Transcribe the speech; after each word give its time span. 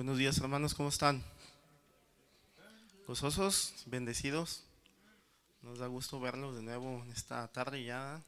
buenos 0.00 0.16
días 0.16 0.38
hermanos, 0.38 0.72
¿cómo 0.72 0.88
están? 0.88 1.22
Gozosos, 3.06 3.74
bendecidos. 3.84 4.64
Nos 5.60 5.78
da 5.78 5.88
gusto 5.88 6.18
verlos 6.18 6.56
de 6.56 6.62
nuevo 6.62 7.02
en 7.04 7.12
esta 7.12 7.46
tarde 7.48 7.84
ya 7.84 8.22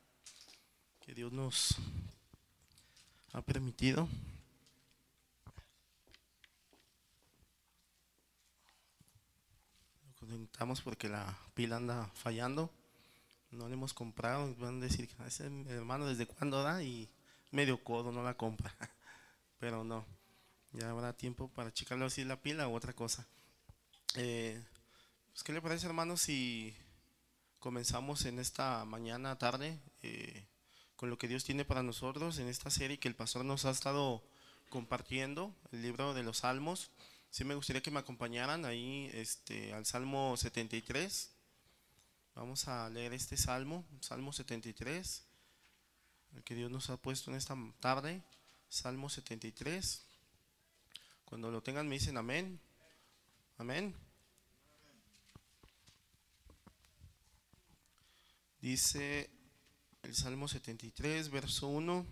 que 1.01 1.15
Dios 1.15 1.33
nos 1.33 1.77
ha 3.33 3.41
permitido. 3.41 4.07
Lo 10.21 10.29
conectamos 10.29 10.83
porque 10.83 11.09
la 11.09 11.39
pila 11.55 11.77
anda 11.77 12.11
fallando. 12.13 12.71
No 13.51 13.69
le 13.69 13.75
hemos 13.77 13.95
comprado. 13.95 14.55
Van 14.57 14.77
a 14.77 14.85
decir, 14.85 15.09
ese 15.27 15.47
hermano 15.71 16.07
desde 16.07 16.27
cuándo 16.27 16.63
da 16.63 16.83
y 16.83 17.09
medio 17.51 17.83
codo 17.83 18.13
no 18.13 18.23
la 18.23 18.35
compra. 18.35 18.77
Pero 19.59 19.85
no, 19.85 20.05
ya 20.73 20.91
habrá 20.91 21.13
tiempo 21.13 21.49
para 21.49 21.73
checarlo 21.73 22.07
así 22.07 22.25
la 22.25 22.41
pila 22.41 22.69
u 22.69 22.75
otra 22.75 22.93
cosa. 22.93 23.27
Eh, 24.15 24.63
pues, 25.33 25.43
¿Qué 25.43 25.53
le 25.53 25.63
parece, 25.63 25.87
hermano, 25.87 26.17
si 26.17 26.75
comenzamos 27.59 28.25
en 28.25 28.39
esta 28.39 28.85
mañana, 28.85 29.39
tarde, 29.39 29.79
eh, 30.03 30.47
con 30.97 31.11
lo 31.11 31.19
que 31.19 31.29
Dios 31.29 31.45
tiene 31.45 31.65
para 31.65 31.83
nosotros 31.83 32.39
en 32.39 32.49
esta 32.49 32.71
serie 32.71 32.99
que 32.99 33.09
el 33.09 33.15
pastor 33.15 33.45
nos 33.45 33.65
ha 33.65 33.71
estado 33.71 34.23
compartiendo, 34.69 35.55
el 35.73 35.83
libro 35.83 36.15
de 36.15 36.23
los 36.23 36.39
Salmos? 36.39 36.91
Sí 37.31 37.45
me 37.45 37.55
gustaría 37.55 37.83
que 37.83 37.91
me 37.91 38.01
acompañaran 38.01 38.65
ahí 38.65 39.11
este, 39.15 39.73
al 39.73 39.87
Salmo 39.87 40.37
73. 40.37 41.31
Vamos 42.35 42.69
a 42.69 42.89
leer 42.91 43.13
este 43.13 43.37
Salmo, 43.37 43.85
Salmo 44.01 44.33
73, 44.33 45.25
el 46.35 46.43
que 46.45 46.55
Dios 46.55 46.71
nos 46.71 46.89
ha 46.91 46.97
puesto 46.97 47.31
en 47.31 47.37
esta 47.37 47.57
tarde, 47.81 48.23
Salmo 48.69 49.11
73. 49.11 50.03
Cuando 51.33 51.51
lo 51.51 51.63
tengan 51.63 51.89
me 51.89 51.95
dicen 51.95 52.19
amén. 52.19 52.61
Amén. 53.57 53.97
Dice 58.61 59.31
el 60.03 60.15
Salmo 60.15 60.47
73, 60.47 61.31
verso 61.31 61.69
1. 61.69 62.05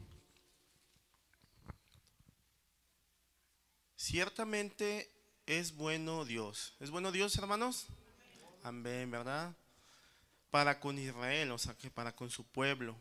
Ciertamente 3.95 5.13
es 5.45 5.77
bueno 5.77 6.25
Dios. 6.25 6.75
¿Es 6.81 6.89
bueno 6.89 7.13
Dios, 7.13 7.37
hermanos? 7.37 7.89
Amén, 8.63 9.11
¿verdad? 9.11 9.55
Para 10.51 10.81
con 10.81 10.99
Israel, 10.99 11.51
o 11.51 11.59
sea 11.59 11.77
que 11.77 11.91
para 11.91 12.17
con 12.17 12.31
su 12.31 12.47
pueblo, 12.47 12.97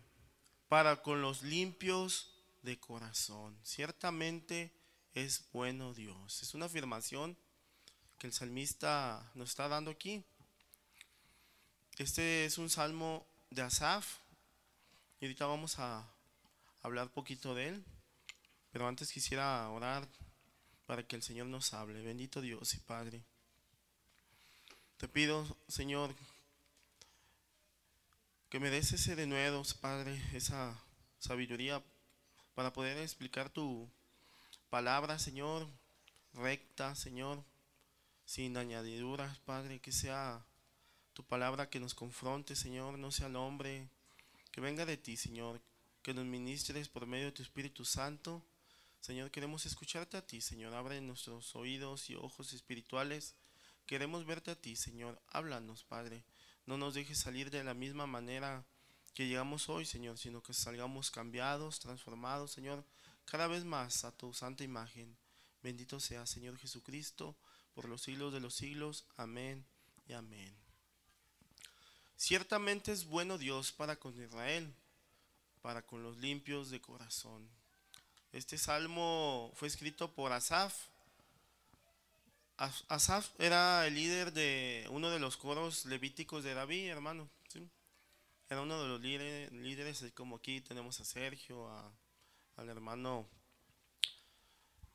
para 0.67 1.01
con 1.01 1.21
los 1.21 1.43
limpios 1.43 2.33
de 2.61 2.77
corazón. 2.77 3.57
Ciertamente 3.63 4.78
es 5.13 5.45
bueno 5.51 5.93
Dios. 5.93 6.43
Es 6.43 6.53
una 6.53 6.65
afirmación 6.65 7.37
que 8.17 8.27
el 8.27 8.33
salmista 8.33 9.31
nos 9.35 9.49
está 9.49 9.67
dando 9.67 9.91
aquí. 9.91 10.23
Este 11.97 12.45
es 12.45 12.57
un 12.57 12.69
salmo 12.69 13.25
de 13.49 13.61
Asaf 13.61 14.17
y 15.19 15.25
ahorita 15.25 15.45
vamos 15.45 15.79
a 15.79 16.09
hablar 16.81 17.09
poquito 17.09 17.55
de 17.55 17.69
él. 17.69 17.85
Pero 18.71 18.87
antes 18.87 19.11
quisiera 19.11 19.67
orar 19.69 20.07
para 20.85 21.03
que 21.03 21.15
el 21.15 21.23
Señor 21.23 21.47
nos 21.47 21.73
hable. 21.73 22.01
Bendito 22.01 22.41
Dios 22.41 22.73
y 22.73 22.79
Padre. 22.79 23.23
Te 24.97 25.07
pido, 25.07 25.45
Señor, 25.67 26.13
que 28.49 28.59
me 28.59 28.69
des 28.69 28.91
ese 28.91 29.15
de 29.15 29.27
nuevo, 29.27 29.63
Padre, 29.79 30.21
esa 30.33 30.77
sabiduría 31.19 31.81
para 32.53 32.73
poder 32.73 32.97
explicar 32.97 33.49
tu 33.49 33.89
palabra, 34.69 35.17
Señor, 35.17 35.67
recta, 36.33 36.95
Señor, 36.95 37.43
sin 38.25 38.55
añadiduras, 38.57 39.39
Padre, 39.39 39.79
que 39.79 39.91
sea 39.91 40.45
tu 41.13 41.23
palabra 41.23 41.69
que 41.69 41.79
nos 41.79 41.95
confronte, 41.95 42.55
Señor, 42.55 42.99
no 42.99 43.11
sea 43.11 43.27
el 43.27 43.35
hombre, 43.35 43.89
que 44.51 44.61
venga 44.61 44.85
de 44.85 44.97
ti, 44.97 45.17
Señor, 45.17 45.59
que 46.03 46.13
nos 46.13 46.25
ministres 46.25 46.87
por 46.87 47.07
medio 47.07 47.25
de 47.25 47.31
tu 47.31 47.41
Espíritu 47.41 47.83
Santo. 47.83 48.43
Señor, 49.01 49.31
queremos 49.31 49.65
escucharte 49.65 50.17
a 50.17 50.25
ti, 50.25 50.41
Señor, 50.41 50.73
abre 50.73 51.01
nuestros 51.01 51.55
oídos 51.55 52.09
y 52.09 52.15
ojos 52.15 52.53
espirituales. 52.53 53.35
Queremos 53.87 54.25
verte 54.25 54.51
a 54.51 54.55
ti, 54.55 54.75
Señor, 54.75 55.19
háblanos, 55.29 55.83
Padre. 55.83 56.23
No 56.67 56.77
nos 56.77 56.93
dejes 56.93 57.17
salir 57.17 57.49
de 57.49 57.63
la 57.63 57.73
misma 57.73 58.05
manera 58.05 58.63
que 59.15 59.27
llegamos 59.27 59.67
hoy, 59.69 59.85
Señor, 59.85 60.17
sino 60.19 60.43
que 60.43 60.53
salgamos 60.53 61.09
cambiados, 61.09 61.79
transformados, 61.79 62.51
Señor, 62.51 62.85
cada 63.29 63.47
vez 63.47 63.63
más 63.63 64.03
a 64.03 64.11
tu 64.11 64.33
santa 64.33 64.63
imagen. 64.63 65.15
Bendito 65.61 65.99
sea, 65.99 66.25
Señor 66.25 66.57
Jesucristo, 66.57 67.35
por 67.73 67.87
los 67.87 68.01
siglos 68.01 68.33
de 68.33 68.39
los 68.39 68.55
siglos. 68.55 69.05
Amén 69.17 69.65
y 70.07 70.13
amén. 70.13 70.53
Ciertamente 72.17 72.91
es 72.91 73.05
bueno 73.05 73.37
Dios 73.37 73.71
para 73.71 73.95
con 73.97 74.19
Israel, 74.21 74.73
para 75.61 75.81
con 75.81 76.03
los 76.03 76.17
limpios 76.17 76.69
de 76.69 76.81
corazón. 76.81 77.47
Este 78.31 78.57
salmo 78.57 79.51
fue 79.55 79.67
escrito 79.67 80.13
por 80.13 80.31
Asaf. 80.31 80.75
Asaf 82.57 83.29
era 83.39 83.87
el 83.87 83.95
líder 83.95 84.33
de 84.33 84.85
uno 84.91 85.09
de 85.09 85.19
los 85.19 85.37
coros 85.37 85.85
levíticos 85.85 86.43
de 86.43 86.53
David, 86.53 86.89
hermano. 86.89 87.29
Era 88.49 88.61
uno 88.61 88.81
de 88.81 88.87
los 88.89 89.01
líderes, 89.51 90.03
como 90.15 90.37
aquí 90.37 90.59
tenemos 90.59 90.99
a 90.99 91.05
Sergio, 91.05 91.69
al 92.59 92.69
hermano 92.69 93.25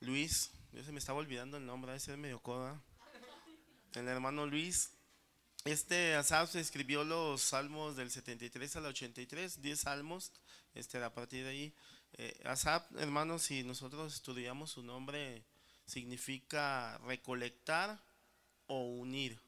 Luis. 0.01 0.51
Yo 0.73 0.85
se 0.85 0.93
me 0.93 0.99
estaba 0.99 1.19
olvidando 1.19 1.57
el 1.57 1.65
nombre, 1.65 1.95
ese 1.95 2.13
es 2.13 2.19
medio 2.19 2.41
coda. 2.41 2.81
El 3.95 4.07
hermano 4.09 4.47
Luis. 4.47 4.91
Este 5.65 6.15
Asaf 6.15 6.57
escribió 6.57 7.05
los 7.05 7.41
salmos 7.41 7.97
del 7.97 8.11
73 8.11 8.77
al 8.77 8.87
83, 8.87 9.63
10 9.63 9.81
salmos, 9.81 10.33
este, 10.75 11.03
a 11.03 11.15
partir 11.15 11.45
de 11.45 11.51
ahí. 11.51 11.75
Eh, 12.19 12.39
Asaf, 12.45 12.85
hermanos, 12.99 13.43
si 13.43 13.63
nosotros 13.63 14.13
estudiamos 14.13 14.73
su 14.73 14.83
nombre, 14.83 15.43
significa 15.87 16.99
recolectar 16.99 17.99
o 18.67 18.85
unir. 18.91 19.41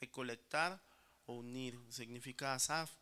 Recolectar 0.00 0.80
o 1.26 1.34
unir, 1.34 1.76
significa 1.88 2.54
Asaf. 2.54 2.92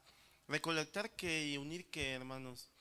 Recolectar 0.48 1.14
que 1.14 1.46
y 1.48 1.58
unir 1.58 1.90
que, 1.90 2.12
hermanos. 2.12 2.71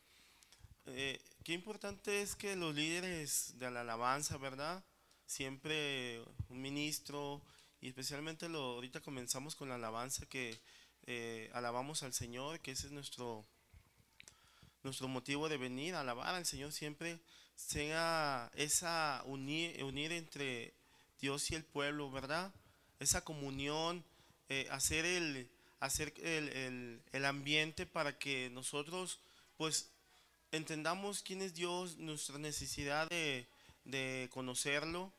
Eh, 0.87 1.21
qué 1.43 1.53
importante 1.53 2.21
es 2.21 2.35
que 2.35 2.55
los 2.55 2.73
líderes 2.73 3.57
de 3.57 3.69
la 3.69 3.81
alabanza, 3.81 4.37
¿verdad? 4.37 4.83
Siempre 5.25 6.21
un 6.49 6.61
ministro, 6.61 7.41
y 7.79 7.89
especialmente 7.89 8.47
ahorita 8.47 9.01
comenzamos 9.01 9.55
con 9.55 9.69
la 9.69 9.75
alabanza 9.75 10.25
que 10.25 10.59
eh, 11.07 11.49
alabamos 11.53 12.03
al 12.03 12.13
Señor, 12.13 12.59
que 12.59 12.71
ese 12.71 12.87
es 12.87 12.93
nuestro, 12.93 13.45
nuestro 14.83 15.07
motivo 15.07 15.49
de 15.49 15.57
venir, 15.57 15.95
alabar 15.95 16.35
al 16.35 16.45
Señor 16.45 16.71
siempre, 16.71 17.19
sea 17.55 18.51
esa 18.55 19.23
unir, 19.25 19.83
unir 19.83 20.11
entre 20.11 20.73
Dios 21.19 21.51
y 21.51 21.55
el 21.55 21.63
pueblo, 21.63 22.11
¿verdad? 22.11 22.53
Esa 22.99 23.23
comunión, 23.23 24.03
eh, 24.49 24.67
hacer 24.71 25.05
el 25.05 25.49
hacer 25.79 26.13
el, 26.21 27.01
el, 27.11 27.25
ambiente 27.25 27.87
para 27.87 28.19
que 28.19 28.51
nosotros 28.51 29.19
pues 29.57 29.89
entendamos 30.51 31.23
quién 31.23 31.41
es 31.41 31.53
Dios, 31.53 31.97
nuestra 31.97 32.37
necesidad 32.37 33.09
de, 33.09 33.47
de 33.85 34.29
conocerlo 34.31 35.11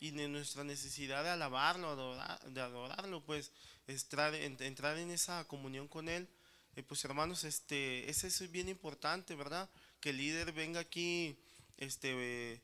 y 0.00 0.10
de 0.10 0.28
nuestra 0.28 0.64
necesidad 0.64 1.22
de 1.22 1.30
alabarlo, 1.30 2.16
de 2.46 2.60
adorarlo, 2.60 3.22
pues 3.22 3.52
entrar, 3.86 4.34
entrar 4.34 4.96
en 4.98 5.10
esa 5.10 5.44
comunión 5.46 5.88
con 5.88 6.08
Él. 6.08 6.28
Eh, 6.76 6.82
pues 6.82 7.04
hermanos, 7.04 7.44
este, 7.44 8.08
ese 8.08 8.28
es 8.28 8.50
bien 8.50 8.68
importante, 8.68 9.34
¿verdad? 9.34 9.68
Que 10.00 10.10
el 10.10 10.16
líder 10.16 10.52
venga 10.52 10.80
aquí, 10.80 11.36
este, 11.76 12.60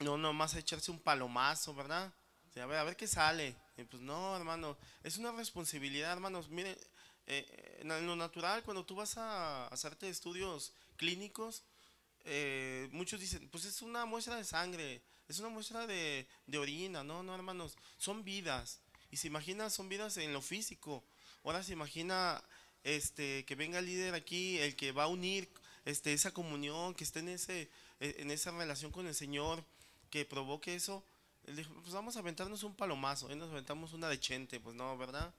no 0.00 0.18
nomás 0.18 0.54
a 0.54 0.58
echarse 0.58 0.90
un 0.90 1.00
palomazo, 1.00 1.74
¿verdad? 1.74 2.12
a 2.60 2.66
ver, 2.66 2.78
a 2.78 2.84
ver 2.84 2.96
qué 2.96 3.06
sale. 3.06 3.54
pues 3.88 4.02
no, 4.02 4.36
hermano, 4.36 4.76
es 5.04 5.16
una 5.18 5.30
responsabilidad, 5.32 6.12
hermanos. 6.12 6.48
Miren, 6.48 6.76
eh, 7.26 7.78
en 7.80 8.06
lo 8.06 8.16
natural, 8.16 8.64
cuando 8.64 8.84
tú 8.84 8.96
vas 8.96 9.16
a 9.16 9.68
hacerte 9.68 10.08
estudios 10.08 10.72
clínicos, 10.98 11.62
eh, 12.24 12.88
muchos 12.92 13.20
dicen, 13.20 13.48
pues 13.48 13.64
es 13.64 13.80
una 13.80 14.04
muestra 14.04 14.36
de 14.36 14.44
sangre, 14.44 15.00
es 15.28 15.38
una 15.38 15.48
muestra 15.48 15.86
de, 15.86 16.26
orina. 16.58 17.02
No, 17.02 17.22
no, 17.22 17.34
hermanos, 17.34 17.76
son 17.96 18.24
vidas. 18.24 18.80
Y 19.10 19.16
se 19.16 19.28
imagina, 19.28 19.70
son 19.70 19.88
vidas 19.88 20.18
en 20.18 20.34
lo 20.34 20.42
físico. 20.42 21.02
Ahora 21.44 21.62
se 21.62 21.72
imagina 21.72 22.44
este, 22.84 23.46
que 23.46 23.54
venga 23.54 23.78
el 23.78 23.86
líder 23.86 24.14
aquí, 24.14 24.58
el 24.58 24.76
que 24.76 24.92
va 24.92 25.04
a 25.04 25.08
unir 25.08 25.48
este, 25.86 26.12
esa 26.12 26.32
comunión, 26.32 26.94
que 26.94 27.04
esté 27.04 27.20
en, 27.20 27.30
ese, 27.30 27.70
en 28.00 28.30
esa 28.30 28.50
relación 28.50 28.92
con 28.92 29.06
el 29.06 29.14
Señor, 29.14 29.64
que 30.10 30.26
provoque 30.26 30.74
eso 30.74 31.02
pues 31.54 31.92
vamos 31.92 32.16
a 32.16 32.20
aventarnos 32.20 32.62
un 32.62 32.74
palomazo, 32.74 33.34
nos 33.34 33.50
aventamos 33.50 33.92
una 33.92 34.08
de 34.08 34.20
chente, 34.20 34.60
pues 34.60 34.76
no, 34.76 34.96
¿verdad? 34.98 35.32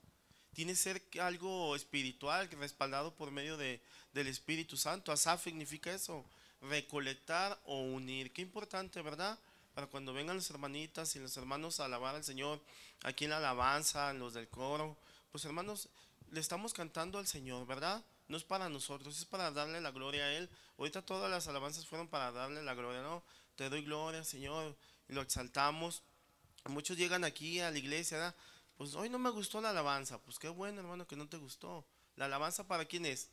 Tiene 0.53 0.73
que 0.73 0.77
ser 0.77 1.03
algo 1.21 1.75
espiritual, 1.75 2.49
respaldado 2.51 3.15
por 3.15 3.31
medio 3.31 3.57
de, 3.57 3.81
del 4.13 4.27
Espíritu 4.27 4.77
Santo. 4.77 5.11
Asaf 5.11 5.43
significa 5.43 5.93
eso, 5.93 6.25
recolectar 6.61 7.59
o 7.65 7.81
unir. 7.81 8.33
Qué 8.33 8.41
importante, 8.41 9.01
¿verdad? 9.01 9.39
para 9.79 9.87
cuando 9.87 10.13
vengan 10.13 10.35
las 10.35 10.49
hermanitas 10.49 11.15
y 11.15 11.19
los 11.19 11.37
hermanos 11.37 11.79
a 11.79 11.85
alabar 11.85 12.13
al 12.13 12.23
Señor, 12.25 12.61
aquí 13.03 13.23
en 13.23 13.29
la 13.29 13.37
alabanza, 13.37 14.11
los 14.13 14.33
del 14.33 14.49
coro, 14.49 14.97
pues 15.31 15.45
hermanos, 15.45 15.87
le 16.31 16.41
estamos 16.41 16.73
cantando 16.73 17.17
al 17.17 17.27
Señor, 17.27 17.65
¿verdad? 17.65 18.03
No 18.27 18.35
es 18.35 18.43
para 18.43 18.67
nosotros, 18.67 19.17
es 19.17 19.23
para 19.23 19.51
darle 19.51 19.79
la 19.79 19.91
gloria 19.91 20.25
a 20.25 20.33
Él. 20.33 20.49
Ahorita 20.77 21.01
todas 21.01 21.31
las 21.31 21.47
alabanzas 21.47 21.85
fueron 21.85 22.09
para 22.09 22.33
darle 22.33 22.61
la 22.61 22.73
gloria, 22.73 23.01
¿no? 23.01 23.23
Te 23.55 23.69
doy 23.69 23.81
gloria, 23.83 24.23
Señor, 24.25 24.75
lo 25.07 25.21
exaltamos. 25.21 26.03
Muchos 26.65 26.97
llegan 26.97 27.23
aquí 27.23 27.61
a 27.61 27.71
la 27.71 27.77
iglesia, 27.77 28.17
¿verdad? 28.17 28.35
Pues 28.79 28.95
hoy 28.95 29.09
no 29.09 29.19
me 29.19 29.29
gustó 29.29 29.59
la 29.59 29.71
alabanza. 29.71 30.19
Pues 30.19 30.39
qué 30.39 30.47
bueno, 30.47 30.79
hermano, 30.79 31.05
que 31.05 31.17
no 31.17 31.27
te 31.27 31.35
gustó. 31.35 31.85
¿La 32.15 32.25
alabanza 32.25 32.65
para 32.65 32.85
quién 32.85 33.05
es? 33.05 33.27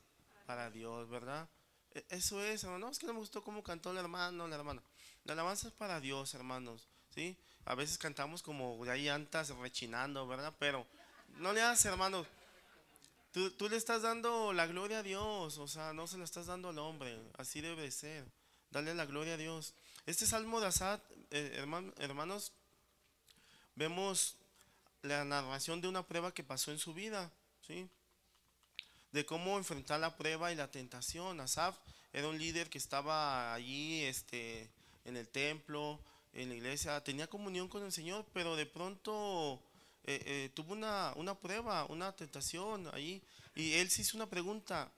Para 0.44 0.72
Dios, 0.72 1.08
¿verdad? 1.08 1.48
E, 1.94 2.04
eso 2.08 2.42
es, 2.42 2.64
hermano. 2.64 2.86
No, 2.86 2.90
es 2.90 2.98
que 2.98 3.06
no 3.06 3.12
me 3.12 3.20
gustó 3.20 3.44
cómo 3.44 3.62
cantó 3.62 3.92
el 3.92 3.98
hermano, 3.98 4.48
la 4.48 4.56
hermana. 4.56 4.82
La 5.22 5.34
alabanza 5.34 5.68
es 5.68 5.72
para 5.72 6.00
Dios, 6.00 6.34
hermanos. 6.34 6.88
¿Sí? 7.14 7.36
A 7.64 7.76
veces 7.76 7.96
cantamos 7.96 8.42
como 8.42 8.84
de 8.84 8.90
ahí 8.90 9.08
antas 9.08 9.50
rechinando, 9.50 10.26
¿verdad? 10.26 10.52
Pero 10.58 10.84
no 11.36 11.52
le 11.52 11.62
hagas, 11.62 11.84
hermanos. 11.84 12.26
Tú, 13.30 13.52
tú, 13.52 13.68
le 13.68 13.76
estás 13.76 14.02
dando 14.02 14.52
la 14.52 14.66
gloria 14.66 14.98
a 14.98 15.02
Dios, 15.04 15.58
o 15.58 15.68
sea, 15.68 15.92
no 15.92 16.08
se 16.08 16.18
la 16.18 16.24
estás 16.24 16.46
dando 16.46 16.70
al 16.70 16.78
hombre. 16.80 17.22
Así 17.38 17.60
debe 17.60 17.88
ser. 17.92 18.24
Dale 18.72 18.96
la 18.96 19.06
gloria 19.06 19.34
a 19.34 19.36
Dios. 19.36 19.74
Este 20.06 20.26
salmo 20.26 20.60
de 20.60 20.66
Asad, 20.66 20.98
eh, 21.30 21.64
hermanos, 21.98 22.52
vemos 23.76 24.34
la 25.02 25.24
narración 25.24 25.80
de 25.80 25.88
una 25.88 26.06
prueba 26.06 26.32
que 26.32 26.44
pasó 26.44 26.72
en 26.72 26.78
su 26.78 26.94
vida, 26.94 27.32
¿sí? 27.66 27.88
De 29.12 29.24
cómo 29.24 29.58
enfrentar 29.58 30.00
la 30.00 30.16
prueba 30.16 30.52
y 30.52 30.56
la 30.56 30.70
tentación. 30.70 31.40
Asaf 31.40 31.78
era 32.12 32.28
un 32.28 32.38
líder 32.38 32.68
que 32.68 32.78
estaba 32.78 33.54
allí 33.54 34.02
este, 34.02 34.70
en 35.04 35.16
el 35.16 35.28
templo, 35.28 36.00
en 36.32 36.48
la 36.50 36.54
iglesia, 36.54 37.02
tenía 37.02 37.28
comunión 37.28 37.68
con 37.68 37.82
el 37.82 37.92
Señor, 37.92 38.26
pero 38.32 38.56
de 38.56 38.66
pronto 38.66 39.62
eh, 40.04 40.22
eh, 40.26 40.50
tuvo 40.54 40.72
una, 40.72 41.12
una 41.16 41.34
prueba, 41.34 41.86
una 41.86 42.14
tentación 42.14 42.88
allí. 42.92 43.22
Y 43.54 43.74
él 43.74 43.90
se 43.90 44.02
hizo 44.02 44.16
una 44.16 44.28
pregunta, 44.28 44.92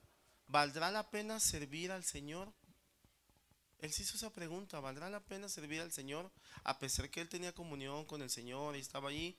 ¿valdrá 0.48 0.90
la 0.90 1.10
pena 1.10 1.38
servir 1.38 1.92
al 1.92 2.04
Señor? 2.04 2.52
Él 3.78 3.92
se 3.92 4.02
hizo 4.02 4.16
esa 4.16 4.30
pregunta, 4.30 4.80
¿valdrá 4.80 5.08
la 5.08 5.20
pena 5.20 5.48
servir 5.48 5.80
al 5.80 5.92
Señor? 5.92 6.30
A 6.64 6.78
pesar 6.80 7.08
que 7.10 7.20
él 7.20 7.28
tenía 7.28 7.54
comunión 7.54 8.04
con 8.04 8.22
el 8.22 8.30
Señor 8.30 8.74
y 8.74 8.80
estaba 8.80 9.10
allí, 9.10 9.36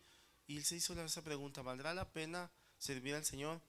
y 0.49 0.57
él 0.57 0.65
se 0.65 0.77
hizo 0.77 0.99
esa 0.99 1.21
pregunta, 1.21 1.61
¿valdrá 1.61 1.93
la 1.93 2.11
pena 2.11 2.51
servir 2.79 3.13
al 3.13 3.23
Señor? 3.23 3.61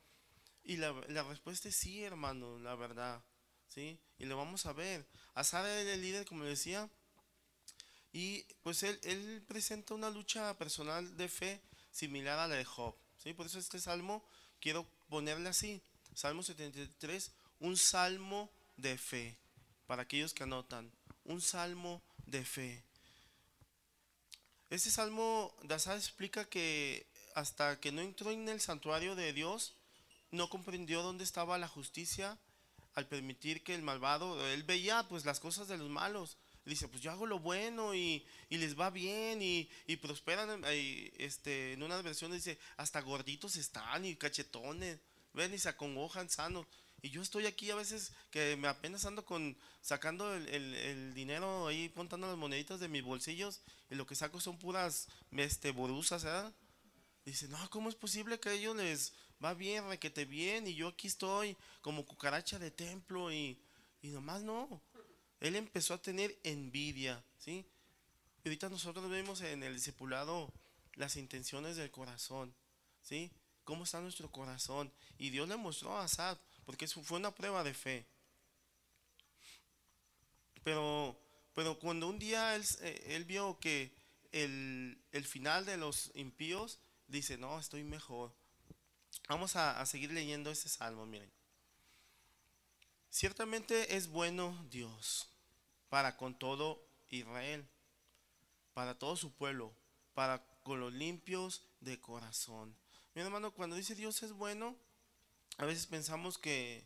Y 0.65 0.79
la, 0.79 0.95
respuesta 1.29 1.69
es 1.69 1.77
sí, 1.77 2.03
hermano, 2.03 2.59
la 2.59 2.75
verdad. 2.75 3.23
¿sí? 3.69 4.01
Y 4.19 4.25
lo 4.25 4.39
vamos 4.39 4.65
a 4.65 4.73
ver. 4.73 5.07
Azar 5.35 5.67
era 5.67 5.93
el 5.93 6.01
líder, 6.01 6.25
como 6.25 6.45
decía, 6.45 6.89
y 8.15 8.45
pues 8.63 8.83
él, 8.83 8.99
él 9.03 9.45
presenta 9.47 9.93
una 9.93 10.09
lucha 10.09 10.57
personal 10.57 11.19
de 11.19 11.29
fe 11.29 11.61
similar 11.91 12.39
a 12.39 12.49
la 12.49 12.55
de 12.55 12.65
Job. 12.65 12.97
¿sí? 13.19 13.35
Por 13.35 13.45
eso 13.45 13.59
este 13.59 13.79
salmo 13.79 14.27
quiero 14.59 14.89
ponerle 15.11 15.51
así. 15.51 15.83
Salmo 16.15 16.43
73, 16.43 17.31
un 17.59 17.77
salmo 17.77 18.51
de 18.79 18.97
fe. 18.97 19.37
Para 19.87 20.05
aquellos 20.05 20.33
que 20.33 20.45
anotan, 20.45 20.91
un 21.25 21.43
salmo 21.43 22.03
de 22.25 22.43
fe. 22.43 22.83
Este 24.71 24.89
salmo 24.89 25.53
de 25.65 25.75
explica 25.75 26.45
que 26.45 27.05
hasta 27.35 27.81
que 27.81 27.91
no 27.91 28.03
entró 28.03 28.31
en 28.31 28.49
el 28.49 28.61
santuario 28.61 29.17
de 29.17 29.33
Dios, 29.33 29.75
no 30.31 30.49
comprendió 30.49 31.03
dónde 31.03 31.25
estaba 31.25 31.59
la 31.59 31.67
justicia 31.67 32.39
al 32.95 33.09
permitir 33.09 33.65
que 33.65 33.75
el 33.75 33.83
malvado, 33.83 34.49
él 34.49 34.63
veía 34.63 35.09
pues 35.09 35.25
las 35.25 35.41
cosas 35.41 35.67
de 35.67 35.77
los 35.77 35.89
malos. 35.89 36.37
Dice, 36.65 36.87
pues 36.87 37.03
yo 37.03 37.11
hago 37.11 37.27
lo 37.27 37.41
bueno 37.41 37.97
y, 37.97 38.25
les 38.49 38.79
va 38.79 38.91
bien 38.91 39.43
y, 39.43 39.69
prosperan. 39.97 40.63
Y, 40.73 41.11
este, 41.19 41.73
en 41.73 41.83
una 41.83 42.01
versión 42.01 42.31
dice, 42.31 42.57
hasta 42.77 43.01
gorditos 43.01 43.57
están 43.57 44.05
y 44.05 44.15
cachetones, 44.15 45.01
ven 45.33 45.53
y 45.53 45.59
se 45.59 45.69
acongojan 45.69 46.31
sanos. 46.31 46.67
Y 47.03 47.11
yo 47.11 47.23
estoy 47.23 47.47
aquí 47.47 47.71
a 47.71 47.77
veces 47.77 48.13
que 48.31 48.57
me 48.57 48.69
apenas 48.69 49.05
ando 49.07 49.25
con 49.25 49.57
sacando 49.81 50.35
el, 50.35 51.15
dinero 51.15 51.67
ahí, 51.67 51.89
contando 51.91 52.27
las 52.27 52.37
moneditas 52.37 52.81
de 52.81 52.89
mis 52.89 53.03
bolsillos 53.03 53.63
y 53.91 53.95
lo 53.95 54.07
que 54.07 54.15
saco 54.15 54.41
son 54.41 54.59
puras 54.59 55.09
este, 55.33 55.71
borusas, 55.71 56.25
¿verdad? 56.25 56.53
Dice, 57.25 57.49
no, 57.49 57.59
¿cómo 57.71 57.89
es 57.89 57.95
posible 57.95 58.39
que 58.39 58.51
a 58.51 58.53
ellos 58.53 58.77
les 58.77 59.13
va 59.43 59.55
bien, 59.55 59.89
requete 59.89 60.25
bien 60.25 60.67
y 60.67 60.75
yo 60.75 60.89
aquí 60.89 61.07
estoy 61.07 61.57
como 61.81 62.05
cucaracha 62.05 62.59
de 62.59 62.71
templo 62.71 63.33
y, 63.33 63.59
y 64.03 64.09
nomás 64.09 64.43
no? 64.43 64.83
Él 65.41 65.57
empezó 65.57 65.95
a 65.95 66.03
tener 66.03 66.39
envidia, 66.43 67.25
¿sí? 67.39 67.65
Y 68.45 68.49
ahorita 68.49 68.69
nosotros 68.69 69.09
vemos 69.11 69.41
en 69.41 69.63
el 69.63 69.75
discipulado 69.75 70.53
las 70.95 71.17
intenciones 71.17 71.77
del 71.77 71.91
corazón, 71.91 72.55
¿sí? 73.03 73.31
¿Cómo 73.65 73.85
está 73.85 74.01
nuestro 74.01 74.31
corazón? 74.31 74.93
Y 75.19 75.31
Dios 75.31 75.49
le 75.49 75.57
mostró 75.57 75.97
a 75.97 76.05
Asad, 76.05 76.39
porque 76.65 76.87
fue 76.87 77.19
una 77.19 77.35
prueba 77.35 77.65
de 77.65 77.75
fe. 77.75 78.07
Pero, 80.63 81.19
pero 81.55 81.79
cuando 81.79 82.09
un 82.09 82.19
día 82.19 82.55
él, 82.55 82.65
eh, 82.81 83.05
él 83.09 83.25
vio 83.25 83.59
que 83.61 83.93
el, 84.33 84.99
final 85.27 85.65
de 85.65 85.77
los 85.77 86.11
impíos, 86.15 86.79
dice, 87.09 87.39
no, 87.39 87.59
estoy 87.59 87.83
mejor. 87.83 88.33
Vamos 89.29 89.57
a, 89.57 89.81
a 89.81 89.87
seguir 89.87 90.13
leyendo 90.13 90.51
este 90.51 90.69
salmo, 90.69 91.07
miren. 91.07 91.31
Ciertamente 93.11 93.97
es 93.97 94.07
bueno 94.07 94.57
Dios 94.71 95.29
para 95.89 96.17
con 96.17 96.39
todo 96.39 96.81
Israel, 97.09 97.67
para 98.73 98.99
todo 98.99 99.17
su 99.17 99.33
pueblo, 99.33 99.75
para 100.15 100.45
con 100.63 100.79
los 100.79 100.93
limpios 100.93 101.65
de 101.81 101.99
corazón. 102.01 102.77
Mi 103.15 103.23
hermano, 103.23 103.51
cuando 103.51 103.75
dice 103.75 103.97
Dios 103.97 104.23
es 104.23 104.33
bueno, 104.33 104.77
a 105.61 105.67
veces 105.67 105.87
pensamos 105.87 106.39
que 106.39 106.83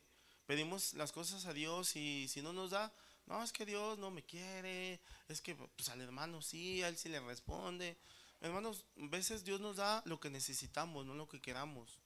pedimos 0.46 0.94
las 0.94 1.12
cosas 1.12 1.46
a 1.46 1.52
Dios 1.52 1.94
y 1.94 2.26
si 2.26 2.42
no 2.42 2.52
nos 2.52 2.72
da, 2.72 2.92
no, 3.26 3.40
es 3.40 3.52
que 3.52 3.64
Dios 3.64 3.98
no 4.00 4.10
me 4.10 4.24
quiere, 4.24 5.00
es 5.28 5.40
que 5.40 5.54
pues 5.54 5.88
al 5.90 6.00
hermano 6.00 6.42
sí, 6.42 6.82
a 6.82 6.88
él 6.88 6.96
sí 6.96 7.08
le 7.08 7.20
responde. 7.20 7.96
Hermanos, 8.40 8.84
a 9.00 9.06
veces 9.06 9.44
Dios 9.44 9.60
nos 9.60 9.76
da 9.76 10.02
lo 10.06 10.18
que 10.18 10.28
necesitamos, 10.28 11.06
no 11.06 11.14
lo 11.14 11.28
que 11.28 11.40
queramos. 11.40 12.00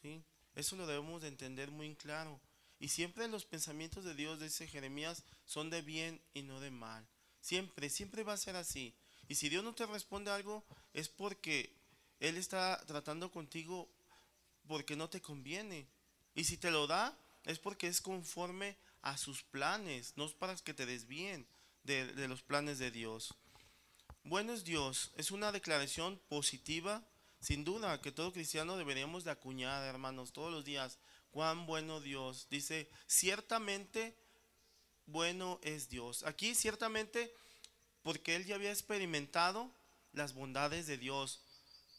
¿sí? 0.00 0.22
Eso 0.54 0.76
lo 0.76 0.86
debemos 0.86 1.22
de 1.22 1.28
entender 1.28 1.72
muy 1.72 1.92
claro. 1.96 2.40
Y 2.78 2.86
siempre 2.86 3.26
los 3.26 3.44
pensamientos 3.44 4.04
de 4.04 4.14
Dios, 4.14 4.38
dice 4.38 4.68
Jeremías, 4.68 5.24
son 5.44 5.70
de 5.70 5.82
bien 5.82 6.20
y 6.34 6.42
no 6.42 6.60
de 6.60 6.70
mal. 6.70 7.04
Siempre, 7.40 7.90
siempre 7.90 8.22
va 8.22 8.34
a 8.34 8.38
ser 8.38 8.54
así. 8.54 8.94
Y 9.26 9.34
si 9.34 9.48
Dios 9.48 9.64
no 9.64 9.74
te 9.74 9.86
responde 9.86 10.30
algo, 10.30 10.62
es 10.94 11.08
porque 11.08 11.74
Él 12.20 12.36
está 12.36 12.80
tratando 12.86 13.32
contigo 13.32 13.88
porque 14.68 14.96
no 14.96 15.08
te 15.08 15.20
conviene. 15.20 15.86
Y 16.36 16.44
si 16.44 16.56
te 16.56 16.70
lo 16.70 16.86
da, 16.86 17.18
es 17.44 17.58
porque 17.58 17.88
es 17.88 18.00
conforme 18.00 18.76
a 19.02 19.16
sus 19.16 19.42
planes, 19.42 20.12
no 20.16 20.26
es 20.26 20.32
para 20.32 20.54
que 20.54 20.74
te 20.74 20.86
desvíen 20.86 21.48
de, 21.82 22.12
de 22.12 22.28
los 22.28 22.42
planes 22.42 22.78
de 22.78 22.92
Dios. 22.92 23.34
Bueno 24.22 24.52
es 24.52 24.62
Dios, 24.62 25.12
es 25.16 25.32
una 25.32 25.50
declaración 25.50 26.20
positiva, 26.28 27.02
sin 27.40 27.64
duda, 27.64 28.00
que 28.00 28.12
todo 28.12 28.32
cristiano 28.32 28.76
deberíamos 28.76 29.24
de 29.24 29.30
acuñar, 29.30 29.82
hermanos, 29.84 30.32
todos 30.32 30.52
los 30.52 30.64
días. 30.64 30.98
Cuán 31.30 31.66
bueno 31.66 32.00
Dios. 32.00 32.46
Dice, 32.50 32.88
ciertamente 33.06 34.16
bueno 35.06 35.58
es 35.62 35.88
Dios. 35.88 36.22
Aquí 36.24 36.54
ciertamente 36.54 37.32
porque 38.02 38.36
él 38.36 38.44
ya 38.46 38.54
había 38.54 38.70
experimentado 38.70 39.70
las 40.12 40.32
bondades 40.32 40.86
de 40.86 40.96
Dios, 40.96 41.40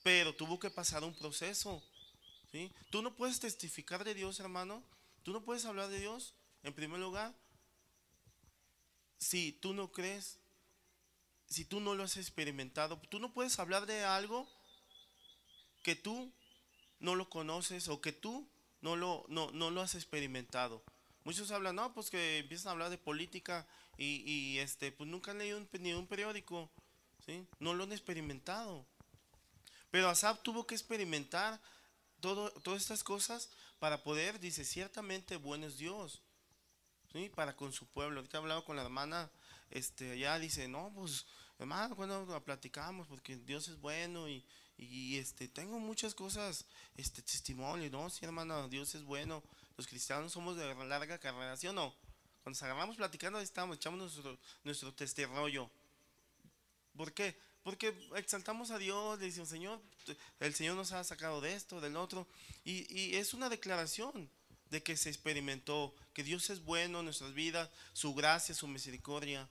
pero 0.04 0.34
tuvo 0.34 0.60
que 0.60 0.70
pasar 0.70 1.04
un 1.04 1.14
proceso. 1.14 1.84
Tú 2.90 3.02
no 3.02 3.16
puedes 3.16 3.40
testificar 3.40 4.04
de 4.04 4.14
Dios, 4.14 4.40
hermano. 4.40 4.84
Tú 5.24 5.34
no 5.34 5.44
puedes 5.44 5.66
hablar 5.66 5.90
de 5.90 6.00
Dios, 6.00 6.34
en 6.64 6.74
primer 6.74 7.00
lugar, 7.00 7.34
si 9.18 9.52
tú 9.52 9.74
no 9.74 9.92
crees, 9.92 10.40
si 11.48 11.66
tú 11.66 11.80
no 11.80 11.96
lo 11.96 12.04
has 12.04 12.18
experimentado. 12.18 13.00
Tú 13.10 13.20
no 13.20 13.34
puedes 13.34 13.60
hablar 13.60 13.86
de 13.86 14.04
algo 14.04 14.48
que 15.84 15.96
tú 15.96 16.32
no 17.00 17.16
lo 17.16 17.30
conoces 17.30 17.88
o 17.90 18.02
que 18.02 18.14
tú 18.14 18.48
no 18.82 18.96
lo, 18.96 19.26
no, 19.28 19.52
no 19.52 19.72
lo 19.72 19.82
has 19.82 19.96
experimentado. 19.96 20.84
Muchos 21.24 21.52
hablan, 21.52 21.76
no, 21.76 21.94
pues 21.94 22.10
que 22.10 22.40
empiezan 22.40 22.70
a 22.70 22.72
hablar 22.72 22.90
de 22.90 22.98
política 22.98 23.68
y, 23.98 24.24
y 24.30 24.60
este, 24.60 24.92
pues 24.92 25.10
nunca 25.10 25.32
han 25.32 25.40
leído 25.40 25.58
un, 25.58 25.68
ni 25.80 25.94
un 25.94 26.08
periódico, 26.08 26.72
¿sí? 27.26 27.46
No 27.60 27.74
lo 27.74 27.84
han 27.84 27.92
experimentado. 27.92 28.86
Pero 29.92 30.10
Asab 30.10 30.42
tuvo 30.42 30.66
que 30.66 30.76
experimentar 30.76 31.60
todo, 32.22 32.52
todas 32.62 32.82
estas 32.82 33.04
cosas 33.04 33.50
para 33.80 34.04
poder, 34.04 34.40
dice, 34.40 34.66
ciertamente 34.66 35.38
bueno 35.38 35.68
es 35.68 35.78
Dios, 35.78 36.22
¿sí? 37.12 37.30
Para 37.30 37.56
con 37.56 37.72
su 37.72 37.86
pueblo. 37.88 38.20
Ahorita 38.20 38.38
he 38.38 38.42
hablado 38.42 38.66
con 38.66 38.76
la 38.76 38.84
hermana, 38.84 39.32
este, 39.70 40.12
allá 40.12 40.40
dice, 40.40 40.68
no, 40.68 40.92
pues, 40.96 41.26
hermano, 41.60 41.96
cuando 41.96 42.44
platicamos, 42.44 43.08
porque 43.08 43.38
Dios 43.38 43.68
es 43.68 43.80
bueno 43.80 44.28
y, 44.30 44.46
y 44.78 45.18
este, 45.18 45.48
tengo 45.48 45.80
muchas 45.80 46.14
cosas, 46.14 46.66
este, 46.96 47.22
testimonio, 47.22 47.90
¿no? 47.90 48.10
Sí, 48.10 48.26
hermano, 48.26 48.68
Dios 48.70 48.94
es 48.96 49.04
bueno. 49.04 49.44
Los 49.76 49.88
cristianos 49.88 50.32
somos 50.32 50.58
de 50.58 50.74
larga 50.86 51.20
carrera, 51.20 51.56
¿sí 51.58 51.68
o 51.68 51.74
no? 51.74 51.94
Cuando 52.42 52.52
nos 52.52 52.64
agarramos 52.64 52.96
platicando, 52.96 53.40
ahí 53.40 53.44
estamos, 53.44 53.78
echamos 53.78 54.00
nuestro, 54.00 54.40
nuestro 54.64 54.94
testimonio. 54.94 55.70
¿Por 56.96 57.14
qué? 57.14 57.38
Porque 57.68 57.94
exaltamos 58.16 58.72
a 58.72 58.78
Dios, 58.78 59.20
le 59.20 59.26
decimos, 59.26 59.50
Señor, 59.50 59.82
el 60.40 60.56
Señor 60.56 60.78
nos 60.78 60.94
ha 60.94 61.04
sacado 61.04 61.42
de 61.42 61.54
esto, 61.54 61.82
del 61.82 61.98
otro. 61.98 62.26
Y, 62.64 62.88
y 62.98 63.18
es 63.18 63.34
una 63.34 63.50
declaración 63.50 64.30
de 64.70 64.82
que 64.82 64.96
se 64.96 65.10
experimentó, 65.10 65.94
que 66.14 66.24
Dios 66.24 66.50
es 66.50 66.64
bueno 66.64 67.00
en 67.00 67.06
nuestras 67.06 67.34
vidas, 67.34 67.70
su 67.92 68.14
gracia, 68.14 68.56
su 68.56 68.70
misericordia. 68.70 69.50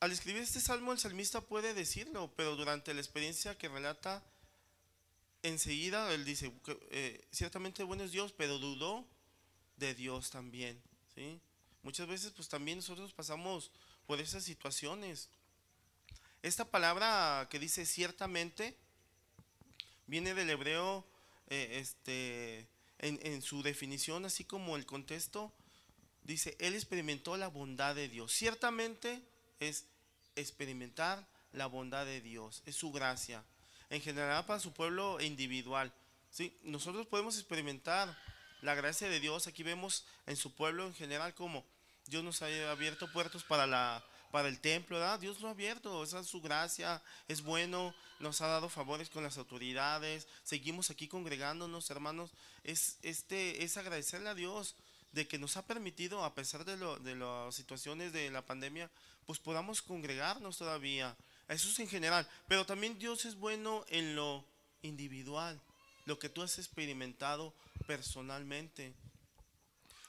Al 0.00 0.10
escribir 0.10 0.42
este 0.42 0.58
salmo 0.58 0.90
el 0.90 0.98
salmista 0.98 1.42
puede 1.42 1.74
decirlo, 1.74 2.32
pero 2.36 2.56
durante 2.56 2.92
la 2.92 3.00
experiencia 3.00 3.56
que 3.56 3.68
relata, 3.68 4.20
enseguida 5.44 6.12
él 6.12 6.24
dice, 6.24 6.52
eh, 6.90 7.24
ciertamente 7.30 7.84
bueno 7.84 8.02
es 8.02 8.10
Dios, 8.10 8.34
pero 8.36 8.58
dudó 8.58 9.06
de 9.76 9.94
Dios 9.94 10.30
también. 10.30 10.82
¿sí? 11.14 11.40
Muchas 11.84 12.08
veces 12.08 12.32
pues 12.32 12.48
también 12.48 12.78
nosotros 12.78 13.12
pasamos 13.12 13.70
por 14.08 14.20
esas 14.20 14.42
situaciones. 14.42 15.28
Esta 16.42 16.64
palabra 16.70 17.48
que 17.50 17.58
dice 17.58 17.86
ciertamente 17.86 18.76
viene 20.06 20.34
del 20.34 20.50
hebreo 20.50 21.04
eh, 21.48 21.78
este, 21.80 22.68
en, 22.98 23.42
su 23.42 23.62
definición, 23.62 24.24
así 24.24 24.44
como 24.44 24.76
el 24.76 24.86
contexto, 24.86 25.52
dice, 26.22 26.56
él 26.60 26.74
experimentó 26.74 27.36
la 27.36 27.48
bondad 27.48 27.94
de 27.94 28.08
Dios. 28.08 28.32
Ciertamente 28.32 29.22
es 29.60 29.86
experimentar 30.34 31.26
la 31.52 31.66
bondad 31.66 32.04
de 32.04 32.20
Dios, 32.20 32.62
es 32.66 32.76
su 32.76 32.92
gracia, 32.92 33.44
en 33.90 34.00
general 34.00 34.44
para 34.46 34.60
su 34.60 34.72
pueblo 34.72 35.20
individual. 35.20 35.92
¿sí? 36.30 36.56
Nosotros 36.62 37.06
podemos 37.06 37.36
experimentar 37.36 38.16
la 38.62 38.74
gracia 38.74 39.08
de 39.08 39.20
Dios, 39.20 39.46
aquí 39.46 39.62
vemos 39.62 40.04
en 40.26 40.36
su 40.36 40.54
pueblo 40.54 40.86
en 40.86 40.94
general 40.94 41.34
como 41.34 41.64
Dios 42.06 42.22
nos 42.22 42.42
ha 42.42 42.70
abierto 42.70 43.10
puertos 43.12 43.44
para, 43.44 43.66
la, 43.66 44.04
para 44.36 44.48
el 44.48 44.60
templo. 44.60 44.98
Dios 45.16 45.40
lo 45.40 45.48
ha 45.48 45.52
abierto, 45.52 46.04
esa 46.04 46.20
es 46.20 46.26
su 46.26 46.42
gracia, 46.42 47.02
es 47.26 47.40
bueno, 47.40 47.94
nos 48.20 48.42
ha 48.42 48.46
dado 48.46 48.68
favores 48.68 49.08
con 49.08 49.22
las 49.22 49.38
autoridades, 49.38 50.28
seguimos 50.44 50.90
aquí 50.90 51.08
congregándonos, 51.08 51.88
hermanos, 51.88 52.32
es, 52.62 52.98
este, 53.00 53.64
es 53.64 53.78
agradecerle 53.78 54.28
a 54.28 54.34
Dios 54.34 54.74
de 55.12 55.26
que 55.26 55.38
nos 55.38 55.56
ha 55.56 55.66
permitido, 55.66 56.22
a 56.22 56.34
pesar 56.34 56.66
de, 56.66 56.76
lo, 56.76 56.98
de 56.98 57.16
las 57.16 57.54
situaciones 57.54 58.12
de 58.12 58.30
la 58.30 58.44
pandemia, 58.44 58.90
pues 59.24 59.38
podamos 59.38 59.80
congregarnos 59.80 60.58
todavía. 60.58 61.16
Eso 61.48 61.70
es 61.70 61.78
en 61.78 61.88
general. 61.88 62.28
Pero 62.46 62.66
también 62.66 62.98
Dios 62.98 63.24
es 63.24 63.36
bueno 63.36 63.86
en 63.88 64.16
lo 64.16 64.44
individual, 64.82 65.58
lo 66.04 66.18
que 66.18 66.28
tú 66.28 66.42
has 66.42 66.58
experimentado 66.58 67.54
personalmente. 67.86 68.92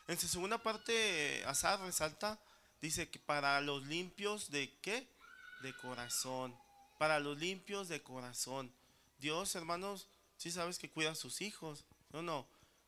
En 0.10 0.20
su 0.20 0.28
segunda 0.28 0.58
parte, 0.58 1.46
Azar 1.46 1.80
resalta, 1.80 2.38
dice 2.82 3.10
que 3.10 3.20
para 3.20 3.60
los 3.62 3.86
limpios 3.88 4.52
de 4.52 4.72
qué? 4.82 5.08
De 5.62 5.74
corazón. 5.76 6.58
Para 6.98 7.20
los 7.20 7.38
limpios 7.38 7.88
de 7.88 8.02
corazón. 8.02 8.72
Dios, 9.20 9.56
hermanos, 9.56 10.08
sí 10.38 10.52
sabes 10.52 10.78
que 10.78 10.90
cuida 10.90 11.12
a 11.12 11.16
sus 11.16 11.42
hijos. 11.42 11.86
No, 12.12 12.22
no. 12.22 12.48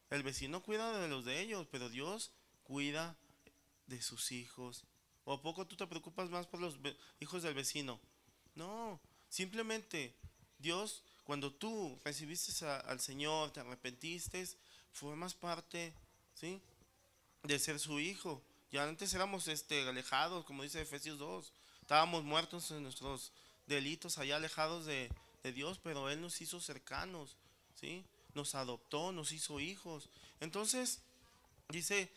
El 0.09 0.23
vecino 0.23 0.63
cuida 0.63 0.97
de 0.99 1.07
los 1.07 1.25
de 1.25 1.41
ellos, 1.41 1.67
pero 1.71 1.89
Dios 1.89 2.31
cuida 2.63 3.15
de 3.87 4.01
sus 4.01 4.31
hijos. 4.31 4.85
¿O 5.25 5.33
a 5.33 5.41
poco 5.41 5.67
tú 5.67 5.75
te 5.75 5.85
preocupas 5.85 6.29
más 6.29 6.47
por 6.47 6.59
los 6.59 6.79
hijos 7.19 7.43
del 7.43 7.53
vecino? 7.53 7.99
No, 8.55 8.99
simplemente 9.29 10.15
Dios, 10.57 11.03
cuando 11.23 11.53
tú 11.53 11.99
recibiste 12.03 12.65
al 12.65 12.99
Señor, 12.99 13.51
te 13.51 13.59
arrepentiste, 13.59 14.47
formas 14.91 15.33
parte, 15.33 15.93
¿sí? 16.33 16.61
De 17.43 17.59
ser 17.59 17.79
su 17.79 17.99
hijo. 17.99 18.41
Ya 18.71 18.83
antes 18.83 19.13
éramos 19.13 19.47
este, 19.47 19.87
alejados, 19.87 20.45
como 20.45 20.63
dice 20.63 20.81
Efesios 20.81 21.17
2. 21.17 21.53
Estábamos 21.81 22.23
muertos 22.23 22.69
en 22.71 22.83
nuestros 22.83 23.31
delitos, 23.65 24.17
allá 24.17 24.35
alejados 24.35 24.85
de, 24.85 25.09
de 25.43 25.53
Dios, 25.53 25.79
pero 25.81 26.09
Él 26.09 26.21
nos 26.21 26.39
hizo 26.41 26.59
cercanos, 26.59 27.35
¿sí? 27.75 28.05
nos 28.33 28.55
adoptó, 28.55 29.11
nos 29.11 29.31
hizo 29.31 29.59
hijos. 29.59 30.09
Entonces, 30.39 31.01
dice, 31.69 32.11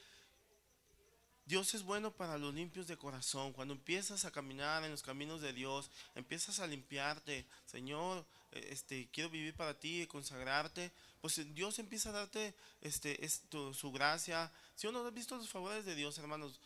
Dios 1.47 1.75
es 1.75 1.83
bueno 1.83 2.13
para 2.13 2.39
los 2.39 2.55
limpios 2.55 2.87
de 2.87 2.97
corazón. 2.97 3.53
Cuando 3.53 3.75
empiezas 3.75 4.25
a 4.25 4.31
caminar 4.31 4.85
en 4.85 4.91
los 4.91 5.03
caminos 5.03 5.41
de 5.41 5.53
Dios, 5.53 5.91
empiezas 6.15 6.61
a 6.61 6.67
limpiarte, 6.67 7.47
Señor, 7.67 8.25
este, 8.53 9.09
quiero 9.11 9.31
vivir 9.31 9.55
para 9.55 9.79
ti, 9.79 10.07
consagrarte, 10.07 10.93
pues 11.21 11.55
Dios 11.55 11.79
empieza 11.79 12.11
a 12.11 12.13
darte 12.13 12.55
este, 12.81 13.19
su 13.29 13.93
gracia. 13.93 14.53
Si 14.83 14.89
uno 14.89 15.07
ha 15.07 15.11
visto 15.13 15.37
los 15.37 15.49
favores 15.49 15.85
de 15.85 15.95
Dios, 15.95 16.19
hermanos, 16.19 16.59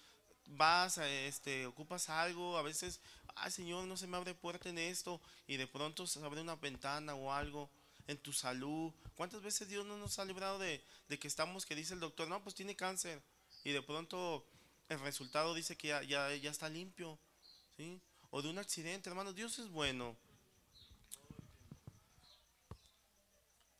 vas, 0.46 0.96
este, 0.96 1.66
ocupas 1.66 2.08
algo, 2.08 2.56
a 2.56 2.62
veces, 2.62 2.99
ay 3.35 3.50
Señor, 3.50 3.85
no 3.87 3.99
se 3.99 4.06
me 4.06 4.16
abre 4.16 4.32
puerta 4.32 4.70
en 4.70 4.78
esto, 4.78 5.20
y 5.46 5.58
de 5.58 5.66
pronto 5.66 6.06
se 6.06 6.25
abre 6.25 6.40
una 6.40 6.56
ventana 6.56 7.14
o 7.14 7.30
algo 7.30 7.68
en 8.06 8.16
tu 8.16 8.32
salud. 8.32 8.90
¿Cuántas 9.16 9.42
veces 9.42 9.68
Dios 9.68 9.85
no 9.85 9.99
nos 9.99 10.18
ha 10.18 10.25
librado 10.25 10.58
de, 10.58 10.82
que 11.20 11.28
estamos, 11.28 11.66
que 11.66 11.75
dice 11.75 11.92
el 11.92 12.00
doctor, 12.00 12.26
no, 12.26 12.42
pues 12.42 12.54
tiene 12.54 12.75
cáncer? 12.75 13.20
Y 13.64 13.73
de 13.73 13.82
pronto 13.82 14.46
el 14.88 14.99
resultado 15.00 15.52
dice 15.52 15.76
que 15.76 15.88
ya, 15.88 16.32
está 16.32 16.70
limpio. 16.70 17.18
¿sí? 17.76 18.00
O 18.30 18.40
de 18.40 18.49
un 18.49 18.56
accidente, 18.56 19.11
hermano. 19.11 19.35
Dios 19.35 19.58
es 19.58 19.68
bueno. 19.68 20.16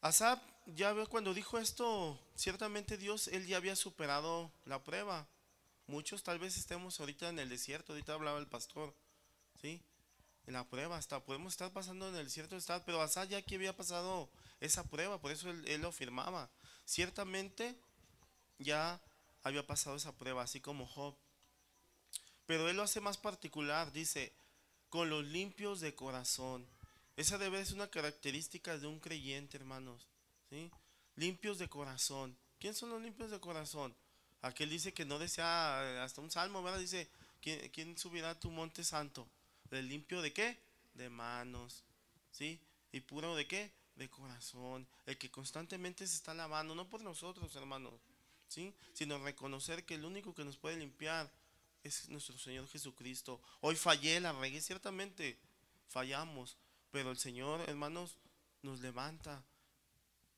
Asap 0.03 0.56
ya 0.67 0.95
cuando 1.07 1.33
dijo 1.33 1.59
esto, 1.59 2.19
ciertamente 2.35 2.97
Dios, 2.97 3.29
él 3.29 3.47
ya 3.47 3.57
había 3.57 3.77
superado 3.77 4.51
la 4.65 4.83
prueba. 4.83 5.27
Muchos 5.87 6.23
tal 6.23 6.39
vez 6.39 6.57
estemos 6.57 6.99
ahorita 6.99 7.29
en 7.29 7.39
el 7.39 7.49
desierto, 7.49 7.93
ahorita 7.93 8.15
hablaba 8.15 8.39
el 8.39 8.49
pastor, 8.49 8.95
¿sí? 9.61 9.81
en 10.47 10.55
la 10.55 10.65
prueba, 10.65 10.97
hasta 10.97 11.21
podemos 11.25 11.53
estar 11.53 11.73
pasando 11.73 12.09
en 12.09 12.15
el 12.15 12.27
estado, 12.27 12.83
pero 12.87 13.03
Asa 13.03 13.25
ya 13.25 13.43
que 13.43 13.57
había 13.57 13.77
pasado 13.77 14.31
esa 14.61 14.85
prueba, 14.85 15.21
por 15.21 15.33
eso 15.33 15.51
él, 15.51 15.81
lo 15.81 15.89
afirmaba. 15.89 16.49
Ciertamente 16.85 17.77
ya 18.59 19.01
había 19.43 19.67
pasado 19.67 19.97
esa 19.97 20.17
prueba, 20.17 20.43
así 20.43 20.61
como 20.61 20.87
Job. 20.87 21.17
Pero 22.47 22.69
él 22.69 22.77
lo 22.77 22.85
hace 22.85 23.01
más 23.01 23.19
particular, 23.19 23.93
dice, 23.93 24.33
con 24.89 25.11
los 25.11 25.25
limpios 25.25 25.81
de 25.81 25.95
corazón. 25.97 26.65
Esa 27.17 27.39
debe 27.39 27.65
ser 27.65 27.75
una 27.75 27.91
característica 27.91 28.79
de 28.79 28.87
un 28.87 29.01
creyente, 29.01 29.57
hermanos. 29.57 30.07
¿Sí? 30.51 30.71
Limpios 31.17 31.59
de 31.59 31.69
corazón. 31.69 32.37
¿Quién 32.59 32.75
son 32.75 32.91
los 32.91 33.03
limpios 33.03 33.31
de 33.31 33.41
corazón? 33.41 33.95
Aquel 34.43 34.71
dice 34.71 34.93
que 34.93 35.05
no 35.05 35.19
desea, 35.19 36.05
hasta 36.05 36.21
un 36.21 36.31
salmo, 36.31 36.63
¿verdad? 36.63 36.79
Dice, 36.79 37.09
¿quién, 37.41 37.99
subirá 37.99 38.31
a 38.31 38.41
tu 38.41 38.51
monte 38.51 38.85
santo? 38.85 39.27
de 39.71 39.83
limpio 39.83 40.23
de 40.23 40.33
qué? 40.33 40.59
De 40.95 41.11
manos, 41.11 41.83
¿sí? 42.31 42.61
Y 42.93 43.01
puro 43.01 43.35
de 43.35 43.47
qué? 43.47 43.73
De 43.97 44.09
corazón. 44.09 44.87
El 45.07 45.19
que 45.19 45.31
constantemente 45.31 46.07
se 46.07 46.15
está 46.15 46.35
lavando, 46.35 46.75
no 46.75 46.89
por 46.89 47.03
nosotros, 47.03 47.55
hermanos, 47.57 47.95
¿sí? 48.49 48.73
Sino 48.93 49.19
reconocer 49.19 49.85
que 49.85 49.95
el 49.95 50.05
único 50.05 50.35
que 50.35 50.45
nos 50.45 50.57
puede 50.57 50.77
limpiar 50.77 51.31
es 51.83 52.09
nuestro 52.09 52.39
Señor 52.39 52.69
Jesucristo. 52.69 53.41
Hoy 53.61 53.77
fallé, 53.77 54.21
la 54.21 54.33
regué, 54.33 54.61
ciertamente 54.61 55.39
fallamos, 55.89 56.57
pero 56.91 57.11
el 57.11 57.19
Señor, 57.19 57.69
hermanos, 57.69 58.17
nos 58.63 58.81
levanta. 58.81 59.45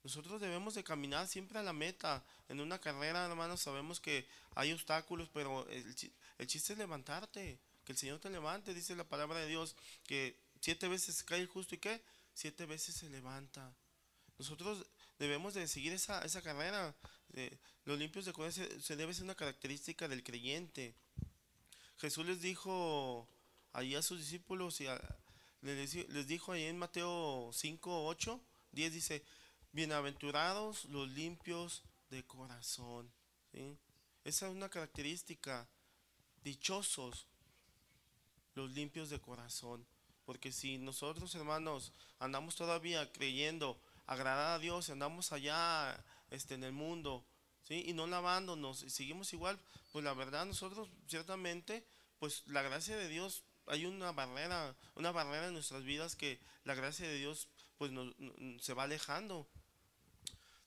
Nosotros 0.05 0.40
debemos 0.40 0.75
de 0.75 0.85
caminar 0.85 1.26
siempre 1.28 1.59
a 1.59 1.62
la 1.62 1.73
meta. 1.73 2.25
En 2.49 2.61
una 2.61 2.78
carrera, 2.78 3.26
hermanos, 3.26 3.61
sabemos 3.61 4.00
que 4.00 4.26
hay 4.55 4.73
obstáculos, 4.73 5.28
pero 5.33 5.69
el, 5.69 5.95
el 6.38 6.47
chiste 6.47 6.73
es 6.73 6.78
levantarte 6.78 7.59
que 7.88 7.93
el 7.93 7.99
Señor 7.99 8.21
te 8.21 8.28
levante, 8.28 8.75
dice 8.75 8.95
la 8.95 9.09
palabra 9.09 9.38
de 9.38 9.47
Dios, 9.47 9.75
que 10.05 10.38
siete 10.61 10.88
veces 10.88 11.23
cae 11.23 11.40
el 11.40 11.47
justo 11.47 11.75
y 11.75 11.78
que 11.78 12.02
siete 12.35 12.67
veces 12.67 12.95
se 12.95 13.09
levanta. 13.09 13.75
Nosotros 14.38 14.85
debemos 15.19 15.55
de 15.55 15.67
seguir 15.67 15.95
esa, 15.95 16.23
esa 16.23 16.43
carrera. 16.43 16.95
los 17.87 17.99
limpios 17.99 18.26
de 18.26 18.35
corazón 18.35 18.69
se, 18.83 18.95
debe 18.95 19.14
ser 19.14 19.25
una 19.25 19.35
característica 19.35 20.07
del 20.07 20.23
creyente. 20.23 20.95
Jesús 21.97 22.26
les 22.26 22.43
dijo 22.43 23.26
ahí 23.73 23.95
a 23.95 24.02
sus 24.02 24.19
discípulos 24.19 24.83
y 24.83 24.87
les, 25.62 26.26
dijo 26.26 26.52
ahí 26.52 26.64
en 26.64 26.76
Mateo 26.76 27.50
5, 27.55 28.07
8, 28.07 28.40
10 28.73 28.93
dice, 28.93 29.25
bienaventurados 29.72 30.84
los 30.87 31.08
limpios 31.10 31.82
de 32.10 32.25
corazón. 32.25 33.10
Esa 34.25 34.46
es 34.46 34.52
una 34.52 34.68
característica. 34.68 35.68
Dichosos 36.42 37.26
los 38.54 38.70
limpios 38.72 39.10
de 39.10 39.20
corazón. 39.20 39.87
Porque 40.25 40.52
si 40.52 40.78
nosotros, 40.78 41.34
hermanos, 41.34 41.92
andamos 42.18 42.56
todavía 42.56 43.10
creyendo 43.12 43.80
agradar 44.06 44.56
a 44.56 44.58
Dios, 44.58 44.90
andamos 44.90 45.32
allá 45.32 46.04
este, 46.30 46.54
en 46.54 46.64
el 46.64 46.72
mundo, 46.72 47.25
¿sí? 47.62 47.84
y 47.87 47.92
no 47.92 48.06
lavándonos, 48.06 48.82
y 48.82 48.90
seguimos 48.90 49.32
igual, 49.32 49.58
pues 49.92 50.04
la 50.04 50.14
verdad, 50.14 50.46
nosotros 50.46 50.88
ciertamente, 51.06 51.87
pues 52.18 52.42
la 52.46 52.62
gracia 52.62 52.96
de 52.96 53.08
Dios, 53.08 53.44
hay 53.66 53.87
una 53.87 54.12
barrera, 54.12 54.75
una 54.94 55.12
barrera 55.12 55.48
en 55.48 55.52
nuestras 55.54 55.84
vidas 55.84 56.16
que 56.16 56.40
la 56.64 56.75
gracia 56.75 57.06
de 57.06 57.16
Dios, 57.16 57.48
pues 57.76 57.92
se 58.60 58.75
va 58.75 58.84
alejando. 58.84 59.46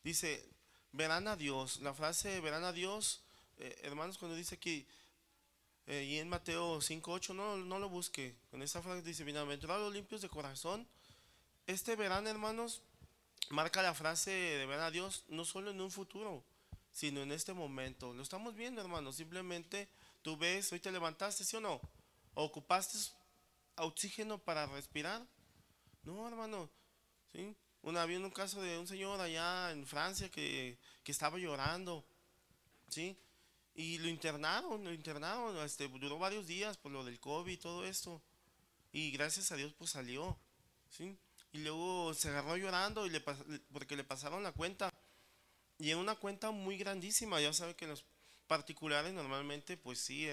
Dice, 0.04 0.48
verán 0.92 1.28
a 1.28 1.36
Dios, 1.36 1.80
la 1.82 1.94
frase 1.94 2.42
verán 2.42 2.64
a 2.64 2.72
Dios, 2.72 3.24
eh, 3.58 3.80
hermanos, 3.84 4.18
cuando 4.18 4.36
dice 4.36 4.58
que 4.58 4.88
eh, 5.88 6.04
y 6.04 6.20
en 6.20 6.30
Mateo 6.30 6.80
5.8, 6.80 7.36
no, 7.36 7.58
no 7.58 7.80
lo 7.80 7.90
busque. 7.90 8.36
En 8.52 8.62
esa 8.62 8.82
frase 8.82 9.02
dice, 9.02 9.24
bienaventurados 9.24 9.84
los 9.84 9.94
limpios 9.94 10.22
de 10.22 10.30
corazón. 10.30 10.88
Este 11.68 11.96
verano, 11.96 12.30
hermanos, 12.30 12.82
marca 13.50 13.82
la 13.82 13.94
frase 13.94 14.32
de 14.32 14.66
ver 14.66 14.80
a 14.80 14.92
Dios 14.92 15.26
no 15.28 15.44
solo 15.44 15.72
en 15.72 15.82
un 15.82 15.92
futuro, 15.92 16.44
sino 16.92 17.22
en 17.22 17.32
este 17.32 17.54
momento. 17.54 18.14
Lo 18.14 18.24
estamos 18.24 18.56
viendo, 18.56 18.80
hermanos. 18.82 19.18
Simplemente 19.18 19.90
tú 20.22 20.38
ves, 20.38 20.72
hoy 20.72 20.80
te 20.80 20.92
levantaste, 20.92 21.44
¿sí 21.44 21.58
o 21.58 21.62
no? 21.62 21.82
¿Ocupaste 22.36 22.98
oxígeno 23.76 24.38
para 24.38 24.68
respirar? 24.68 25.26
No, 26.04 26.28
hermano. 26.28 26.70
¿Sí? 27.34 27.56
Una, 27.82 28.04
había 28.04 28.20
un 28.20 28.32
caso 28.32 28.62
de 28.62 28.78
un 28.78 28.88
señor 28.88 29.20
allá 29.20 29.72
en 29.72 29.86
Francia 29.86 30.30
que, 30.30 30.78
que 31.04 31.12
estaba 31.12 31.38
llorando. 31.38 32.06
¿Sí? 32.90 33.18
Y 33.74 33.98
lo 34.00 34.10
internaron, 34.10 34.84
lo 34.84 34.94
internaron, 34.94 35.58
este, 35.66 35.88
duró 35.88 36.20
varios 36.20 36.46
días 36.46 36.78
por 36.78 36.92
lo 36.92 37.04
del 37.06 37.20
COVID 37.20 37.54
y 37.54 37.58
todo 37.58 37.86
esto. 37.86 38.22
Y 38.92 39.12
gracias 39.12 39.52
a 39.52 39.56
Dios 39.56 39.74
pues 39.78 39.92
salió, 39.92 40.38
¿sí? 40.90 41.18
Y 41.54 41.60
luego 41.60 42.14
se 42.14 42.30
agarró 42.30 42.58
llorando 42.58 43.06
y 43.06 43.10
le, 43.10 43.22
porque 43.72 43.96
le 43.96 44.04
pasaron 44.04 44.44
la 44.44 44.52
cuenta. 44.52 44.94
Y 45.80 45.90
era 45.90 45.98
una 45.98 46.16
cuenta 46.16 46.52
muy 46.52 46.78
grandísima, 46.78 47.42
ya 47.42 47.54
sabe 47.54 47.76
que 47.76 47.88
los 47.88 48.06
particulares 48.48 49.14
normalmente 49.14 49.78
pues 49.78 50.00
sí, 50.00 50.28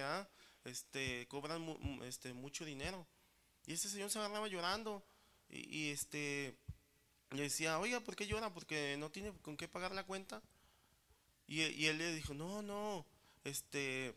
este, 0.65 1.27
cobran 1.29 1.65
este, 2.03 2.33
mucho 2.33 2.65
dinero. 2.65 3.07
Y 3.67 3.75
ese 3.75 3.89
señor 3.89 4.11
se 4.11 4.19
agarraba 4.19 4.49
llorando 4.49 5.05
y, 5.49 5.91
este, 5.91 6.59
le 7.31 7.43
decía, 7.43 7.79
oiga, 7.79 8.01
¿por 8.01 8.17
qué 8.17 8.27
llora? 8.27 8.53
Porque 8.53 8.97
no 8.99 9.11
tiene 9.11 9.33
con 9.43 9.57
qué 9.57 9.69
pagar 9.69 9.95
la 9.95 10.05
cuenta. 10.05 10.43
Y, 11.47 11.63
y 11.63 11.87
él 11.87 11.99
le 11.99 12.15
dijo, 12.15 12.35
no, 12.35 12.63
no, 12.63 13.07
este, 13.45 14.15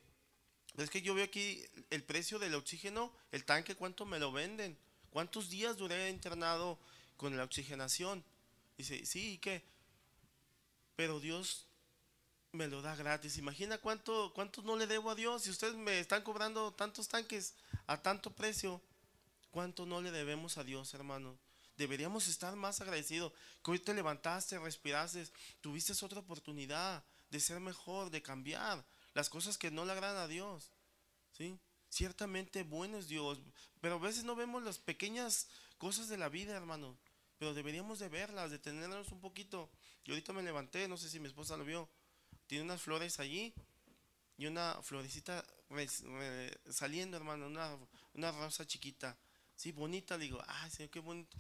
es 0.78 0.90
que 0.90 1.02
yo 1.02 1.14
veo 1.14 1.26
aquí 1.26 1.64
el 1.90 2.04
precio 2.04 2.40
del 2.40 2.56
oxígeno, 2.56 3.12
el 3.32 3.46
tanque, 3.46 3.76
cuánto 3.76 4.06
me 4.06 4.20
lo 4.20 4.32
venden, 4.32 4.78
cuántos 5.10 5.50
días 5.50 5.78
duré 5.78 6.10
internado 6.10 6.80
con 7.18 7.36
la 7.36 7.44
oxigenación. 7.44 8.24
Dice, 8.78 9.06
sí, 9.06 9.34
¿y 9.34 9.38
qué? 9.38 9.64
Pero 10.96 11.20
Dios 11.20 11.68
me 12.52 12.68
lo 12.68 12.82
da 12.82 12.96
gratis. 12.96 13.38
Imagina 13.38 13.78
cuánto, 13.78 14.32
cuánto 14.34 14.62
no 14.62 14.76
le 14.76 14.88
debo 14.88 15.12
a 15.12 15.16
Dios. 15.16 15.44
Si 15.44 15.50
ustedes 15.50 15.76
me 15.76 16.00
están 16.00 16.24
cobrando 16.24 16.74
tantos 16.74 17.08
tanques 17.08 17.54
a 17.88 18.02
tanto 18.02 18.32
precio, 18.32 18.82
¿cuánto 19.52 19.86
no 19.86 20.02
le 20.02 20.12
debemos 20.12 20.58
a 20.58 20.64
Dios, 20.64 20.94
hermano? 20.94 21.38
Deberíamos 21.78 22.28
estar 22.28 22.56
más 22.56 22.82
agradecidos. 22.82 23.34
Que 23.64 23.72
hoy 23.72 23.80
te 23.80 23.94
levantaste, 23.94 24.60
respiraste, 24.60 25.28
tuviste 25.62 25.94
otra 26.06 26.20
oportunidad 26.20 27.04
de 27.30 27.40
ser 27.40 27.60
mejor, 27.60 28.10
de 28.10 28.22
cambiar 28.22 28.86
las 29.14 29.30
cosas 29.30 29.58
que 29.58 29.72
no 29.72 29.86
le 29.86 29.92
agradan 29.92 30.18
a 30.18 30.28
Dios. 30.28 30.72
¿sí? 31.32 31.58
Ciertamente 31.90 32.64
bueno 32.64 32.98
es 32.98 33.08
Dios, 33.08 33.40
pero 33.82 33.96
a 33.96 34.00
veces 34.00 34.24
no 34.24 34.36
vemos 34.36 34.64
las 34.64 34.80
pequeñas 34.80 35.48
cosas 35.78 36.08
de 36.08 36.18
la 36.18 36.30
vida, 36.30 36.56
hermano. 36.56 36.98
Pero 37.38 37.54
deberíamos 37.54 38.00
de 38.00 38.08
verlas, 38.08 38.52
de 38.52 38.60
tenerlas 38.60 39.12
un 39.12 39.20
poquito. 39.20 39.70
Y 40.04 40.12
ahorita 40.12 40.32
me 40.32 40.44
levanté, 40.44 40.88
no 40.88 40.98
sé 40.98 41.10
si 41.10 41.20
mi 41.20 41.28
esposa 41.28 41.58
lo 41.58 41.66
vio. 41.66 41.90
Tiene 42.48 42.64
unas 42.64 42.82
flores 42.82 43.20
allí 43.20 43.54
y 44.38 44.46
una 44.46 44.80
florecita 44.84 45.44
saliendo, 46.70 47.18
hermano, 47.18 47.48
una, 47.48 47.78
una 48.14 48.32
rosa 48.32 48.66
chiquita. 48.66 49.18
Sí, 49.56 49.72
bonita, 49.72 50.18
digo, 50.18 50.42
ay, 50.48 50.70
Señor, 50.70 50.90
qué 50.92 51.00
bonito. 51.00 51.38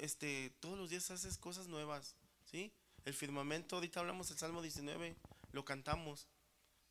Este, 0.00 0.50
todos 0.60 0.78
los 0.78 0.90
días 0.90 1.10
haces 1.10 1.38
cosas 1.38 1.68
nuevas, 1.68 2.14
¿sí? 2.44 2.72
El 3.04 3.14
firmamento, 3.14 3.76
ahorita 3.76 4.00
hablamos 4.00 4.28
del 4.28 4.38
Salmo 4.38 4.62
19, 4.62 5.16
lo 5.52 5.64
cantamos. 5.64 6.26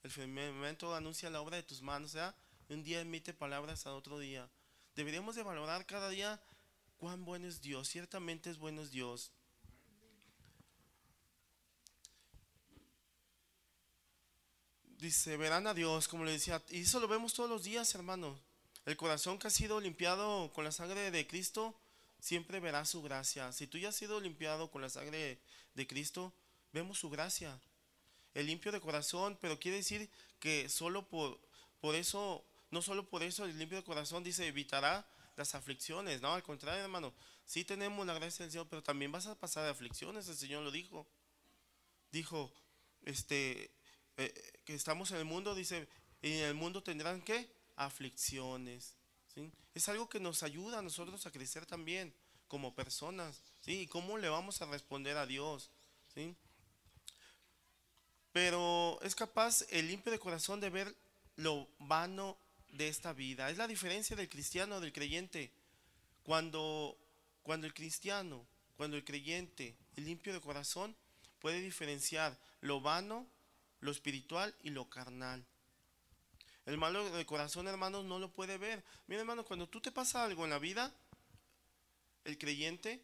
El 0.04 0.12
firmamento 0.12 0.96
anuncia 0.96 1.30
la 1.30 1.42
obra 1.42 1.58
de 1.58 1.64
tus 1.64 1.82
manos, 1.82 2.12
sea, 2.12 2.36
un 2.70 2.84
día 2.84 3.02
emite 3.02 3.34
palabras 3.34 3.86
a 3.86 3.94
otro 3.94 4.20
día. 4.20 4.50
Deberíamos 4.96 5.36
de 5.36 5.44
valorar 5.44 5.86
cada 5.86 6.10
día 6.10 6.42
cuán 6.98 7.26
bueno 7.26 7.48
es 7.48 7.62
Dios. 7.62 7.90
Ciertamente 7.90 8.50
es 8.50 8.58
bueno 8.58 8.86
Dios. 8.86 9.32
Dice, 14.98 15.38
verán 15.38 15.68
a 15.68 15.74
Dios, 15.74 16.08
como 16.08 16.24
le 16.24 16.32
decía, 16.32 16.63
y 16.70 16.82
eso 16.82 17.00
lo 17.00 17.08
vemos 17.08 17.34
todos 17.34 17.50
los 17.50 17.63
días, 17.63 17.94
hermano. 17.94 18.39
El 18.86 18.98
corazón 18.98 19.38
que 19.38 19.48
ha 19.48 19.52
sido 19.52 19.80
limpiado 19.82 20.52
con 20.54 20.63
la 20.63 20.72
sangre 20.72 21.12
de 21.12 21.28
Cristo, 21.28 21.76
siempre 22.19 22.60
verá 22.60 22.86
su 22.86 23.01
gracia. 23.01 23.51
Si 23.51 23.67
tú 23.67 23.78
ya 23.78 23.89
has 23.89 23.95
sido 23.95 24.19
limpiado 24.19 24.71
con 24.71 24.82
la 24.82 24.89
sangre 24.89 25.39
de 25.73 25.88
Cristo, 25.88 26.34
vemos 26.71 26.99
su 26.99 27.10
gracia 27.10 27.60
el 28.36 28.45
limpio 28.47 28.71
de 28.71 28.82
corazón, 28.82 29.38
pero 29.41 29.58
quiere 29.58 29.78
decir 29.78 30.10
que 30.39 30.69
solo 30.69 31.08
por, 31.08 31.39
eso, 31.95 32.45
no 32.69 32.82
solo 32.82 33.10
por 33.10 33.23
eso 33.23 33.45
el 33.45 33.58
limpio 33.58 33.78
de 33.78 33.84
corazón 33.84 34.23
dice 34.23 34.45
evitará 34.45 35.08
las 35.38 35.56
aflicciones, 35.56 36.21
no, 36.21 36.34
al 36.34 36.43
contrario, 36.43 36.84
hermano, 36.84 37.13
sí 37.45 37.63
tenemos 37.63 38.06
la 38.06 38.13
gracia 38.13 38.45
del 38.45 38.51
Señor, 38.51 38.67
pero 38.69 38.84
también 38.84 39.12
vas 39.12 39.25
a 39.25 39.36
pasar 39.36 39.63
de 39.63 39.69
aflicciones, 39.69 40.28
el 40.28 40.36
Señor 40.36 40.63
lo 40.63 40.71
dijo. 40.71 41.08
Dijo, 42.12 42.54
este, 43.04 43.71
eh, 44.17 44.62
que 44.63 44.75
estamos 44.75 45.12
en 45.12 45.17
el 45.17 45.25
mundo, 45.25 45.56
dice, 45.56 45.88
y 46.21 46.34
en 46.34 46.45
el 46.45 46.54
mundo 46.54 46.84
tendrán 46.84 47.21
que 47.21 47.49
aflicciones. 47.75 48.95
Es 49.74 49.89
algo 49.89 50.08
que 50.08 50.19
nos 50.19 50.43
ayuda 50.43 50.80
a 50.80 50.82
nosotros 50.82 51.26
a 51.26 51.32
crecer 51.32 51.65
también 51.65 52.13
como 52.48 52.74
personas. 52.74 53.41
¿sí? 53.62 53.82
¿Y 53.82 53.88
cómo 53.88 54.17
le 54.17 54.30
vamos 54.30 54.62
a 54.62 54.65
responder 54.65 55.17
a 55.17 55.26
Dios? 55.26 55.69
¿sí? 56.13 56.36
pero 58.36 59.00
es 59.02 59.15
capaz 59.15 59.62
el 59.69 59.88
limpio 59.88 60.12
de 60.12 60.19
corazón 60.19 60.60
de 60.60 60.69
ver 60.69 60.93
lo 61.38 61.69
vano 61.80 62.38
de 62.74 62.89
esta 62.89 63.13
vida. 63.13 63.50
Es 63.50 63.58
la 63.58 63.65
diferencia 63.65 64.13
del 64.17 64.28
cristiano, 64.28 64.82
del 64.82 64.91
creyente. 64.91 65.54
Cuando, 66.21 66.98
cuando 67.43 67.65
el 67.65 67.74
cristiano, 67.74 68.45
cuando 68.76 68.98
el 68.98 69.06
creyente, 69.06 69.78
el 69.95 70.04
limpio 70.04 70.34
de 70.34 70.41
corazón, 70.41 70.98
puede 71.39 71.62
diferenciar 71.62 72.38
lo 72.60 72.82
vano, 72.82 73.26
lo 73.80 73.89
espiritual 73.89 74.54
y 74.63 74.71
lo 74.71 74.89
carnal. 74.89 75.45
El 76.65 76.78
malo 76.78 77.10
de 77.12 77.25
corazón, 77.25 77.67
hermanos, 77.67 78.06
no 78.06 78.17
lo 78.17 78.32
puede 78.32 78.58
ver. 78.58 78.84
Mira, 79.08 79.21
hermano, 79.21 79.45
cuando 79.45 79.67
tú 79.67 79.82
te 79.82 79.91
pasa 79.91 80.23
algo 80.23 80.45
en 80.45 80.49
la 80.49 80.60
vida, 80.60 80.91
el 82.23 82.38
creyente, 82.38 83.04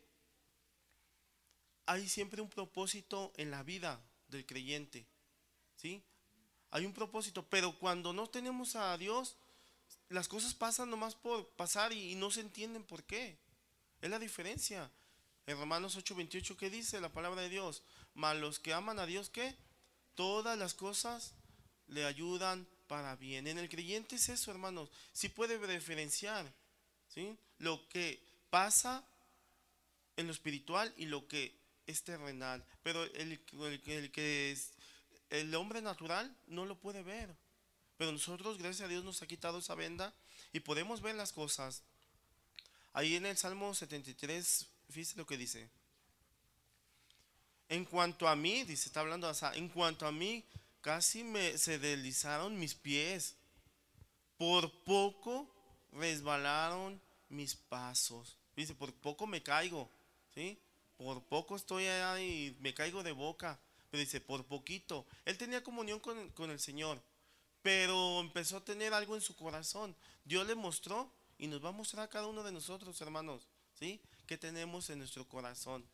hay 1.86 2.10
siempre 2.10 2.41
un 2.41 2.50
propósito 2.50 3.32
en 3.38 3.52
la 3.52 3.63
vida 3.63 4.02
del 4.30 4.45
creyente. 4.45 5.06
¿sí? 5.76 6.02
Hay 6.71 6.86
un 6.86 6.93
propósito, 6.93 7.45
pero 7.50 7.78
cuando 7.78 8.13
no 8.13 8.28
tenemos 8.28 8.76
a 8.76 8.97
Dios, 8.97 9.36
las 10.10 10.28
cosas 10.28 10.54
pasan 10.54 10.89
nomás 10.89 11.15
por 11.15 11.47
pasar 11.50 11.93
y, 11.93 12.15
no 12.15 12.32
se 12.32 12.41
entienden 12.41 12.84
por 12.84 13.04
qué. 13.04 13.38
Es 14.02 14.10
la 14.10 14.19
diferencia. 14.19 14.89
En 15.45 15.58
Romanos 15.58 15.97
8:28, 15.97 16.56
¿qué 16.56 16.69
dice 16.69 17.02
la 17.02 17.10
palabra 17.10 17.41
de 17.41 17.50
Dios? 17.50 17.84
Mas 18.13 18.38
los 18.38 18.60
que 18.60 18.74
aman 18.74 19.00
a 19.00 19.06
Dios, 19.06 19.30
¿qué? 19.30 19.56
Todas 20.15 20.58
las 20.58 20.74
cosas 20.74 21.34
le 21.88 22.06
ayudan 22.06 22.67
para 22.91 23.15
bien. 23.15 23.47
En 23.47 23.58
el 23.58 23.69
creyente 23.69 24.17
es 24.17 24.27
eso, 24.27 24.51
hermanos. 24.51 24.89
Sí 25.13 25.30
puede 25.30 25.58
diferenciar, 25.65 26.51
¿sí? 27.08 27.38
Lo 27.58 27.88
que 27.88 28.21
pasa 28.49 29.01
en 30.17 30.27
lo 30.27 30.34
espiritual 30.34 30.93
y 30.97 31.06
lo 31.06 31.25
que 31.25 31.56
es 31.88 32.04
terrenal. 32.04 32.65
Pero 32.84 33.01
el, 33.06 33.39
que 34.12 34.51
es, 34.51 34.71
el 35.30 35.56
hombre 35.56 35.82
natural 35.82 36.36
no 36.47 36.65
lo 36.65 36.77
puede 36.82 37.01
ver. 37.01 37.34
Pero 37.95 38.12
nosotros, 38.12 38.58
gracias 38.58 38.82
a 38.82 38.89
Dios, 38.89 39.06
nos 39.06 39.21
ha 39.21 39.27
quitado 39.27 39.60
esa 39.60 39.73
venda 39.73 40.13
y 40.51 40.60
podemos 40.60 40.99
ver 40.99 41.15
las 41.15 41.32
cosas. 41.32 41.84
Ahí 42.91 43.15
en 43.15 43.25
el 43.25 43.38
Salmo 43.38 43.73
73, 43.73 44.67
fíjese 44.89 45.15
lo 45.15 45.25
que 45.25 45.38
dice. 45.38 45.69
En 47.69 47.86
cuanto 47.86 48.27
a 48.27 48.36
mí, 48.36 48.65
dice, 48.65 48.89
está 48.89 48.99
hablando 48.99 49.30
así, 49.30 49.45
en 49.54 49.69
cuanto 49.69 50.06
a 50.06 50.12
mí, 50.12 50.43
casi 50.82 51.24
me, 51.24 51.58
se 51.58 51.80
deslizaron 51.80 52.60
mis 52.60 52.76
pies. 52.76 53.36
Por 54.38 54.72
poco 54.84 55.48
resbalaron 55.91 57.00
mis 57.30 57.56
pasos. 57.56 58.38
Dice, 58.56 58.76
por 58.76 58.94
poco 58.94 59.28
me 59.28 59.41
caigo, 59.41 59.89
¿sí? 60.34 60.60
Por 60.98 61.24
poco 61.24 61.56
estoy 61.56 61.86
ahí 61.86 62.56
y 62.58 62.62
me 62.62 62.74
caigo 62.74 63.04
de 63.04 63.12
boca. 63.12 63.60
Pero 63.89 64.02
dice, 64.02 64.22
por 64.22 64.46
poquito. 64.46 65.06
Él 65.26 65.38
tenía 65.38 65.63
comunión 65.63 66.00
con, 66.00 66.50
el 66.50 66.60
Señor, 66.60 67.02
pero 67.62 68.20
empezó 68.20 68.58
a 68.58 68.65
tener 68.65 68.94
algo 68.94 69.15
en 69.15 69.22
su 69.22 69.36
corazón. 69.36 69.96
Dios 70.24 70.48
le 70.48 70.56
mostró 70.56 71.12
y 71.38 71.48
nos 71.48 71.63
va 71.63 71.70
a 71.70 71.74
mostrar 71.74 72.06
a 72.06 72.10
cada 72.10 72.28
uno 72.28 72.44
de 72.44 72.52
nosotros, 72.52 73.00
hermanos, 73.02 73.48
¿sí? 73.74 74.02
¿Qué 74.28 74.38
tenemos 74.38 74.89
en 74.89 75.00
nuestro 75.00 75.28
corazón? 75.28 75.86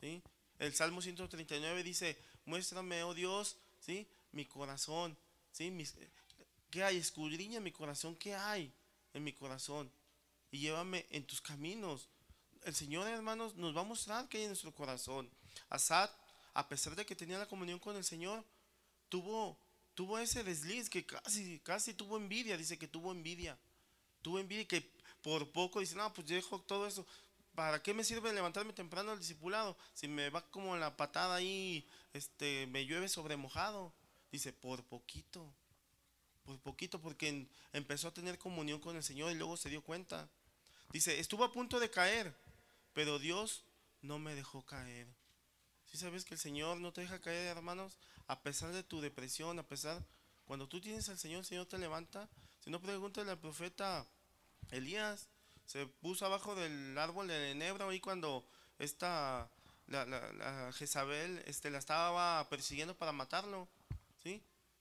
¿Sí? 0.00 0.22
El 0.58 0.74
Salmo 0.74 1.00
139 1.00 1.82
dice, 1.82 2.18
muéstrame, 2.44 3.02
oh 3.04 3.14
Dios, 3.14 3.56
¿sí? 3.80 4.06
Mi 4.32 4.46
corazón, 4.46 5.16
¿sí? 5.50 5.72
¿Qué 6.70 6.84
hay? 6.84 6.96
Escudriña 6.98 7.60
mi 7.60 7.72
corazón, 7.72 8.16
¿qué 8.16 8.34
hay 8.34 8.72
en 9.12 9.24
mi 9.24 9.32
corazón? 9.32 9.90
Y 10.50 10.60
llévame 10.60 11.06
en 11.10 11.26
tus 11.26 11.40
caminos. 11.40 12.08
El 12.62 12.74
Señor, 12.74 13.08
hermanos, 13.08 13.56
nos 13.56 13.76
va 13.76 13.80
a 13.80 13.84
mostrar 13.84 14.28
qué 14.28 14.38
hay 14.38 14.44
en 14.44 14.50
nuestro 14.50 14.72
corazón. 14.72 15.30
Asad 15.68 16.10
a 16.54 16.68
pesar 16.68 16.96
de 16.96 17.06
que 17.06 17.16
tenía 17.16 17.38
la 17.38 17.46
comunión 17.46 17.78
con 17.78 17.96
el 17.96 18.04
Señor, 18.04 18.44
tuvo, 19.08 19.58
tuvo 19.94 20.18
ese 20.18 20.42
desliz 20.42 20.90
que 20.90 21.06
casi, 21.06 21.60
casi 21.60 21.94
tuvo 21.94 22.16
envidia, 22.16 22.56
dice 22.56 22.78
que 22.78 22.88
tuvo 22.88 23.12
envidia. 23.12 23.58
Tuvo 24.22 24.38
envidia 24.38 24.66
que 24.66 24.92
por 25.22 25.50
poco 25.52 25.80
dice, 25.80 25.94
no, 25.94 26.12
pues 26.12 26.26
dejo 26.26 26.60
todo 26.60 26.86
eso. 26.86 27.06
¿Para 27.54 27.82
qué 27.82 27.94
me 27.94 28.04
sirve 28.04 28.32
levantarme 28.32 28.72
temprano 28.72 29.12
al 29.12 29.18
discipulado? 29.18 29.76
Si 29.94 30.08
me 30.08 30.30
va 30.30 30.42
como 30.50 30.76
la 30.76 30.96
patada 30.96 31.36
ahí, 31.36 31.86
este, 32.12 32.66
me 32.68 32.84
llueve 32.84 33.08
sobre 33.08 33.36
mojado. 33.36 33.92
Dice, 34.30 34.52
por 34.52 34.84
poquito, 34.84 35.52
por 36.44 36.58
poquito, 36.60 37.00
porque 37.00 37.48
empezó 37.72 38.08
a 38.08 38.14
tener 38.14 38.38
comunión 38.38 38.80
con 38.80 38.96
el 38.96 39.02
Señor 39.02 39.32
y 39.32 39.34
luego 39.34 39.56
se 39.56 39.68
dio 39.68 39.82
cuenta. 39.82 40.28
Dice, 40.92 41.20
estuvo 41.20 41.44
a 41.44 41.52
punto 41.52 41.78
de 41.80 41.90
caer, 41.90 42.34
pero 42.92 43.18
Dios 43.18 43.64
no 44.02 44.18
me 44.18 44.34
dejó 44.34 44.64
caer. 44.64 45.06
Si 45.86 45.98
sabes 45.98 46.24
que 46.24 46.34
el 46.34 46.40
Señor 46.40 46.78
no 46.78 46.92
te 46.92 47.00
deja 47.00 47.20
caer, 47.20 47.56
hermanos, 47.56 47.96
a 48.26 48.42
pesar 48.42 48.72
de 48.72 48.82
tu 48.82 49.00
depresión, 49.00 49.58
a 49.58 49.66
pesar, 49.66 50.04
cuando 50.44 50.68
tú 50.68 50.80
tienes 50.80 51.08
al 51.08 51.18
Señor, 51.18 51.40
el 51.40 51.46
Señor 51.46 51.66
te 51.66 51.78
levanta. 51.78 52.28
Si 52.60 52.70
no, 52.70 52.80
pregúntale 52.80 53.30
al 53.30 53.38
profeta 53.38 54.06
Elías, 54.70 55.28
se 55.66 55.86
puso 55.86 56.26
abajo 56.26 56.54
del 56.54 56.96
árbol 56.98 57.28
de 57.28 57.52
enebro 57.52 57.88
ahí 57.88 58.00
cuando 58.00 58.44
esta, 58.78 59.48
la, 59.86 60.04
la, 60.06 60.72
Jezabel 60.72 61.42
este, 61.46 61.70
la 61.70 61.78
estaba 61.78 62.48
persiguiendo 62.48 62.96
para 62.96 63.12
matarlo. 63.12 63.68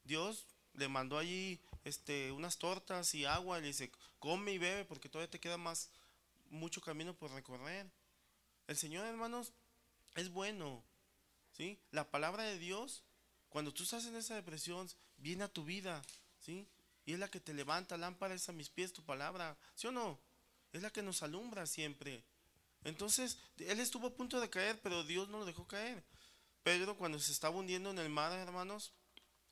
Dios 0.04 0.46
le 0.74 0.88
mandó 0.88 1.18
allí 1.18 1.60
este, 1.84 2.32
unas 2.32 2.58
tortas 2.58 3.14
y 3.16 3.26
agua 3.26 3.58
y 3.58 3.62
le 3.62 3.68
dice, 3.68 3.92
come 4.20 4.54
y 4.54 4.58
bebe 4.58 4.86
porque 4.86 5.10
todavía 5.10 5.32
te 5.32 5.40
queda 5.40 5.58
más, 5.58 5.90
mucho 6.50 6.82
camino 6.82 7.14
por 7.14 7.32
recorrer. 7.32 7.90
El 8.68 8.78
Señor, 8.78 9.06
hermanos, 9.06 9.52
es 10.16 10.30
bueno. 10.30 10.84
¿sí? 11.54 11.80
La 11.92 12.10
palabra 12.10 12.44
de 12.44 12.60
Dios, 12.60 13.04
cuando 13.50 13.74
tú 13.74 13.84
estás 13.84 14.06
en 14.06 14.16
esa 14.16 14.36
depresión, 14.36 14.90
viene 15.18 15.44
a 15.44 15.54
tu 15.54 15.64
vida. 15.64 16.02
¿sí? 16.40 16.68
Y 17.06 17.14
es 17.14 17.20
la 17.20 17.30
que 17.30 17.40
te 17.40 17.54
levanta, 17.54 17.98
lámpara 17.98 18.36
es 18.36 18.50
a 18.50 18.54
mis 18.54 18.70
pies 18.70 18.94
tu 18.94 19.04
palabra. 19.04 19.58
¿Sí 19.76 19.88
o 19.88 19.92
no? 19.92 20.20
Es 20.72 20.82
la 20.82 20.92
que 20.92 21.02
nos 21.02 21.24
alumbra 21.24 21.66
siempre. 21.66 22.24
Entonces, 22.84 23.38
él 23.58 23.80
estuvo 23.80 24.08
a 24.08 24.14
punto 24.14 24.40
de 24.40 24.50
caer, 24.50 24.80
pero 24.82 25.04
Dios 25.04 25.28
no 25.30 25.40
lo 25.40 25.46
dejó 25.46 25.68
caer. 25.68 26.04
Pedro, 26.64 26.98
cuando 26.98 27.20
se 27.20 27.32
estaba 27.32 27.56
hundiendo 27.56 27.90
en 27.90 28.00
el 28.00 28.10
mar, 28.10 28.32
hermanos, 28.34 28.94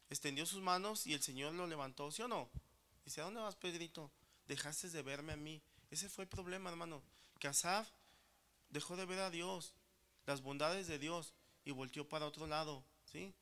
extendió 0.09 0.45
sus 0.45 0.61
manos 0.61 1.07
y 1.07 1.13
el 1.13 1.21
Señor 1.21 1.53
lo 1.53 1.67
levantó, 1.67 2.11
¿sí 2.11 2.21
o 2.21 2.27
no? 2.27 2.49
Dice, 3.05 3.21
¿a 3.21 3.25
dónde 3.25 3.41
vas, 3.41 3.55
Pedrito? 3.55 4.11
Dejaste 4.47 4.89
de 4.89 5.01
verme 5.01 5.33
a 5.33 5.37
mí. 5.37 5.61
Ese 5.91 6.09
fue 6.09 6.25
el 6.25 6.29
problema, 6.29 6.69
hermano. 6.69 7.01
Que 7.39 7.47
Asaf 7.47 7.89
dejó 8.69 8.95
de 8.95 9.05
ver 9.05 9.19
a 9.19 9.29
Dios, 9.29 9.73
las 10.25 10.41
bondades 10.41 10.87
de 10.87 10.99
Dios, 10.99 11.33
y 11.63 11.71
volteó 11.71 12.07
para 12.07 12.25
otro 12.25 12.47
lado, 12.47 12.83
¿sí? 13.05 13.33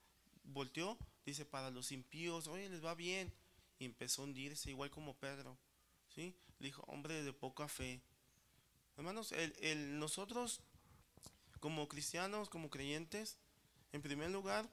Volteó, 0.43 0.97
dice, 1.25 1.45
para 1.45 1.69
los 1.71 1.91
impíos, 1.91 2.47
oye, 2.47 2.69
les 2.69 2.83
va 2.83 2.95
bien. 2.95 3.33
Y 3.77 3.85
empezó 3.85 4.21
a 4.21 4.25
hundirse, 4.25 4.69
igual 4.69 4.89
como 4.89 5.15
Pedro, 5.15 5.57
¿sí? 6.13 6.35
Le 6.59 6.67
dijo, 6.67 6.83
hombre 6.87 7.23
de 7.23 7.33
poca 7.33 7.67
fe. 7.67 8.01
Hermanos, 8.97 9.31
el, 9.31 9.99
nosotros, 9.99 10.61
como 11.59 11.87
cristianos, 11.87 12.49
como 12.49 12.69
creyentes, 12.69 13.37
en 13.91 14.01
primer 14.01 14.31
lugar, 14.31 14.69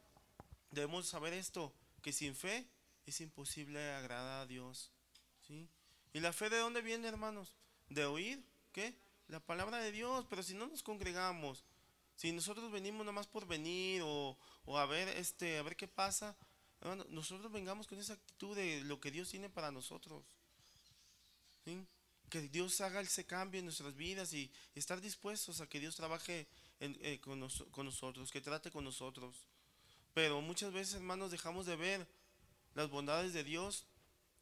debemos 0.70 1.08
saber 1.08 1.32
esto, 1.32 1.72
que 2.02 2.12
sin 2.12 2.34
fe 2.34 2.66
es 3.06 3.20
imposible 3.20 3.92
agradar 3.94 4.42
a 4.42 4.46
Dios, 4.46 4.90
¿sí? 5.46 5.68
¿Y 6.12 6.20
la 6.20 6.32
fe 6.32 6.50
de 6.50 6.58
dónde 6.58 6.82
viene, 6.82 7.08
hermanos? 7.08 7.54
De 7.88 8.04
oír, 8.04 8.44
¿qué? 8.72 8.94
La 9.28 9.40
palabra 9.40 9.78
de 9.78 9.92
Dios, 9.92 10.26
pero 10.28 10.42
si 10.42 10.54
no 10.54 10.66
nos 10.66 10.82
congregamos, 10.82 11.64
si 12.16 12.32
nosotros 12.32 12.70
venimos 12.70 13.06
nomás 13.06 13.26
por 13.26 13.46
venir 13.46 14.02
o, 14.04 14.36
a 14.76 14.86
ver 14.86 15.08
este 15.08 15.58
a 15.58 15.62
ver 15.62 15.76
qué 15.76 15.88
pasa, 15.88 16.36
hermano, 16.80 17.06
nosotros 17.08 17.50
vengamos 17.50 17.86
con 17.86 17.98
esa 17.98 18.12
actitud 18.12 18.54
de 18.54 18.82
lo 18.84 19.00
que 19.00 19.10
Dios 19.10 19.30
tiene 19.30 19.48
para 19.48 19.70
nosotros. 19.70 20.24
Que 22.28 22.40
Dios 22.42 22.80
haga 22.80 23.00
ese 23.00 23.24
cambio 23.24 23.60
en 23.60 23.66
nuestras 23.66 23.94
vidas 23.94 24.32
y, 24.32 24.50
estar 24.74 25.00
dispuestos 25.00 25.60
a 25.60 25.68
que 25.68 25.80
Dios 25.80 25.96
trabaje 25.96 26.46
eh, 26.80 27.20
con 27.20 27.40
nosotros, 27.40 28.30
que 28.30 28.40
trate 28.40 28.70
con 28.70 28.84
nosotros. 28.84 29.46
Pero 30.14 30.40
muchas 30.40 30.72
veces, 30.72 30.94
hermanos, 30.94 31.30
dejamos 31.30 31.66
de 31.66 31.76
ver 31.76 32.06
las 32.74 32.90
bondades 32.90 33.32
de 33.32 33.44
Dios 33.44 33.86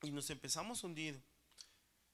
y 0.02 0.10
nos 0.10 0.30
empezamos 0.30 0.82
a 0.82 0.86
hundir. 0.86 1.20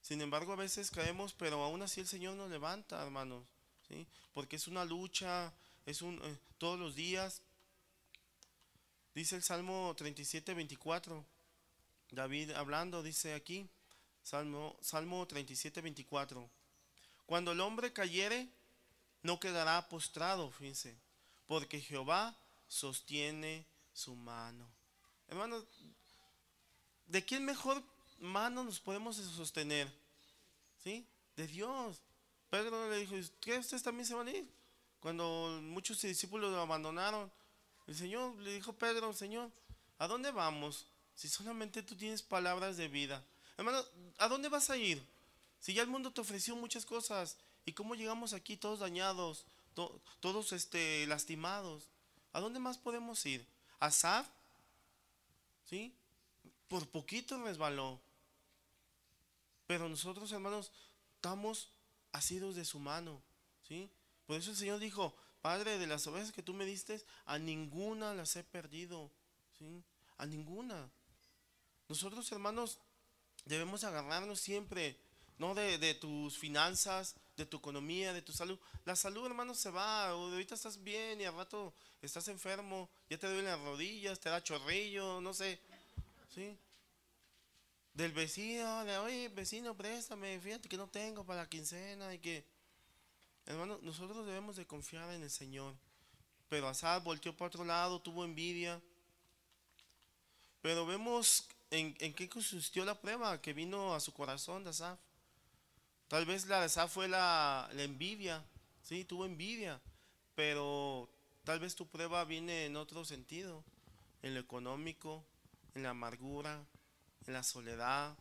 Sin 0.03 0.21
embargo, 0.21 0.53
a 0.53 0.57
veces 0.57 0.90
caemos, 0.90 1.33
pero 1.33 1.62
aún 1.62 1.83
así 1.83 2.01
el 2.01 2.07
Señor 2.07 2.37
nos 2.37 2.51
levanta, 2.51 3.03
hermanos, 3.03 3.45
¿sí? 3.88 4.07
Porque 4.33 4.57
es 4.57 4.69
una 4.69 4.85
lucha, 4.85 5.53
es 5.85 6.03
un 6.03 6.21
eh, 6.23 6.38
todos 6.59 6.79
los 6.79 6.95
días. 6.95 7.42
Dice 9.14 9.37
el 9.37 9.42
Salmo 9.42 9.95
37, 9.97 10.55
24. 10.55 11.25
David 12.11 12.53
hablando, 12.53 13.03
dice 13.03 13.35
aquí, 13.35 13.69
Salmo, 14.23 14.77
Salmo 14.81 15.27
37, 15.27 15.81
24. 15.81 16.49
Cuando 17.25 17.53
el 17.53 17.61
hombre 17.61 17.92
cayere, 17.92 18.49
no 19.23 19.40
quedará 19.40 19.88
postrado, 19.88 20.53
fíjense, 20.53 20.97
porque 21.47 21.81
Jehová 21.81 22.37
sostiene 22.69 23.67
su 23.93 24.15
mano. 24.15 24.69
Hermanos, 25.29 25.65
¿de 27.07 27.25
quién 27.25 27.45
mejor 27.45 27.83
mano 28.19 28.65
nos 28.65 28.81
podemos 28.81 29.17
sostener? 29.17 29.93
¿Sí? 30.83 31.07
De 31.37 31.47
Dios. 31.47 32.01
Pedro 32.51 32.89
le 32.91 32.99
dijo, 32.99 33.15
¿qué 33.41 33.59
ustedes 33.59 33.83
también 33.83 34.07
se 34.07 34.15
van 34.15 34.29
a 34.29 34.33
ir? 34.33 34.49
Cuando 35.01 35.61
muchos 35.63 36.01
discípulos 36.03 36.53
lo 36.53 36.61
abandonaron, 36.61 37.31
el 37.87 37.95
Señor 37.95 38.35
le 38.37 38.55
dijo, 38.55 38.73
Pedro, 38.73 39.13
Señor, 39.13 39.51
¿a 39.99 40.07
dónde 40.07 40.31
vamos? 40.31 40.87
Si 41.15 41.29
solamente 41.29 41.83
tú 41.83 41.97
tienes 41.97 42.23
palabras 42.23 42.77
de 42.77 42.89
vida. 42.89 43.25
Hermano, 43.57 43.83
¿a 44.19 44.29
dónde 44.29 44.49
vas 44.49 44.71
a 44.71 44.77
ir? 44.77 45.03
Si 45.61 45.75
ya 45.75 45.83
el 45.83 45.89
mundo 45.89 46.13
te 46.13 46.21
ofreció 46.21 46.55
muchas 46.57 46.85
cosas, 46.85 47.39
¿y 47.65 47.73
cómo 47.73 47.95
llegamos 47.95 48.33
aquí 48.33 48.57
todos 48.57 48.81
dañados, 48.81 49.45
todos 50.21 50.53
este, 50.53 51.07
lastimados? 51.07 51.89
¿A 52.37 52.40
dónde 52.40 52.61
más 52.61 52.77
podemos 52.77 53.25
ir? 53.25 53.46
¿A? 53.81 53.90
¿Sí? 55.70 55.94
Por 56.68 56.87
poquito 56.87 57.42
resbaló. 57.42 57.99
Pero 59.66 59.88
nosotros, 59.88 60.31
hermanos, 60.33 60.70
estamos 61.14 61.70
asidos 62.12 62.55
de 62.55 62.66
su 62.66 62.79
mano. 62.79 63.22
¿sí? 63.66 63.88
Por 64.27 64.37
eso 64.37 64.51
el 64.51 64.59
Señor 64.59 64.81
dijo, 64.81 65.16
Padre, 65.40 65.79
de 65.79 65.87
las 65.87 66.07
ovejas 66.09 66.31
que 66.31 66.42
tú 66.42 66.53
me 66.53 66.66
diste, 66.66 67.03
a 67.25 67.38
ninguna 67.38 68.12
las 68.12 68.37
he 68.37 68.44
perdido. 68.44 69.11
¿sí? 69.59 69.83
A 70.18 70.27
ninguna. 70.27 70.90
Nosotros, 71.88 72.31
hermanos, 72.33 72.79
debemos 73.46 73.83
agarrarnos 73.83 74.40
siempre, 74.40 75.01
no 75.38 75.55
de, 75.55 75.94
tus 75.94 76.37
finanzas, 76.37 77.16
de 77.37 77.46
tu 77.46 77.59
economía, 77.59 78.12
de 78.12 78.22
tu 78.22 78.33
salud. 78.33 78.59
La 78.85 78.96
salud, 78.96 79.27
hermanos, 79.27 79.59
se 79.59 79.70
va. 79.70 80.09
Ahorita 80.09 80.55
estás 80.55 80.83
bien 80.83 81.20
y 81.20 81.25
al 81.25 81.35
rato 81.35 81.75
estás 82.03 82.29
enfermo, 82.29 82.88
ya 83.11 83.18
te 83.18 83.27
duelen 83.27 83.46
las 83.46 83.61
rodillas, 83.61 84.20
te 84.20 84.29
da 84.29 84.42
chorrillo, 84.42 85.20
no 85.20 85.35
sé. 85.35 85.61
¿Sí? 86.35 86.59
del 87.96 88.12
vecino, 88.12 88.85
de 88.85 88.99
oye, 88.99 89.29
vecino, 89.31 89.75
préstame, 89.75 90.38
fíjate 90.38 90.68
que 90.68 90.77
no 90.77 90.87
tengo 90.87 91.25
para 91.25 91.42
la 91.42 91.49
quincena 91.49 92.12
y 92.12 92.18
que, 92.18 92.44
hermano, 93.46 93.79
nosotros 93.81 94.27
debemos 94.27 94.57
de 94.57 94.66
confiar 94.66 95.11
en 95.14 95.22
el 95.22 95.31
Señor. 95.31 95.75
Pero 96.51 96.68
Asad 96.68 97.03
volteó 97.03 97.35
para 97.35 97.49
otro 97.49 97.64
lado, 97.64 98.01
tuvo 98.03 98.25
envidia. 98.27 98.83
Pero 100.61 100.85
vemos 100.85 101.49
en, 101.70 101.96
en 102.01 102.12
qué 102.12 102.29
consistió 102.29 102.85
la 102.85 103.01
prueba 103.01 103.40
que 103.40 103.55
vino 103.55 103.94
a 103.94 104.01
su 104.01 104.12
corazón 104.12 104.62
de 104.62 104.70
Asaf. 104.70 105.01
Tal 106.09 106.25
vez 106.25 106.47
la 106.47 106.62
Asaf 106.62 106.92
fue 106.92 107.09
la, 107.09 107.69
la 107.73 107.83
envidia, 107.83 108.45
sí, 108.83 109.05
tuvo 109.05 109.27
envidia, 109.27 109.81
pero 110.35 111.11
tal 111.45 111.59
vez 111.59 111.75
tu 111.75 111.88
prueba 111.88 112.25
viene 112.25 112.66
en 112.66 112.77
otro 112.77 113.05
sentido, 113.05 113.64
en 114.23 114.35
lo 114.35 114.40
económico, 114.40 115.25
en 115.75 115.83
la 115.83 115.90
amargura, 115.90 116.64
en 117.27 117.33
la 117.33 117.42
soledad. 117.42 118.16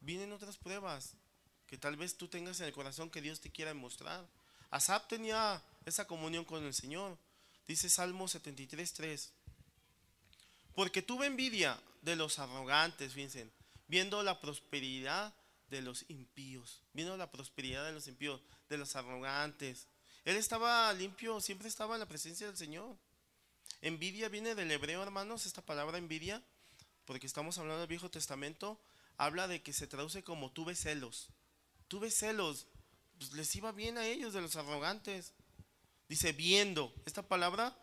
Vienen 0.00 0.32
otras 0.32 0.58
pruebas 0.58 1.14
que 1.66 1.78
tal 1.78 1.96
vez 1.96 2.16
tú 2.16 2.28
tengas 2.28 2.60
en 2.60 2.66
el 2.66 2.72
corazón 2.72 3.10
que 3.10 3.22
Dios 3.22 3.40
te 3.40 3.50
quiera 3.50 3.74
mostrar. 3.74 4.26
Asap 4.70 5.08
tenía 5.08 5.62
esa 5.86 6.06
comunión 6.06 6.44
con 6.44 6.64
el 6.64 6.74
Señor. 6.74 7.16
Dice 7.66 7.88
Salmo 7.90 8.28
73, 8.28 8.92
3. 8.92 9.32
Porque 10.74 11.02
tuve 11.02 11.26
envidia 11.26 11.80
de 12.02 12.16
los 12.16 12.38
arrogantes, 12.38 13.12
fíjense, 13.12 13.50
viendo 13.88 14.22
la 14.22 14.40
prosperidad 14.40 15.34
de 15.70 15.82
los 15.82 16.04
impíos, 16.08 16.82
viendo 16.92 17.16
la 17.16 17.30
prosperidad 17.30 17.84
de 17.84 17.92
los 17.92 18.08
impíos, 18.08 18.40
de 18.68 18.78
los 18.78 18.96
arrogantes. 18.96 19.86
Él 20.24 20.36
estaba 20.36 20.92
limpio, 20.92 21.40
siempre 21.40 21.68
estaba 21.68 21.94
en 21.94 22.00
la 22.00 22.08
presencia 22.08 22.46
del 22.46 22.56
Señor. 22.56 22.96
Envidia 23.80 24.28
viene 24.28 24.54
del 24.54 24.70
hebreo, 24.70 25.02
hermanos, 25.02 25.46
esta 25.46 25.62
palabra 25.62 25.98
envidia 25.98 26.42
porque 27.08 27.26
estamos 27.26 27.56
hablando 27.56 27.80
del 27.80 27.88
Viejo 27.88 28.10
Testamento, 28.10 28.78
habla 29.16 29.48
de 29.48 29.62
que 29.62 29.72
se 29.72 29.86
traduce 29.86 30.22
como 30.22 30.52
tuve 30.52 30.74
celos. 30.74 31.30
Tuve 31.88 32.10
celos. 32.10 32.66
Pues 33.16 33.32
les 33.32 33.56
iba 33.56 33.72
bien 33.72 33.96
a 33.96 34.06
ellos, 34.06 34.34
de 34.34 34.42
los 34.42 34.56
arrogantes. 34.56 35.32
Dice 36.06 36.32
viendo. 36.32 36.94
Esta 37.06 37.22
palabra 37.22 37.74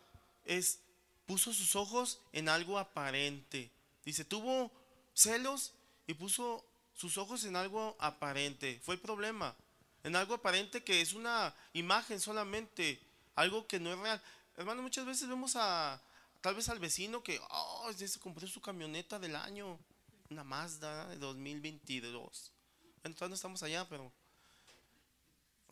es 0.43 0.80
puso 1.26 1.54
sus 1.54 1.76
ojos 1.76 2.21
en 2.34 2.50
algo 2.50 2.78
aparente. 2.78 3.71
Dice, 4.06 4.26
tuvo 4.26 4.71
celos 5.15 5.74
y 6.06 6.13
puso 6.13 6.63
sus 6.96 7.18
ojos 7.18 7.44
en 7.44 7.56
algo 7.56 7.96
aparente. 8.00 8.80
Fue 8.84 8.96
el 8.96 9.02
problema. 9.02 9.56
En 10.04 10.16
algo 10.16 10.36
aparente 10.36 10.84
que 10.84 11.02
es 11.02 11.14
una 11.14 11.54
imagen 11.74 12.20
solamente, 12.20 13.00
algo 13.36 13.68
que 13.68 13.80
no 13.80 13.92
es 13.94 14.00
real. 14.00 14.22
Hermano, 14.56 14.82
muchas 14.82 15.06
veces 15.06 15.28
vemos 15.28 15.56
a 15.56 16.02
tal 16.42 16.56
vez 16.56 16.70
al 16.70 16.80
vecino 16.80 17.24
que, 17.24 17.40
oh, 17.50 17.92
se 17.94 18.20
compró 18.20 18.48
su 18.48 18.62
camioneta 18.62 19.18
del 19.18 19.36
año, 19.36 19.80
una 20.30 20.44
Mazda 20.44 21.08
de 21.08 21.18
2022. 21.18 22.52
Bueno, 23.02 23.16
todavía 23.16 23.30
no 23.30 23.36
estamos 23.36 23.64
allá, 23.64 23.88
pero, 23.90 24.12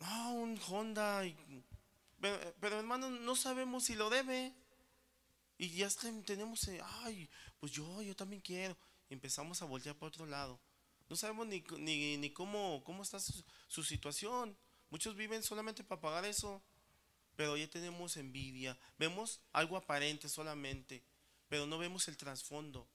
oh, 0.00 0.30
un 0.30 0.60
Honda. 0.68 1.22
pero, 2.20 2.54
pero 2.60 2.78
hermano, 2.78 3.08
no 3.08 3.36
sabemos 3.36 3.84
si 3.84 3.94
lo 3.94 4.10
debe. 4.10 4.52
Y 5.56 5.70
ya 5.70 5.88
tenemos, 6.26 6.68
ay, 7.04 7.30
pues 7.60 7.70
yo, 7.70 8.02
yo 8.02 8.16
también 8.16 8.42
quiero. 8.42 8.76
empezamos 9.08 9.62
a 9.62 9.66
voltear 9.66 9.94
por 9.94 10.08
otro 10.08 10.26
lado. 10.26 10.58
No 11.08 11.16
sabemos 11.16 11.46
ni, 11.46 11.62
ni, 11.78 12.16
ni 12.16 12.30
cómo, 12.30 12.82
cómo 12.84 13.02
está 13.02 13.18
su, 13.20 13.84
situación. 13.84 14.56
Muchos 14.90 15.16
viven 15.16 15.42
solamente 15.42 15.84
para 15.84 16.00
pagar 16.00 16.24
eso. 16.24 16.62
Pero 17.36 17.56
ya 17.56 17.68
tenemos 17.68 18.16
envidia. 18.16 18.78
Vemos 18.98 19.40
algo 19.52 19.76
aparente 19.76 20.28
solamente. 20.28 21.02
Pero 21.48 21.66
no 21.66 21.78
vemos 21.78 22.08
el 22.08 22.16
trasfondo. 22.16 22.86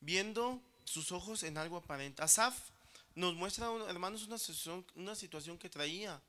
Viendo 0.00 0.62
sus 0.84 1.12
ojos 1.12 1.42
en 1.42 1.58
algo 1.58 1.76
aparente. 1.76 2.22
Asaf 2.22 2.56
nos 3.14 3.34
muestra, 3.34 3.68
hermanos, 3.88 4.24
una 4.24 4.38
situación, 4.38 4.86
una 4.94 5.14
situación 5.14 5.58
que 5.58 5.68
traía. 5.68 6.20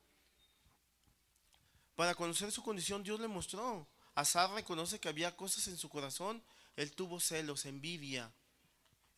Para 1.94 2.14
conocer 2.14 2.52
su 2.52 2.62
condición, 2.62 3.02
Dios 3.02 3.18
le 3.20 3.28
mostró. 3.28 3.88
Asaf 4.14 4.52
reconoce 4.52 5.00
que 5.00 5.08
había 5.08 5.36
cosas 5.36 5.66
en 5.68 5.76
su 5.78 5.88
corazón. 5.88 6.42
Él 6.76 6.92
tuvo 6.92 7.20
celos, 7.20 7.64
envidia. 7.64 8.32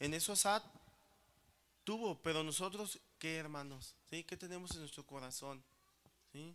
En 0.00 0.14
eso 0.14 0.32
Asaf 0.32 0.62
tuvo, 1.84 2.20
pero 2.22 2.44
nosotros, 2.44 3.00
¿qué 3.18 3.36
hermanos? 3.36 3.94
¿Sí? 4.10 4.24
¿Qué 4.24 4.36
tenemos 4.36 4.72
en 4.72 4.80
nuestro 4.80 5.04
corazón? 5.04 5.62
¿Sí? 6.32 6.54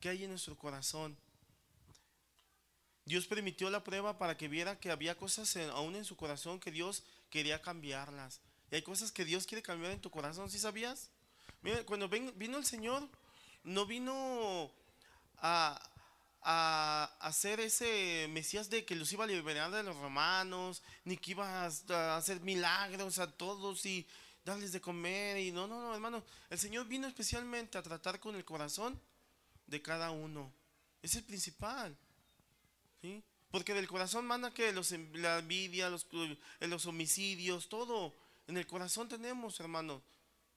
¿Qué 0.00 0.08
hay 0.08 0.24
en 0.24 0.30
nuestro 0.30 0.56
corazón? 0.56 1.16
Dios 3.04 3.26
permitió 3.26 3.68
la 3.68 3.84
prueba 3.84 4.16
para 4.16 4.36
que 4.36 4.48
viera 4.48 4.78
que 4.78 4.90
había 4.90 5.16
cosas 5.16 5.56
aún 5.56 5.94
en 5.94 6.04
su 6.04 6.16
corazón 6.16 6.58
que 6.58 6.70
Dios 6.70 7.02
quería 7.28 7.60
cambiarlas. 7.60 8.40
Y 8.70 8.76
hay 8.76 8.82
cosas 8.82 9.12
que 9.12 9.24
Dios 9.24 9.46
quiere 9.46 9.62
cambiar 9.62 9.92
en 9.92 10.00
tu 10.00 10.10
corazón, 10.10 10.50
¿sí 10.50 10.58
sabías? 10.58 11.10
Mira, 11.60 11.84
cuando 11.84 12.08
vino 12.08 12.58
el 12.58 12.64
Señor, 12.64 13.08
no 13.62 13.86
vino 13.86 14.70
a, 15.38 15.80
a 16.44 17.10
hacer 17.20 17.58
ese 17.58 18.28
Mesías 18.30 18.68
de 18.68 18.84
que 18.84 18.94
los 18.94 19.10
iba 19.12 19.24
a 19.24 19.26
liberar 19.26 19.70
de 19.70 19.82
los 19.82 19.96
romanos, 19.96 20.82
ni 21.04 21.16
que 21.16 21.30
iba 21.30 21.64
a 21.64 22.16
hacer 22.16 22.40
milagros 22.40 23.18
a 23.18 23.30
todos 23.32 23.86
y 23.86 24.06
darles 24.44 24.72
de 24.72 24.80
comer. 24.80 25.38
Y 25.38 25.52
no, 25.52 25.66
no, 25.66 25.80
no, 25.80 25.94
hermano. 25.94 26.22
El 26.50 26.58
Señor 26.58 26.86
vino 26.86 27.08
especialmente 27.08 27.78
a 27.78 27.82
tratar 27.82 28.20
con 28.20 28.36
el 28.36 28.44
corazón 28.44 29.00
de 29.66 29.80
cada 29.80 30.10
uno. 30.10 30.52
Es 31.02 31.14
el 31.14 31.24
principal. 31.24 31.96
¿sí? 33.00 33.24
Porque 33.50 33.72
del 33.72 33.88
corazón 33.88 34.26
manda 34.26 34.52
que 34.52 34.70
los, 34.72 34.92
la 35.14 35.38
envidia, 35.38 35.88
los, 35.88 36.06
los 36.60 36.86
homicidios, 36.86 37.70
todo. 37.70 38.14
En 38.46 38.58
el 38.58 38.66
corazón 38.66 39.08
tenemos, 39.08 39.58
hermano. 39.60 40.02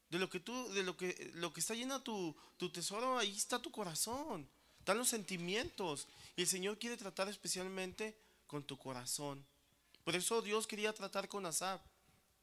De 0.09 0.19
lo 0.19 0.29
que 0.29 0.41
tú, 0.41 0.69
de 0.73 0.83
lo 0.83 0.97
que, 0.97 1.31
lo 1.35 1.53
que 1.53 1.61
está 1.61 1.73
lleno 1.73 2.01
tu, 2.01 2.35
tu 2.57 2.69
tesoro, 2.69 3.17
ahí 3.17 3.35
está 3.35 3.61
tu 3.61 3.71
corazón 3.71 4.49
están 4.87 4.99
los 4.99 5.09
sentimientos. 5.09 6.07
Y 6.37 6.43
el 6.43 6.47
Señor 6.47 6.79
quiere 6.79 6.95
tratar 6.95 7.27
especialmente 7.27 8.15
con 8.47 8.63
tu 8.63 8.77
corazón. 8.77 9.45
Por 10.05 10.15
eso 10.15 10.41
Dios 10.41 10.65
quería 10.65 10.93
tratar 10.93 11.27
con 11.27 11.45
Asad. 11.45 11.81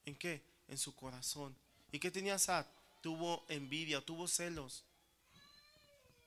¿En 0.05 0.15
qué? 0.15 0.43
En 0.69 0.77
su 0.77 0.95
corazón. 0.95 1.57
¿Y 1.91 1.99
qué 1.99 2.11
tenía 2.11 2.35
Asad? 2.35 2.67
Tuvo 3.01 3.47
envidia, 3.49 4.03
tuvo 4.03 4.29
celos. 4.29 4.85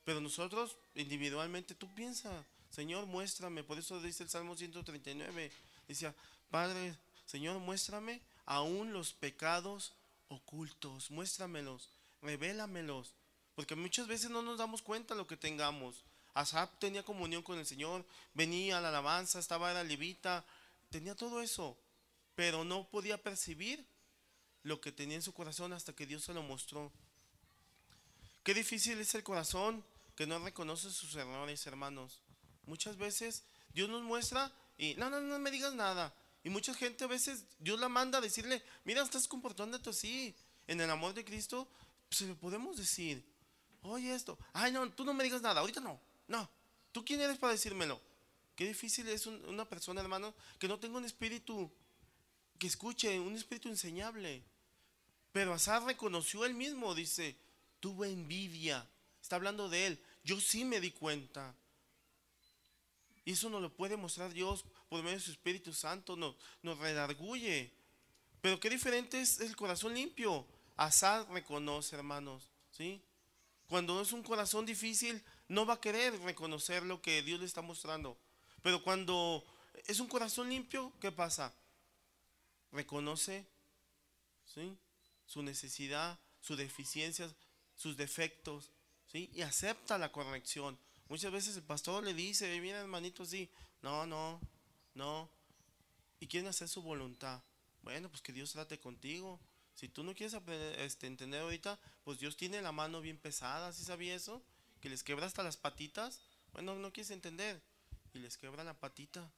Pero 0.06 0.20
nosotros 0.20 0.76
individualmente, 0.96 1.76
tú 1.76 1.94
piensas, 1.94 2.44
Señor, 2.72 3.06
muéstrame. 3.06 3.64
Por 3.64 3.78
eso 3.78 4.02
dice 4.02 4.24
el 4.24 4.30
Salmo 4.32 4.58
139. 4.58 5.52
Dice, 5.88 6.12
Padre, 6.50 6.96
Señor, 7.28 7.60
muéstrame 7.60 8.22
aún 8.48 8.92
los 8.92 9.14
pecados 9.14 9.94
ocultos. 10.30 11.12
Muéstramelos, 11.12 11.90
revélamelos. 12.24 13.14
Porque 13.58 13.76
muchas 13.76 14.06
veces 14.06 14.30
no 14.30 14.44
nos 14.44 14.60
damos 14.60 14.84
cuenta 14.84 15.16
lo 15.16 15.26
que 15.26 15.36
tengamos. 15.36 16.04
Asap 16.36 16.78
tenía 16.78 17.02
comunión 17.02 17.42
con 17.42 17.58
el 17.58 17.66
Señor, 17.66 18.06
venía 18.36 18.78
a 18.78 18.82
la 18.82 18.90
alabanza, 18.90 19.40
estaba 19.40 19.70
en 19.70 19.78
la 19.78 19.84
levita, 19.84 20.46
tenía 20.92 21.16
todo 21.16 21.42
eso, 21.42 21.76
pero 22.36 22.64
no 22.64 22.88
podía 22.88 23.18
percibir 23.18 23.84
lo 24.62 24.80
que 24.80 24.92
tenía 24.92 25.16
en 25.16 25.24
su 25.24 25.34
corazón 25.34 25.74
hasta 25.74 25.92
que 25.92 26.06
Dios 26.06 26.24
se 26.24 26.36
lo 26.36 26.44
mostró. 26.44 26.92
Qué 28.44 28.54
difícil 28.54 29.00
es 29.00 29.16
el 29.16 29.24
corazón 29.24 29.84
que 30.16 30.28
no 30.28 30.38
reconoce 30.38 30.92
sus 30.92 31.16
errores, 31.16 31.66
hermanos. 31.66 32.22
Muchas 32.68 32.96
veces 32.96 33.44
Dios 33.74 33.90
nos 33.90 34.04
muestra 34.04 34.54
y 34.78 34.94
no, 34.94 35.10
no, 35.10 35.20
no 35.20 35.40
me 35.40 35.50
digas 35.50 35.74
nada. 35.74 36.14
Y 36.44 36.52
mucha 36.52 36.76
gente 36.76 37.06
a 37.06 37.08
veces 37.08 37.46
Dios 37.58 37.80
la 37.80 37.90
manda 37.90 38.20
a 38.20 38.22
decirle, 38.22 38.62
mira, 38.86 39.02
estás 39.02 39.28
comportándote 39.28 39.90
así. 39.90 40.36
En 40.68 40.80
el 40.80 40.92
amor 40.92 41.16
de 41.16 41.26
Cristo, 41.26 41.68
se 42.12 42.28
lo 42.28 42.36
podemos 42.36 42.78
decir 42.78 43.26
oye 43.82 44.14
esto, 44.14 44.38
ay 44.54 44.72
no, 44.72 44.90
tú 44.92 45.06
no 45.06 45.14
me 45.14 45.24
digas 45.24 45.42
nada, 45.42 45.62
ahorita 45.62 45.80
no, 45.80 46.00
no, 46.28 46.50
¿tú 46.92 47.04
quién 47.06 47.22
eres 47.22 47.38
para 47.38 47.54
decírmelo? 47.54 48.02
Qué 48.56 48.68
difícil 48.68 49.08
es 49.10 49.28
una 49.28 49.70
persona, 49.70 50.02
hermano, 50.02 50.34
que 50.58 50.68
no 50.68 50.80
tenga 50.80 50.98
un 50.98 51.06
espíritu 51.06 51.72
que 52.58 52.66
escuche, 52.66 53.20
un 53.20 53.36
espíritu 53.36 53.70
enseñable. 53.70 54.44
Pero 55.32 55.54
Asar 55.54 55.84
reconoció 55.84 56.44
él 56.44 56.56
mismo, 56.56 56.96
dice, 56.96 57.38
tuvo 57.80 58.06
envidia, 58.06 58.90
está 59.22 59.36
hablando 59.36 59.70
de 59.70 59.86
él, 59.86 60.04
yo 60.24 60.42
sí 60.42 60.66
me 60.66 60.82
di 60.82 60.90
cuenta. 60.90 61.54
Y 63.26 63.34
eso 63.34 63.50
nos 63.50 63.62
lo 63.62 63.72
puede 63.72 63.96
mostrar 63.96 64.34
Dios 64.34 64.66
por 64.90 65.04
medio 65.04 65.18
de 65.18 65.24
su 65.24 65.32
Espíritu 65.32 65.74
Santo, 65.74 66.16
nos, 66.16 66.36
nos 66.64 66.80
redarguye. 66.80 67.72
Pero 68.42 68.60
qué 68.60 68.70
diferente 68.70 69.22
es 69.22 69.40
el 69.40 69.56
corazón 69.56 69.94
limpio. 69.94 70.48
Asad 70.78 71.28
reconoce, 71.30 71.96
hermanos, 71.96 72.50
¿sí? 72.72 73.02
Cuando 73.68 74.02
es 74.02 74.14
un 74.14 74.24
corazón 74.24 74.66
difícil, 74.66 75.24
no 75.48 75.66
va 75.66 75.76
a 75.76 75.82
querer 75.82 76.18
reconocer 76.22 76.84
lo 76.84 77.02
que 77.02 77.22
Dios 77.22 77.40
le 77.40 77.46
está 77.46 77.62
mostrando. 77.62 78.18
Pero 78.62 78.82
cuando 78.84 79.44
es 79.86 80.00
un 80.00 80.08
corazón 80.08 80.50
limpio, 80.50 80.94
¿qué 81.00 81.12
pasa? 81.12 81.54
Reconoce 82.72 83.46
su 85.26 85.44
necesidad, 85.44 86.20
sus 86.42 86.58
deficiencias, 86.58 87.36
sus 87.76 87.98
defectos, 87.98 88.72
¿sí? 89.12 89.30
y 89.34 89.42
acepta 89.42 89.98
la 89.98 90.12
corrección. 90.12 90.80
Muchas 91.10 91.32
veces 91.32 91.56
el 91.56 91.64
pastor 91.64 92.04
le 92.04 92.14
dice, 92.14 92.60
mira 92.60 92.80
hermanito, 92.80 93.26
sí, 93.26 93.50
no, 93.82 94.06
no, 94.06 94.42
no, 94.94 95.30
y 96.20 96.28
quieren 96.28 96.50
hacer 96.50 96.68
su 96.68 96.82
voluntad. 96.82 97.42
Bueno, 97.82 98.10
pues 98.10 98.22
que 98.22 98.34
Dios 98.34 98.52
trate 98.52 98.80
contigo. 98.80 99.40
Si 99.76 99.88
tú 99.88 100.04
no 100.04 100.16
quieres 100.16 100.36
este, 100.78 101.08
entender 101.08 101.42
ahorita, 101.42 101.80
pues 102.08 102.20
Dios 102.20 102.38
tiene 102.38 102.62
la 102.62 102.72
mano 102.72 103.02
bien 103.02 103.18
pesada, 103.18 103.74
¿sí 103.74 103.84
sabía 103.84 104.16
eso? 104.16 104.42
Que 104.80 104.88
les 104.88 105.04
quebra 105.04 105.26
hasta 105.26 105.44
las 105.44 105.58
patitas. 105.58 106.22
Bueno, 106.54 106.74
no 106.74 106.94
quieres 106.94 107.12
entender. 107.12 107.62
Y 108.14 108.20
les 108.20 108.38
quebra 108.38 108.64
la 108.64 108.74
patita. 108.74 109.30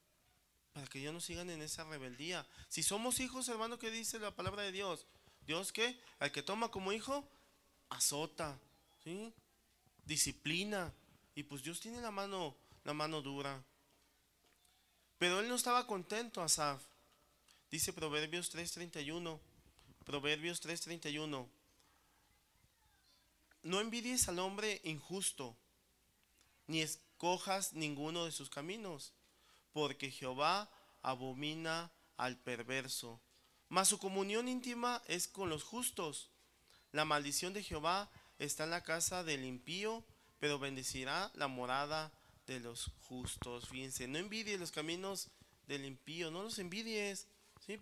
Para 0.74 0.86
que 0.86 1.00
ellos 1.00 1.12
no 1.12 1.20
sigan 1.20 1.50
en 1.50 1.64
esa 1.64 1.84
rebeldía. 1.86 2.46
Si 2.68 2.84
somos 2.84 3.22
hijos, 3.22 3.50
hermano, 3.50 3.80
¿qué 3.80 3.90
dice 3.90 4.20
la 4.20 4.36
palabra 4.36 4.62
de 4.62 4.72
Dios? 4.72 5.08
Dios 5.48 5.72
que 5.72 6.00
al 6.20 6.32
que 6.32 6.44
toma 6.44 6.70
como 6.70 6.94
hijo, 6.94 7.28
azota, 7.90 8.60
¿sí? 9.04 9.34
Disciplina. 10.06 10.94
Y 11.34 11.42
pues 11.42 11.64
Dios 11.64 11.80
tiene 11.80 12.00
la 12.02 12.12
mano, 12.12 12.56
la 12.84 12.94
mano 12.94 13.24
dura. 13.24 13.64
Pero 15.18 15.40
él 15.40 15.50
no 15.50 15.56
estaba 15.56 15.88
contento, 15.88 16.44
Asaf. 16.44 16.84
Dice 17.72 17.94
Proverbios 17.94 18.54
3:31. 18.54 19.40
Proverbios 20.06 20.62
3:31. 20.62 21.50
No 23.64 23.80
envidies 23.80 24.30
al 24.30 24.40
hombre 24.40 24.82
injusto, 24.84 25.56
ni 26.68 26.82
escojas 26.82 27.74
ninguno 27.74 28.26
de 28.26 28.32
sus 28.32 28.50
caminos, 28.50 29.14
porque 29.74 30.12
Jehová 30.12 30.70
abomina 31.02 31.92
al 32.18 32.38
perverso. 32.38 33.22
Mas 33.68 33.88
su 33.88 33.98
comunión 33.98 34.48
íntima 34.48 35.02
es 35.08 35.28
con 35.28 35.50
los 35.50 35.64
justos. 35.64 36.30
La 36.92 37.06
maldición 37.06 37.54
de 37.54 37.64
Jehová 37.64 38.10
está 38.40 38.64
en 38.64 38.72
la 38.72 38.84
casa 38.84 39.24
del 39.24 39.46
impío, 39.46 40.04
pero 40.40 40.58
bendecirá 40.58 41.32
la 41.36 41.48
morada 41.48 42.12
de 42.48 42.60
los 42.60 42.92
justos. 43.02 43.68
Fíjense, 43.68 44.08
no 44.08 44.18
envidies 44.18 44.60
los 44.60 44.72
caminos 44.72 45.30
del 45.68 45.86
impío, 45.86 46.32
no 46.32 46.44
los 46.44 46.58
envidies. 46.58 47.28
¿sí? 47.66 47.80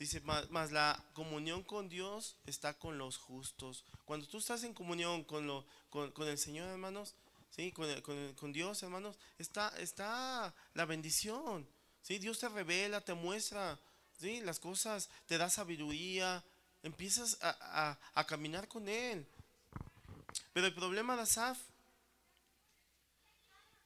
Dice, 0.00 0.22
más, 0.22 0.72
la 0.72 1.04
comunión 1.12 1.62
con 1.62 1.90
Dios 1.90 2.38
está 2.46 2.72
con 2.72 2.96
los 2.96 3.18
justos. 3.18 3.84
Cuando 4.06 4.26
tú 4.26 4.38
estás 4.38 4.64
en 4.64 4.72
comunión 4.72 5.24
con, 5.24 5.46
lo, 5.46 5.66
con, 5.90 6.26
el 6.26 6.38
Señor, 6.38 6.70
hermanos, 6.70 7.14
¿sí? 7.50 7.70
Con, 7.70 8.50
Dios, 8.50 8.82
hermanos, 8.82 9.18
está, 9.38 9.68
está 9.78 10.54
la 10.72 10.86
bendición. 10.86 11.68
¿sí? 12.00 12.18
Dios 12.18 12.38
te 12.38 12.48
revela, 12.48 13.02
te 13.02 13.12
muestra 13.12 13.78
¿sí? 14.18 14.40
las 14.40 14.58
cosas, 14.58 15.10
te 15.26 15.36
da 15.36 15.50
sabiduría, 15.50 16.42
empiezas 16.82 17.36
a, 17.42 17.98
caminar 18.26 18.68
con 18.68 18.88
Él. 18.88 19.28
Pero 20.54 20.66
el 20.66 20.74
problema 20.74 21.14
de 21.14 21.22
Asaf, 21.22 21.58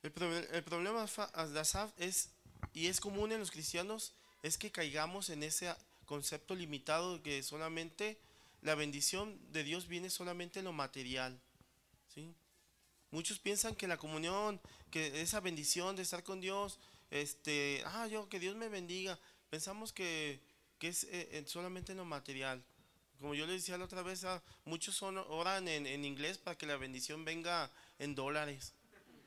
el, 0.04 0.12
el 0.52 0.62
problema 0.62 1.06
de 1.06 1.58
Asaf 1.58 1.90
es, 1.96 2.28
y 2.72 2.86
es 2.86 3.00
común 3.00 3.32
en 3.32 3.40
los 3.40 3.50
cristianos, 3.50 4.14
es 4.44 4.56
que 4.56 4.70
caigamos 4.70 5.28
en 5.30 5.42
ese 5.42 5.74
concepto 6.04 6.54
limitado 6.54 7.22
que 7.22 7.42
solamente 7.42 8.18
la 8.62 8.74
bendición 8.74 9.38
de 9.52 9.64
Dios 9.64 9.88
viene 9.88 10.10
solamente 10.10 10.58
en 10.58 10.64
lo 10.64 10.72
material. 10.72 11.38
¿sí? 12.14 12.34
Muchos 13.10 13.38
piensan 13.38 13.74
que 13.74 13.86
la 13.86 13.96
comunión, 13.96 14.60
que 14.90 15.20
esa 15.20 15.40
bendición 15.40 15.96
de 15.96 16.02
estar 16.02 16.24
con 16.24 16.40
Dios, 16.40 16.78
este, 17.10 17.82
ah, 17.86 18.06
yo, 18.06 18.28
que 18.28 18.40
Dios 18.40 18.56
me 18.56 18.68
bendiga, 18.68 19.18
pensamos 19.50 19.92
que, 19.92 20.40
es 20.80 21.04
eh, 21.10 21.42
solamente 21.46 21.92
en 21.92 21.98
lo 21.98 22.04
material. 22.04 22.62
Como 23.18 23.34
yo 23.34 23.46
les 23.46 23.62
decía 23.62 23.78
la 23.78 23.86
otra 23.86 24.02
vez, 24.02 24.24
ah, 24.24 24.42
muchos 24.66 24.94
son, 24.94 25.16
oran 25.16 25.66
en, 25.68 25.86
en 25.86 26.04
inglés 26.04 26.36
para 26.36 26.58
que 26.58 26.66
la 26.66 26.76
bendición 26.76 27.24
venga 27.24 27.70
en 27.98 28.14
dólares. 28.14 28.74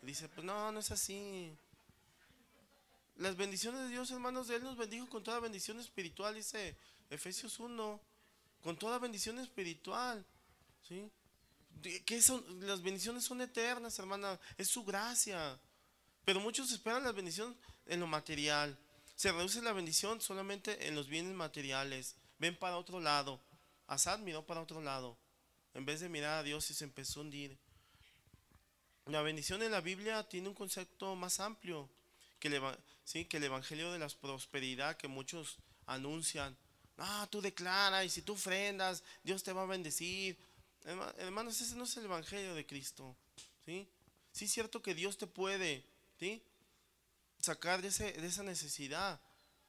Dice, 0.01 0.29
pues 0.29 0.45
no, 0.45 0.71
no 0.71 0.79
es 0.79 0.91
así. 0.91 1.57
Las 3.17 3.35
bendiciones 3.35 3.81
de 3.81 3.89
Dios, 3.89 4.11
hermanos, 4.11 4.47
de 4.47 4.57
Él 4.57 4.63
nos 4.63 4.77
bendijo 4.77 5.09
con 5.09 5.23
toda 5.23 5.39
bendición 5.39 5.79
espiritual, 5.79 6.35
dice 6.35 6.77
Efesios 7.09 7.59
1, 7.59 7.99
con 8.61 8.77
toda 8.77 8.99
bendición 8.99 9.39
espiritual. 9.39 10.23
¿sí? 10.87 11.09
¿Qué 12.05 12.21
son? 12.21 12.43
Las 12.67 12.81
bendiciones 12.81 13.23
son 13.23 13.41
eternas, 13.41 13.97
hermana, 13.97 14.39
es 14.55 14.67
su 14.67 14.83
gracia. 14.83 15.59
Pero 16.25 16.39
muchos 16.39 16.71
esperan 16.71 17.03
la 17.03 17.11
bendición 17.11 17.57
en 17.87 17.99
lo 17.99 18.07
material. 18.07 18.77
Se 19.15 19.31
reduce 19.31 19.63
la 19.63 19.73
bendición 19.73 20.21
solamente 20.21 20.87
en 20.87 20.93
los 20.93 21.07
bienes 21.07 21.33
materiales. 21.33 22.15
Ven 22.37 22.55
para 22.55 22.77
otro 22.77 22.99
lado. 22.99 23.41
Asad 23.87 24.19
miró 24.19 24.45
para 24.45 24.61
otro 24.61 24.79
lado. 24.79 25.17
En 25.73 25.85
vez 25.85 26.01
de 26.01 26.09
mirar 26.09 26.39
a 26.39 26.43
Dios 26.43 26.69
y 26.69 26.75
se 26.75 26.83
empezó 26.83 27.19
a 27.19 27.23
hundir. 27.23 27.57
La 29.05 29.21
bendición 29.23 29.63
en 29.63 29.71
la 29.71 29.81
Biblia 29.81 30.27
tiene 30.27 30.49
un 30.49 30.53
concepto 30.53 31.15
más 31.15 31.39
amplio 31.39 31.89
que 32.39 32.49
¿sí? 33.07 33.23
que 33.23 33.37
el 33.37 33.45
Evangelio 33.45 33.91
de 33.93 33.99
la 33.99 34.09
prosperidad 34.09 34.97
que 34.97 35.07
muchos 35.07 35.57
anuncian. 35.85 36.55
Ah, 36.97 37.25
tú 37.31 37.41
declaras 37.41 38.05
y 38.05 38.09
si 38.09 38.21
tú 38.21 38.33
ofrendas, 38.33 39.01
Dios 39.23 39.43
te 39.43 39.53
va 39.53 39.63
a 39.63 39.65
bendecir. 39.65 40.37
Hermanos, 41.17 41.59
ese 41.61 41.75
no 41.75 41.85
es 41.85 41.95
el 41.95 42.05
Evangelio 42.05 42.53
de 42.53 42.65
Cristo. 42.65 43.15
¿sí? 43.65 43.87
sí 44.33 44.45
es 44.45 44.51
cierto 44.51 44.81
que 44.81 44.93
Dios 44.93 45.17
te 45.17 45.25
puede 45.25 45.85
¿sí? 46.19 46.43
sacar 47.39 47.81
de, 47.81 47.87
ese, 47.87 48.11
de 48.11 48.27
esa 48.27 48.43
necesidad. 48.43 49.21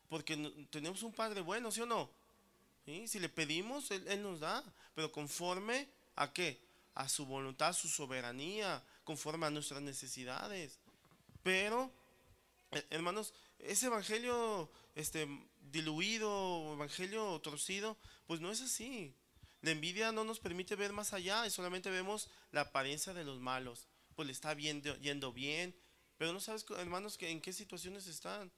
Porque 0.09 0.37
tenemos 0.71 1.05
un 1.05 1.13
Padre 1.13 1.41
bueno, 1.41 1.71
¿sí 1.71 1.81
o 1.81 1.87
no? 1.87 2.11
¿Sí? 2.87 3.07
Si 3.07 3.21
le 3.21 3.29
pedimos, 3.29 3.91
él, 3.93 4.21
nos 4.21 4.41
da. 4.41 4.65
Pero 4.97 5.13
conforme 5.13 5.87
a 6.17 6.33
qué? 6.33 6.61
A 6.95 7.09
su 7.09 7.25
voluntad, 7.25 7.73
su 7.73 7.89
soberanía, 7.89 8.83
conforme 9.05 9.47
a 9.47 9.51
nuestras 9.51 9.81
necesidades. 9.81 10.79
Pero 11.45 11.93
hermanos, 12.91 13.35
ese 13.59 13.87
evangelio 13.87 14.71
este, 14.95 15.27
diluido, 15.71 16.73
evangelio 16.75 17.41
torcido, 17.41 17.97
pues 18.27 18.41
no 18.41 18.51
es 18.51 18.61
así. 18.61 19.15
La 19.61 19.73
envidia 19.73 20.13
no 20.13 20.25
nos 20.25 20.39
permite 20.39 20.77
ver 20.77 20.93
más 20.93 21.13
allá 21.13 21.47
y 21.47 21.51
solamente 21.51 21.91
vemos 21.91 22.29
la 22.53 22.63
apariencia 22.63 23.13
de 23.13 23.25
los 23.25 23.41
malos. 23.41 23.89
Pues 24.15 24.27
le 24.27 24.33
está 24.33 24.55
viendo, 24.55 24.97
yendo 24.99 25.33
bien, 25.33 25.75
pero 26.17 26.33
no 26.33 26.41
sabes, 26.41 26.65
hermanos, 26.77 27.17
que 27.17 27.31
en 27.31 27.41
qué 27.41 27.53
situaciones 27.53 28.07
están. 28.07 28.53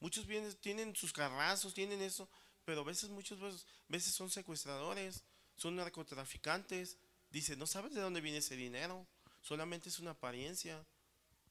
Muchos 0.00 0.26
tienen 0.60 0.96
sus 0.96 1.12
carrazos, 1.12 1.74
tienen 1.74 2.02
eso, 2.02 2.28
pero 2.64 2.80
a 2.80 2.84
veces, 2.84 3.10
muchas 3.10 3.38
veces, 3.38 3.66
veces 3.88 4.14
son 4.14 4.30
secuestradores, 4.30 5.22
son 5.56 5.76
narcotraficantes. 5.76 6.96
Dice, 7.30 7.56
no 7.56 7.66
sabes 7.66 7.94
de 7.94 8.00
dónde 8.00 8.20
viene 8.20 8.38
ese 8.38 8.56
dinero, 8.56 9.06
solamente 9.40 9.88
es 9.88 9.98
una 10.00 10.12
apariencia, 10.12 10.84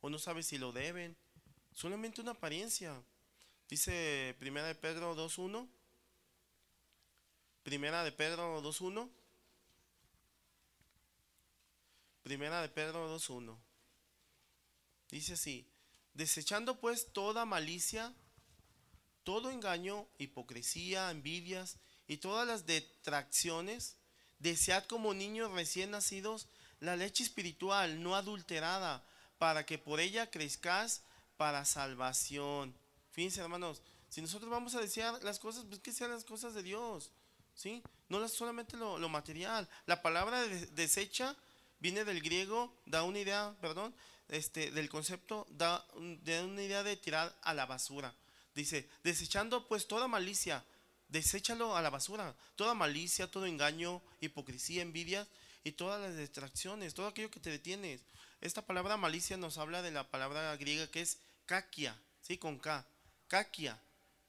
o 0.01 0.09
no 0.09 0.19
sabes 0.19 0.47
si 0.47 0.57
lo 0.57 0.71
deben. 0.71 1.15
Solamente 1.73 2.21
una 2.21 2.31
apariencia. 2.31 3.01
Dice 3.69 4.35
Primera 4.39 4.67
de 4.67 4.75
Pedro 4.75 5.15
2.1. 5.15 5.67
Primera 7.63 8.03
de 8.03 8.11
Pedro 8.11 8.61
2.1. 8.61 9.09
Primera 12.23 12.61
de 12.61 12.69
Pedro 12.69 13.17
2.1. 13.17 13.57
Dice 15.09 15.33
así, 15.33 15.67
desechando 16.13 16.79
pues 16.79 17.11
toda 17.11 17.45
malicia, 17.45 18.13
todo 19.23 19.49
engaño, 19.49 20.07
hipocresía, 20.17 21.11
envidias 21.11 21.77
y 22.07 22.17
todas 22.17 22.47
las 22.47 22.65
detracciones, 22.65 23.97
desead 24.39 24.85
como 24.85 25.13
niños 25.13 25.51
recién 25.51 25.91
nacidos 25.91 26.47
la 26.79 26.95
leche 26.95 27.23
espiritual 27.23 28.01
no 28.01 28.15
adulterada, 28.15 29.05
para 29.37 29.65
que 29.65 29.77
por 29.77 29.99
ella 29.99 30.29
crezcáis 30.29 31.03
para 31.41 31.65
salvación. 31.65 32.71
Fíjense, 33.13 33.41
hermanos, 33.41 33.81
si 34.09 34.21
nosotros 34.21 34.51
vamos 34.51 34.75
a 34.75 34.79
desear 34.79 35.23
las 35.23 35.39
cosas, 35.39 35.65
pues 35.67 35.79
que 35.79 35.91
sean 35.91 36.11
las 36.11 36.23
cosas 36.23 36.53
de 36.53 36.61
Dios, 36.61 37.09
¿sí? 37.55 37.81
No 38.09 38.27
solamente 38.27 38.77
lo, 38.77 39.09
material. 39.09 39.67
La 39.87 40.03
palabra 40.03 40.39
desecha 40.45 41.35
viene 41.79 42.05
del 42.05 42.21
griego, 42.21 42.71
da 42.85 43.01
una 43.01 43.17
idea, 43.17 43.55
perdón, 43.59 43.91
este, 44.29 44.69
del 44.69 44.87
concepto, 44.87 45.47
da, 45.49 45.83
da 46.21 46.43
una 46.43 46.61
idea 46.61 46.83
de 46.83 46.95
tirar 46.95 47.35
a 47.41 47.55
la 47.55 47.65
basura. 47.65 48.13
Dice, 48.53 48.87
desechando 49.03 49.67
pues 49.67 49.87
toda 49.87 50.07
malicia, 50.07 50.63
deséchalo 51.07 51.75
a 51.75 51.81
la 51.81 51.89
basura. 51.89 52.35
Toda 52.55 52.75
malicia, 52.75 53.31
todo 53.31 53.47
engaño, 53.47 54.03
hipocresía, 54.19 54.83
envidia 54.83 55.27
y 55.63 55.71
todas 55.71 55.99
las 55.99 56.15
distracciones, 56.15 56.93
todo 56.93 57.07
aquello 57.07 57.31
que 57.31 57.39
te 57.39 57.49
detienes. 57.49 58.01
Esta 58.41 58.63
palabra 58.63 58.95
malicia 58.95 59.37
nos 59.37 59.57
habla 59.57 59.81
de 59.81 59.89
la 59.89 60.07
palabra 60.11 60.55
griega 60.57 60.85
que 60.85 61.01
es 61.01 61.17
caquia, 61.51 61.93
¿sí? 62.21 62.37
Con 62.37 62.57
K, 62.57 62.87
caquia, 63.27 63.77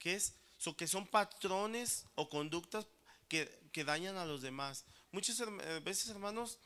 que 0.00 0.14
es, 0.14 0.35
so, 0.58 0.76
que 0.76 0.88
son 0.88 1.06
patrones 1.06 2.04
o 2.16 2.28
conductas 2.28 2.85
que, 3.28 3.85
dañan 3.87 4.16
a 4.16 4.26
los 4.26 4.42
demás. 4.42 4.85
Muchas 5.12 5.38
eh, 5.38 5.80
veces, 5.85 6.08
hermanos, 6.08 6.58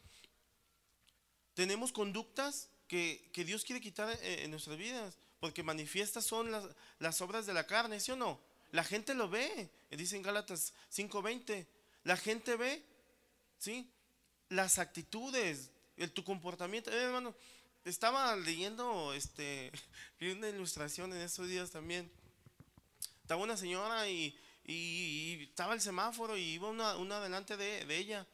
tenemos 1.52 1.92
conductas 1.92 2.70
que, 2.88 3.30
Dios 3.34 3.64
quiere 3.64 3.82
quitar 3.82 4.08
eh, 4.22 4.44
en, 4.44 4.50
nuestras 4.50 4.78
vidas, 4.78 5.18
porque 5.40 5.62
manifiestas 5.62 6.24
son 6.24 6.50
las, 6.50 6.64
las 7.00 7.20
obras 7.20 7.44
de 7.44 7.52
la 7.52 7.66
carne, 7.66 8.00
¿sí 8.00 8.12
o 8.12 8.16
no? 8.16 8.40
La 8.72 8.82
gente 8.82 9.12
lo 9.12 9.28
ve, 9.28 9.70
dice 9.90 10.16
en 10.16 10.22
Gálatas 10.22 10.72
5:20, 10.90 11.66
la 12.04 12.16
gente 12.16 12.56
ve, 12.56 12.82
¿sí? 13.58 13.92
Las 14.48 14.78
actitudes, 14.78 15.70
el, 15.98 16.12
tu 16.12 16.24
comportamiento, 16.24 16.90
eh, 16.90 17.02
hermano, 17.02 17.34
estaba 17.90 18.34
leyendo, 18.36 19.12
este, 19.14 19.70
una 20.20 20.48
ilustración 20.48 21.12
en 21.12 21.20
esos 21.20 21.48
días 21.48 21.70
también. 21.70 22.10
Estaba 23.22 23.42
una 23.42 23.56
señora 23.56 24.08
y, 24.08 24.36
estaba 24.64 25.74
el 25.74 25.80
semáforo 25.80 26.36
y 26.36 26.42
iba 26.42 26.68
una, 26.68 26.96
una 26.96 27.20
delante 27.20 27.56
de, 27.56 27.96
ella. 27.96 28.26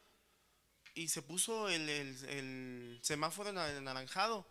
Y 0.95 1.09
se 1.09 1.23
puso 1.23 1.69
el, 1.69 1.89
el, 1.89 2.99
semáforo 3.03 3.51
en 3.51 3.59
anaranjado. 3.59 4.47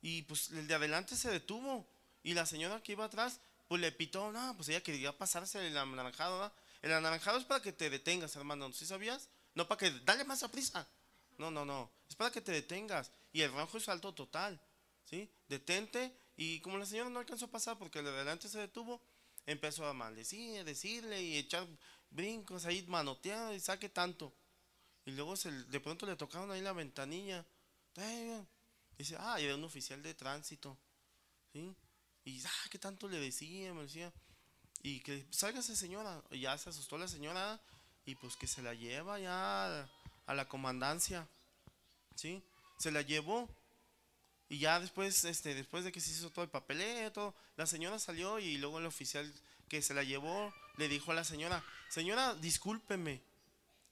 Y 0.00 0.22
pues 0.22 0.50
el 0.50 0.66
de 0.66 0.74
adelante 0.74 1.16
se 1.16 1.30
detuvo. 1.30 1.88
Y 2.22 2.34
la 2.34 2.46
señora 2.46 2.82
que 2.82 2.92
iba 2.92 3.04
atrás, 3.04 3.40
pues 3.68 3.80
le 3.80 3.92
pitó, 3.92 4.32
no, 4.32 4.56
pues 4.56 4.68
ella 4.68 4.82
quería 4.82 5.16
pasarse 5.16 5.64
el 5.66 5.76
anaranjado. 5.76 6.52
El 6.82 6.92
anaranjado 6.92 7.38
es 7.38 7.44
para 7.44 7.62
que 7.62 7.72
te 7.72 7.90
detengas, 7.90 8.34
hermano. 8.36 8.72
¿Sí 8.72 8.86
sabías? 8.86 9.28
No 9.54 9.66
para 9.66 9.78
que, 9.78 9.90
dale 10.04 10.24
más 10.24 10.42
a 10.42 10.50
prisa. 10.50 10.86
No, 11.38 11.50
no, 11.50 11.64
no. 11.64 11.90
Es 12.08 12.16
para 12.16 12.30
que 12.30 12.40
te 12.40 12.52
detengas. 12.52 13.12
Y 13.32 13.42
el 13.42 13.52
rojo 13.52 13.78
es 13.78 13.84
salto 13.84 14.14
total. 14.14 14.60
¿Sí? 15.04 15.30
Detente. 15.48 16.16
Y 16.36 16.60
como 16.60 16.78
la 16.78 16.86
señora 16.86 17.10
no 17.10 17.18
alcanzó 17.18 17.46
a 17.46 17.50
pasar 17.50 17.78
porque 17.78 17.98
el 17.98 18.04
de 18.04 18.12
adelante 18.12 18.48
se 18.48 18.58
detuvo, 18.58 19.00
empezó 19.44 19.86
a 19.86 19.92
maldecir, 19.92 20.64
decirle 20.64 21.20
y 21.20 21.36
echar 21.36 21.66
brincos 22.10 22.64
ahí, 22.64 22.84
manoteado 22.86 23.54
y 23.54 23.60
saque 23.60 23.88
tanto. 23.88 24.32
Y 25.04 25.12
luego 25.12 25.34
de 25.36 25.80
pronto 25.80 26.06
le 26.06 26.16
tocaron 26.16 26.50
ahí 26.50 26.60
la 26.60 26.72
ventanilla. 26.72 27.44
Dice, 28.96 29.16
ah, 29.18 29.40
y 29.40 29.44
era 29.44 29.54
un 29.54 29.64
oficial 29.64 30.02
de 30.02 30.14
tránsito. 30.14 30.76
¿Sí? 31.52 31.74
Y, 32.24 32.44
ah, 32.44 32.68
¿qué 32.70 32.78
tanto 32.78 33.08
le 33.08 33.18
decía? 33.18 33.72
Me 33.72 33.82
decía. 33.82 34.12
Y 34.82 35.00
que 35.00 35.26
salga 35.30 35.60
esa 35.60 35.74
señora. 35.74 36.22
Y 36.30 36.40
ya 36.40 36.56
se 36.58 36.68
asustó 36.68 36.98
la 36.98 37.08
señora. 37.08 37.60
Y 38.04 38.14
pues 38.16 38.36
que 38.36 38.46
se 38.46 38.62
la 38.62 38.74
lleva 38.74 39.18
ya 39.18 39.88
a 40.26 40.34
la 40.34 40.48
comandancia. 40.48 41.26
¿Sí? 42.14 42.42
Se 42.78 42.90
la 42.90 43.02
llevó. 43.02 43.48
Y 44.48 44.58
ya 44.58 44.80
después, 44.80 45.24
este, 45.24 45.54
después 45.54 45.84
de 45.84 45.92
que 45.92 46.00
se 46.00 46.10
hizo 46.10 46.30
todo 46.30 46.42
el 46.42 46.50
papeleo, 46.50 47.12
todo, 47.12 47.34
la 47.56 47.66
señora 47.66 47.98
salió 47.98 48.38
y 48.38 48.56
luego 48.56 48.78
el 48.78 48.86
oficial 48.86 49.30
que 49.68 49.82
se 49.82 49.92
la 49.92 50.02
llevó 50.02 50.54
le 50.78 50.88
dijo 50.88 51.12
a 51.12 51.14
la 51.14 51.24
señora, 51.24 51.62
señora, 51.90 52.34
discúlpeme, 52.36 53.20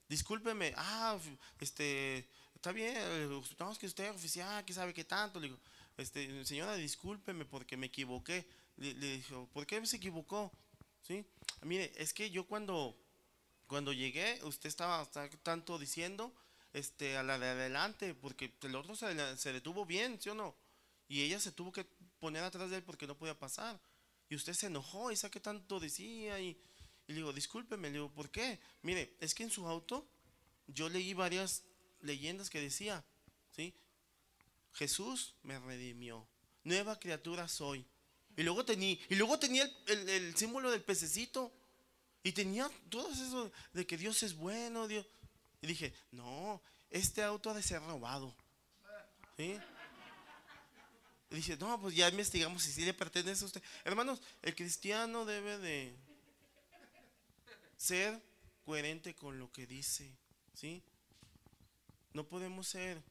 discúlpeme, 0.09 0.73
ah, 0.77 1.19
este, 1.59 2.27
está 2.55 2.71
bien, 2.71 2.95
eh, 2.97 3.41
que 3.79 3.85
usted 3.85 4.09
oficial, 4.09 4.65
que 4.65 4.73
sabe 4.73 4.93
qué 4.93 5.03
tanto. 5.03 5.39
Le 5.39 5.47
digo, 5.47 5.59
este, 5.97 6.43
señora, 6.45 6.75
discúlpeme 6.75 7.45
porque 7.45 7.77
me 7.77 7.87
equivoqué. 7.87 8.47
Le, 8.77 8.93
dijo, 8.93 9.47
¿por 9.53 9.65
qué 9.65 9.85
se 9.85 9.97
equivocó? 9.97 10.51
¿Sí? 11.01 11.25
Mire, 11.61 11.91
es 11.95 12.13
que 12.13 12.29
yo 12.29 12.45
cuando, 12.45 12.95
cuando 13.67 13.93
llegué, 13.93 14.39
usted 14.43 14.69
estaba 14.69 15.05
tanto 15.43 15.77
diciendo 15.77 16.33
este, 16.77 17.17
a 17.17 17.23
la 17.23 17.37
de 17.39 17.47
adelante, 17.47 18.13
porque 18.13 18.53
el 18.61 18.75
otro 18.75 18.95
se, 18.95 19.53
detuvo 19.53 19.85
bien, 19.85 20.19
¿sí 20.21 20.29
o 20.29 20.35
no? 20.35 20.55
Y 21.07 21.21
ella 21.21 21.39
se 21.39 21.51
tuvo 21.51 21.71
que 21.71 21.85
poner 22.19 22.43
atrás 22.43 22.69
de 22.69 22.77
él 22.77 22.83
porque 22.83 23.07
no 23.07 23.17
podía 23.17 23.37
pasar. 23.37 23.79
Y 24.29 24.35
usted 24.35 24.53
se 24.53 24.67
enojó 24.67 25.11
y 25.11 25.15
sabe 25.15 25.31
qué 25.31 25.39
tanto 25.39 25.79
decía. 25.79 26.39
Y, 26.39 26.49
y 27.07 27.13
le 27.13 27.15
digo, 27.15 27.33
discúlpeme, 27.33 27.87
le 27.87 27.93
digo, 27.93 28.11
¿por 28.13 28.29
qué? 28.29 28.59
Mire, 28.81 29.15
es 29.19 29.33
que 29.33 29.43
en 29.43 29.51
su 29.51 29.67
auto 29.67 30.07
yo 30.67 30.89
leí 30.89 31.13
varias 31.13 31.63
leyendas 32.01 32.49
que 32.49 32.59
decía, 32.59 33.03
¿sí? 33.55 33.73
Jesús 34.73 35.35
me 35.43 35.57
redimió, 35.59 36.27
nueva 36.63 36.99
criatura 36.99 37.47
soy. 37.47 37.85
Y 38.35 38.43
luego 38.43 38.63
tenía, 38.63 38.97
y 39.09 39.15
luego 39.15 39.39
tenía 39.39 39.67
el, 39.87 40.35
símbolo 40.37 40.69
del 40.69 40.83
pececito. 40.83 41.51
Y 42.23 42.33
tenía 42.33 42.69
todo 42.89 43.09
eso 43.09 43.51
de 43.73 43.87
que 43.87 43.97
Dios 43.97 44.21
es 44.21 44.35
bueno, 44.35 44.87
Dios. 44.87 45.05
Y 45.61 45.67
dije, 45.67 45.93
no, 46.11 46.61
este 46.89 47.23
auto 47.23 47.49
ha 47.49 47.53
de 47.53 47.63
ser 47.63 47.81
robado. 47.81 48.35
¿Sí? 49.35 49.57
Y 51.29 51.35
dice, 51.35 51.57
no, 51.57 51.79
pues 51.81 51.95
ya 51.95 52.07
investigamos 52.07 52.63
si 52.63 52.71
sí 52.71 52.85
le 52.85 52.93
pertenece 52.93 53.43
a 53.43 53.47
usted. 53.47 53.63
Hermanos, 53.83 54.21
el 54.41 54.55
cristiano 54.55 55.25
debe 55.25 55.57
de 55.57 55.95
ser 57.75 58.21
coherente 58.65 59.15
con 59.15 59.37
lo 59.39 59.51
que 59.51 59.67
dice. 59.67 60.11
¿Sí? 60.53 60.81
No 62.13 62.27
podemos 62.27 62.67
ser 62.67 63.01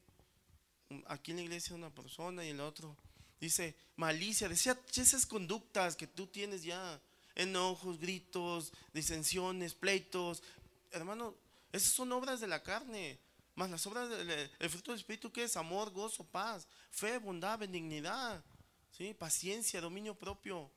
aquí 1.07 1.33
en 1.33 1.39
la 1.39 1.43
iglesia 1.43 1.77
una 1.77 1.95
persona 1.95 2.45
y 2.45 2.51
el 2.51 2.61
otro. 2.61 2.97
Dice, 3.41 3.77
malicia, 3.97 4.49
decía 4.49 4.79
esas 4.95 5.27
conductas 5.27 5.95
que 5.95 6.07
tú 6.07 6.27
tienes 6.27 6.63
ya, 6.63 7.01
enojos, 7.35 7.99
gritos, 7.99 8.73
disensiones, 8.95 9.75
pleitos. 9.75 10.43
Hermano, 10.91 11.35
esas 11.73 11.93
son 11.93 12.13
obras 12.13 12.41
de 12.41 12.47
la 12.47 12.63
carne. 12.63 13.21
Más 13.55 13.71
las 13.71 13.87
obras 13.87 14.11
del 14.11 14.71
fruto 14.71 14.91
del 14.91 15.01
Espíritu 15.01 15.33
que 15.33 15.45
es 15.45 15.57
amor, 15.57 15.91
gozo, 15.91 16.25
paz, 16.25 16.69
fe, 16.91 17.17
bondad, 17.19 17.59
benignidad, 17.59 18.45
¿sí? 18.91 19.15
paciencia, 19.15 19.81
dominio 19.81 20.15
propio. 20.15 20.71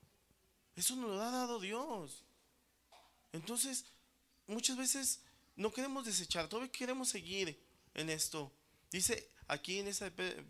Eso 0.76 0.96
nos 0.96 1.10
lo 1.10 1.22
ha 1.22 1.30
dado 1.30 1.60
Dios. 1.60 2.24
Entonces, 3.34 3.86
muchas 4.48 4.78
veces 4.78 5.22
no 5.58 5.74
queremos 5.74 6.06
desechar, 6.06 6.48
todavía 6.48 6.72
queremos 6.72 7.10
seguir 7.10 7.62
en 7.94 8.10
esto. 8.10 8.52
Dice 8.90 9.30
aquí 9.48 9.80
en 9.80 9.90
esa 9.90 10.10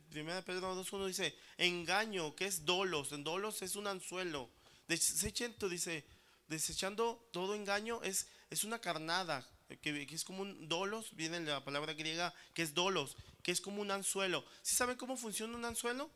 primera 0.10 0.44
Pedro 0.44 0.76
2.1 0.76 1.08
dice, 1.08 1.36
engaño, 1.58 2.36
que 2.36 2.46
es 2.46 2.64
dolos. 2.64 3.12
En 3.12 3.24
dolos 3.24 3.62
es 3.64 3.76
un 3.76 3.88
anzuelo. 3.88 4.52
Desechando, 4.88 5.68
dice, 5.68 6.06
desechando 6.48 7.28
todo 7.32 7.56
engaño 7.56 8.02
es, 8.04 8.28
es 8.50 8.64
una 8.64 8.80
carnada, 8.80 9.48
que, 9.78 10.08
es 10.10 10.24
como 10.24 10.42
un 10.42 10.68
dolos, 10.68 11.16
viene 11.16 11.40
la 11.42 11.64
palabra 11.64 11.94
griega, 11.94 12.34
que 12.54 12.64
es 12.64 12.74
dolos, 12.74 13.16
que 13.44 13.52
es 13.52 13.62
como 13.62 13.82
un 13.82 13.92
anzuelo. 13.92 14.44
¿Sí 14.62 14.76
saben 14.76 14.98
cómo 14.98 15.16
funciona 15.16 15.56
un 15.56 15.66
anzuelo? 15.66 16.10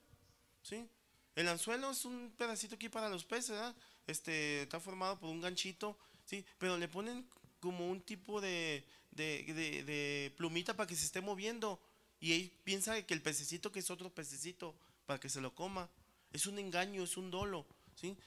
¿Sí? 0.64 0.88
El 1.36 1.48
anzuelo 1.48 1.92
es 1.92 2.06
un 2.06 2.34
pedacito 2.38 2.76
aquí 2.76 2.90
para 2.90 3.10
los 3.10 3.26
peces, 3.26 3.60
Este, 4.08 4.64
está 4.64 4.80
formado 4.80 5.20
por 5.20 5.30
un 5.30 5.40
ganchito, 5.40 5.98
¿sí? 6.26 6.46
Pero 6.58 6.78
le 6.78 6.88
ponen 6.88 7.26
como 7.60 7.90
un 7.90 8.02
tipo 8.02 8.42
de, 8.42 8.86
de, 9.12 10.34
plumita 10.36 10.76
para 10.76 10.88
que 10.88 10.96
se 10.96 11.06
esté 11.06 11.22
moviendo. 11.22 11.80
Y 12.20 12.34
él 12.34 12.52
piensa 12.64 13.02
que 13.04 13.14
el 13.14 13.22
pececito 13.22 13.72
que 13.72 13.80
es 13.80 13.90
otro 13.90 14.10
pececito 14.10 14.76
para 15.06 15.20
que 15.20 15.30
se 15.30 15.42
lo 15.42 15.54
coma. 15.54 15.90
Es 16.32 16.48
un 16.48 16.58
engaño, 16.60 17.04
es 17.04 17.18
un 17.18 17.32
dolo. 17.32 17.66
¿sí? 17.96 18.18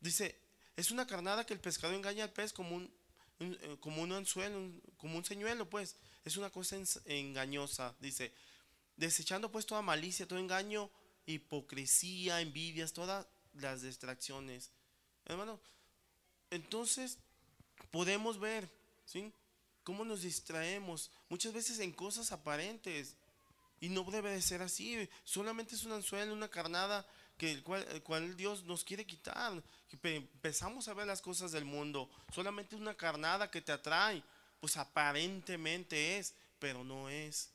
Dice, 0.00 0.38
es 0.76 0.90
una 0.90 1.06
carnada 1.06 1.46
que 1.46 1.54
el 1.54 1.60
pescador 1.60 1.96
engaña 1.96 2.24
al 2.24 2.32
pez 2.32 2.52
como 2.52 2.76
un, 2.76 2.90
eh, 3.40 3.76
como 3.80 4.02
un 4.02 4.12
anzuelo, 4.12 4.72
como 4.96 5.18
un 5.18 5.24
señuelo, 5.24 5.68
pues. 5.68 5.96
Es 6.24 6.36
una 6.36 6.50
cosa 6.50 6.76
engañosa. 7.04 7.94
Dice, 8.00 8.32
desechando 8.96 9.50
pues 9.50 9.66
toda 9.66 9.82
malicia, 9.82 10.26
todo 10.26 10.38
engaño, 10.38 10.90
hipocresía, 11.26 12.40
envidias, 12.40 12.92
todas 12.92 13.26
las 13.54 13.82
distracciones. 13.82 14.70
Hermano, 15.26 15.60
entonces 16.50 17.18
podemos 17.90 18.38
ver, 18.38 18.70
¿sí? 19.04 19.32
Cómo 19.82 20.04
nos 20.04 20.22
distraemos 20.22 21.10
muchas 21.28 21.52
veces 21.52 21.78
en 21.80 21.92
cosas 21.92 22.32
aparentes. 22.32 23.16
Y 23.80 23.90
no 23.90 24.04
debe 24.04 24.30
de 24.30 24.40
ser 24.40 24.62
así. 24.62 25.10
Solamente 25.24 25.74
es 25.74 25.84
un 25.84 25.92
anzuelo, 25.92 26.32
una 26.32 26.48
carnada 26.48 27.06
que 27.36 27.50
el 27.50 27.62
cual, 27.62 27.86
el 27.90 28.02
cual 28.02 28.36
Dios 28.36 28.64
nos 28.64 28.84
quiere 28.84 29.06
quitar. 29.06 29.62
Empezamos 30.02 30.88
a 30.88 30.94
ver 30.94 31.06
las 31.06 31.22
cosas 31.22 31.52
del 31.52 31.64
mundo. 31.64 32.08
Solamente 32.32 32.76
una 32.76 32.94
carnada 32.94 33.50
que 33.50 33.60
te 33.60 33.72
atrae. 33.72 34.22
Pues 34.60 34.76
aparentemente 34.76 36.18
es, 36.18 36.34
pero 36.58 36.84
no 36.84 37.08
es. 37.08 37.50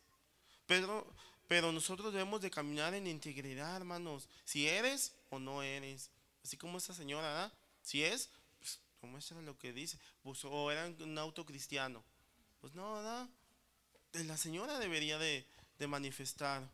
Pero, 0.65 1.11
pero 1.47 1.71
nosotros 1.71 2.13
debemos 2.13 2.41
de 2.41 2.51
caminar 2.51 2.93
en 2.93 3.07
integridad, 3.07 3.75
hermanos. 3.75 4.27
Si 4.45 4.67
eres 4.67 5.13
o 5.29 5.39
no 5.39 5.63
eres. 5.63 6.11
Así 6.43 6.57
como 6.57 6.77
esta 6.77 6.93
señora, 6.93 7.27
¿verdad? 7.27 7.53
Si 7.81 8.03
es, 8.03 8.29
pues 8.59 8.79
muestra 9.01 9.41
lo 9.41 9.57
que 9.57 9.73
dice. 9.73 9.97
Pues, 10.23 10.43
o 10.45 10.71
era 10.71 10.85
un 10.87 11.17
auto 11.17 11.45
cristiano. 11.45 12.03
Pues 12.61 12.73
no, 12.73 12.95
¿verdad? 12.95 13.27
La 14.13 14.37
señora 14.37 14.79
debería 14.79 15.17
de, 15.17 15.45
de 15.77 15.87
manifestar. 15.87 16.69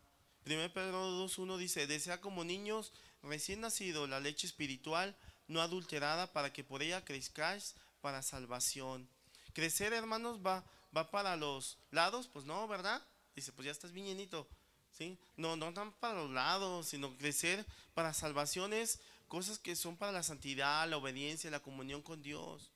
1 0.46 0.74
Pedro 0.74 1.26
2.1 1.26 1.58
dice, 1.58 1.88
desea 1.88 2.22
como 2.22 2.44
niños 2.44 2.94
recién 3.24 3.62
nacido 3.62 4.06
la 4.06 4.20
leche 4.20 4.46
espiritual 4.46 5.18
no 5.48 5.62
adulterada 5.62 6.32
para 6.34 6.54
que 6.54 6.64
por 6.64 6.84
ella 6.84 7.04
crezcáis 7.04 7.76
para 8.02 8.22
salvación. 8.22 9.10
Crecer, 9.54 9.94
hermanos, 9.94 10.46
va, 10.46 10.64
va 10.96 11.10
para 11.10 11.36
los 11.36 11.80
lados, 11.92 12.28
pues 12.28 12.46
no, 12.46 12.68
¿verdad? 12.68 13.02
Dice, 13.36 13.52
pues 13.52 13.66
ya 13.66 13.72
estás 13.72 13.92
bien 13.92 14.06
llenito. 14.06 14.48
¿Sí? 14.92 15.18
No, 15.36 15.58
no 15.58 15.74
tan 15.74 15.92
para 15.94 16.14
los 16.14 16.32
lados, 16.32 16.88
sino 16.88 17.18
crecer 17.18 17.66
para 17.94 18.14
salvaciones, 18.14 19.02
cosas 19.28 19.60
que 19.60 19.76
son 19.76 19.98
para 19.98 20.14
la 20.14 20.24
santidad, 20.24 20.88
la 20.88 20.98
obediencia, 20.98 21.52
la 21.52 21.60
comunión 21.60 22.02
con 22.02 22.22
Dios. 22.22 22.72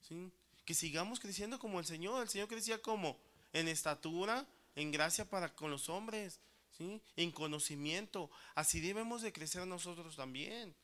¿Sí? 0.00 0.32
Que 0.64 0.74
sigamos 0.74 1.20
creciendo 1.20 1.58
como 1.58 1.78
el 1.78 1.86
Señor. 1.86 2.22
El 2.22 2.28
Señor 2.28 2.48
crecía 2.48 2.82
como 2.82 3.20
en 3.52 3.68
estatura, 3.68 4.46
en 4.74 4.90
gracia 4.90 5.28
para 5.28 5.54
con 5.54 5.70
los 5.70 5.88
hombres, 5.88 6.40
¿sí? 6.78 7.00
en 7.16 7.30
conocimiento. 7.30 8.30
Así 8.54 8.80
debemos 8.80 9.22
de 9.22 9.32
crecer 9.32 9.66
nosotros 9.66 10.16
también. 10.16 10.74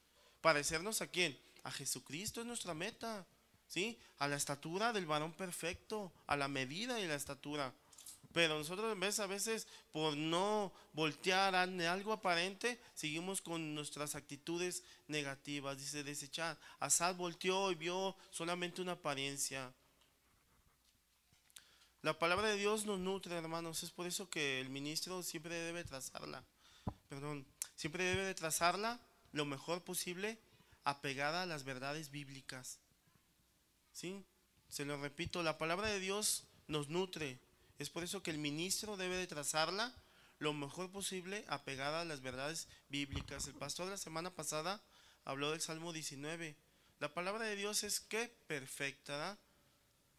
Parecernos 0.40 1.02
a 1.02 1.06
quién? 1.06 1.38
A 1.64 1.70
Jesucristo 1.70 2.40
es 2.40 2.46
nuestra 2.46 2.74
meta. 2.74 3.26
¿sí? 3.70 3.98
A 4.18 4.28
la 4.28 4.36
estatura 4.36 4.92
del 4.92 5.06
varón 5.06 5.32
perfecto, 5.32 6.12
a 6.26 6.36
la 6.36 6.48
medida 6.48 7.00
y 7.00 7.06
la 7.06 7.14
estatura. 7.14 7.72
Pero 8.32 8.58
nosotros 8.58 8.92
en 8.92 9.20
a 9.20 9.26
veces 9.26 9.66
por 9.92 10.16
no 10.16 10.72
voltear 10.92 11.54
a 11.54 11.62
algo 11.62 12.12
aparente, 12.12 12.80
seguimos 12.94 13.40
con 13.40 13.74
nuestras 13.74 14.14
actitudes 14.14 14.84
negativas. 15.08 15.78
Dice 15.78 16.04
desechar. 16.04 16.58
Asad 16.78 17.16
volteó 17.16 17.72
y 17.72 17.74
vio 17.74 18.16
solamente 18.30 18.82
una 18.82 18.92
apariencia. 18.92 19.72
La 22.02 22.18
palabra 22.18 22.48
de 22.48 22.56
Dios 22.56 22.86
nos 22.86 22.98
nutre, 22.98 23.36
hermanos. 23.36 23.82
Es 23.82 23.90
por 23.90 24.06
eso 24.06 24.30
que 24.30 24.60
el 24.60 24.70
ministro 24.70 25.22
siempre 25.22 25.54
debe 25.54 25.84
trazarla. 25.84 26.42
Perdón, 27.10 27.46
siempre 27.76 28.04
debe 28.04 28.24
de 28.24 28.34
trazarla 28.34 28.98
lo 29.32 29.44
mejor 29.44 29.84
posible 29.84 30.38
apegada 30.84 31.42
a 31.42 31.46
las 31.46 31.64
verdades 31.64 32.10
bíblicas. 32.10 32.78
¿Sí? 33.92 34.24
Se 34.70 34.86
lo 34.86 34.96
repito, 34.96 35.42
la 35.42 35.58
palabra 35.58 35.88
de 35.88 36.00
Dios 36.00 36.44
nos 36.68 36.88
nutre. 36.88 37.38
Es 37.78 37.90
por 37.90 38.02
eso 38.02 38.22
que 38.22 38.30
el 38.30 38.38
ministro 38.38 38.96
debe 38.96 39.16
de 39.16 39.26
trazarla 39.26 39.92
lo 40.38 40.54
mejor 40.54 40.90
posible 40.90 41.44
apegada 41.48 42.00
a 42.00 42.06
las 42.06 42.22
verdades 42.22 42.66
bíblicas. 42.88 43.46
El 43.46 43.54
pastor 43.54 43.88
la 43.88 43.98
semana 43.98 44.30
pasada 44.30 44.82
habló 45.26 45.50
del 45.50 45.60
Salmo 45.60 45.92
19. 45.92 46.56
La 46.98 47.12
palabra 47.12 47.44
de 47.44 47.56
Dios 47.56 47.84
es 47.84 48.00
que 48.00 48.28
perfecta. 48.46 49.38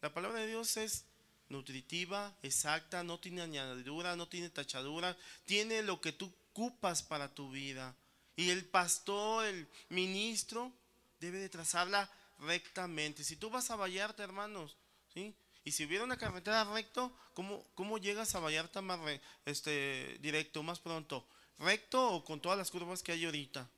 La 0.00 0.14
palabra 0.14 0.38
de 0.38 0.46
Dios 0.46 0.76
es 0.76 1.06
nutritiva, 1.52 2.36
exacta, 2.42 3.04
no 3.04 3.20
tiene 3.20 3.42
añadidura, 3.42 4.16
no 4.16 4.26
tiene 4.26 4.50
tachadura, 4.50 5.16
tiene 5.44 5.82
lo 5.82 6.00
que 6.00 6.12
tú 6.12 6.32
ocupas 6.50 7.02
para 7.02 7.32
tu 7.32 7.50
vida. 7.50 7.94
Y 8.34 8.50
el 8.50 8.64
pastor, 8.64 9.44
el 9.44 9.68
ministro, 9.90 10.72
debe 11.20 11.38
de 11.38 11.48
trazarla 11.48 12.10
rectamente. 12.38 13.22
Si 13.22 13.36
tú 13.36 13.50
vas 13.50 13.70
a 13.70 13.76
Vallarta, 13.76 14.24
hermanos, 14.24 14.76
¿sí? 15.14 15.34
Y 15.64 15.72
si 15.72 15.84
hubiera 15.84 16.04
una 16.04 16.16
carretera 16.16 16.64
recto, 16.64 17.16
¿cómo, 17.34 17.64
cómo 17.74 17.98
llegas 17.98 18.34
a 18.34 18.40
Vallarta 18.40 18.80
más 18.80 18.98
este, 19.44 20.18
directo, 20.20 20.62
más 20.62 20.80
pronto? 20.80 21.26
¿Recto 21.58 22.14
o 22.14 22.24
con 22.24 22.40
todas 22.40 22.58
las 22.58 22.70
curvas 22.70 23.02
que 23.02 23.12
hay 23.12 23.24
ahorita? 23.24 23.70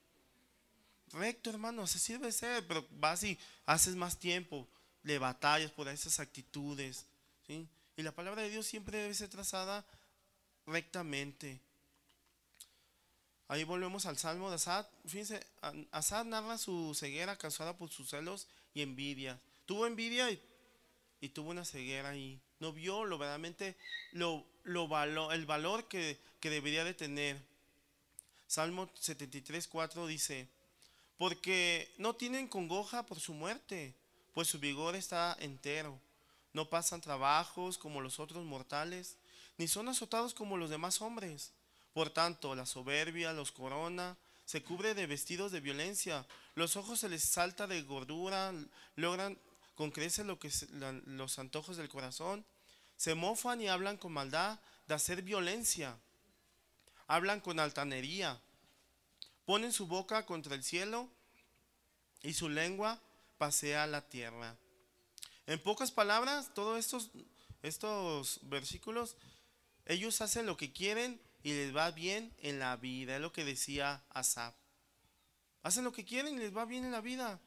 Recto, 1.12 1.50
hermanos, 1.50 1.94
así 1.94 2.14
debe 2.14 2.32
ser, 2.32 2.66
pero 2.66 2.86
vas 2.92 3.22
y 3.22 3.38
haces 3.66 3.94
más 3.94 4.18
tiempo, 4.18 4.66
le 5.02 5.18
batallas 5.18 5.70
por 5.70 5.86
esas 5.88 6.18
actitudes. 6.18 7.06
Y 7.48 8.02
la 8.02 8.12
palabra 8.12 8.42
de 8.42 8.50
Dios 8.50 8.66
siempre 8.66 8.98
debe 8.98 9.14
ser 9.14 9.28
trazada 9.28 9.84
rectamente. 10.66 11.60
Ahí 13.48 13.64
volvemos 13.64 14.06
al 14.06 14.16
Salmo 14.16 14.48
de 14.48 14.56
Asad. 14.56 14.86
Fíjense, 15.06 15.46
Asad 15.90 16.24
narra 16.24 16.58
su 16.58 16.94
ceguera 16.94 17.36
causada 17.36 17.76
por 17.76 17.90
sus 17.90 18.08
celos 18.08 18.48
y 18.72 18.82
envidia. 18.82 19.38
Tuvo 19.66 19.86
envidia 19.86 20.30
y, 20.30 20.40
tuvo 21.30 21.50
una 21.50 21.64
ceguera 21.64 22.16
y 22.16 22.38
no 22.60 22.72
vio 22.72 23.04
lo 23.04 23.16
verdaderamente 23.16 23.76
lo, 24.12 24.44
lo 24.64 25.32
el 25.32 25.46
valor 25.46 25.88
que, 25.88 26.18
que 26.40 26.50
debería 26.50 26.84
de 26.84 26.94
tener. 26.94 27.40
Salmo 28.46 28.90
73, 28.94 29.66
4 29.68 30.06
dice, 30.06 30.48
porque 31.16 31.92
no 31.98 32.14
tienen 32.14 32.48
congoja 32.48 33.06
por 33.06 33.20
su 33.20 33.32
muerte, 33.34 33.94
pues 34.32 34.48
su 34.48 34.58
vigor 34.58 34.96
está 34.96 35.36
entero. 35.40 35.98
No 36.54 36.70
pasan 36.70 37.02
trabajos 37.02 37.76
como 37.76 38.00
los 38.00 38.18
otros 38.18 38.44
mortales, 38.44 39.18
ni 39.58 39.68
son 39.68 39.88
azotados 39.88 40.32
como 40.32 40.56
los 40.56 40.70
demás 40.70 41.02
hombres. 41.02 41.52
Por 41.92 42.10
tanto, 42.10 42.54
la 42.54 42.64
soberbia 42.64 43.32
los 43.32 43.52
corona, 43.52 44.16
se 44.44 44.62
cubre 44.62 44.94
de 44.94 45.06
vestidos 45.06 45.52
de 45.52 45.60
violencia, 45.60 46.26
los 46.54 46.76
ojos 46.76 47.00
se 47.00 47.08
les 47.08 47.22
salta 47.22 47.66
de 47.66 47.82
gordura, 47.82 48.52
logran 48.96 49.38
con 49.74 49.90
creces 49.90 50.26
lo 50.26 50.38
que 50.38 50.50
los 51.06 51.38
antojos 51.38 51.76
del 51.76 51.88
corazón, 51.88 52.44
se 52.96 53.14
mofan 53.14 53.60
y 53.60 53.68
hablan 53.68 53.96
con 53.96 54.12
maldad 54.12 54.58
de 54.86 54.94
hacer 54.94 55.22
violencia, 55.22 55.96
hablan 57.06 57.40
con 57.40 57.58
altanería, 57.58 58.40
ponen 59.44 59.72
su 59.72 59.86
boca 59.86 60.26
contra 60.26 60.54
el 60.54 60.62
cielo 60.62 61.08
y 62.22 62.34
su 62.34 62.48
lengua 62.48 63.00
pasea 63.38 63.86
la 63.86 64.02
tierra. 64.02 64.56
En 65.46 65.62
pocas 65.62 65.90
palabras, 65.90 66.52
todos 66.54 66.78
estos, 66.78 67.10
estos 67.62 68.40
versículos, 68.44 69.16
ellos 69.86 70.20
hacen 70.20 70.46
lo 70.46 70.56
que 70.56 70.72
quieren 70.72 71.20
y 71.42 71.52
les 71.52 71.76
va 71.76 71.90
bien 71.90 72.32
en 72.38 72.58
la 72.58 72.76
vida, 72.76 73.16
es 73.16 73.20
lo 73.20 73.32
que 73.32 73.44
decía 73.44 74.02
Asaf. 74.10 74.54
Hacen 75.62 75.84
lo 75.84 75.92
que 75.92 76.04
quieren 76.04 76.34
y 76.34 76.38
les 76.38 76.56
va 76.56 76.64
bien 76.64 76.84
en 76.84 76.92
la 76.92 77.00
vida. 77.00 77.40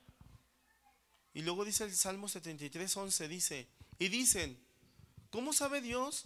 Y 1.34 1.42
luego 1.42 1.66
dice 1.66 1.84
el 1.84 1.96
Salmo 1.96 2.30
73, 2.30 2.96
11, 2.98 3.28
dice, 3.28 3.68
y 4.00 4.08
dicen, 4.10 4.60
¿cómo 5.30 5.54
sabe 5.54 5.82
Dios? 5.82 6.26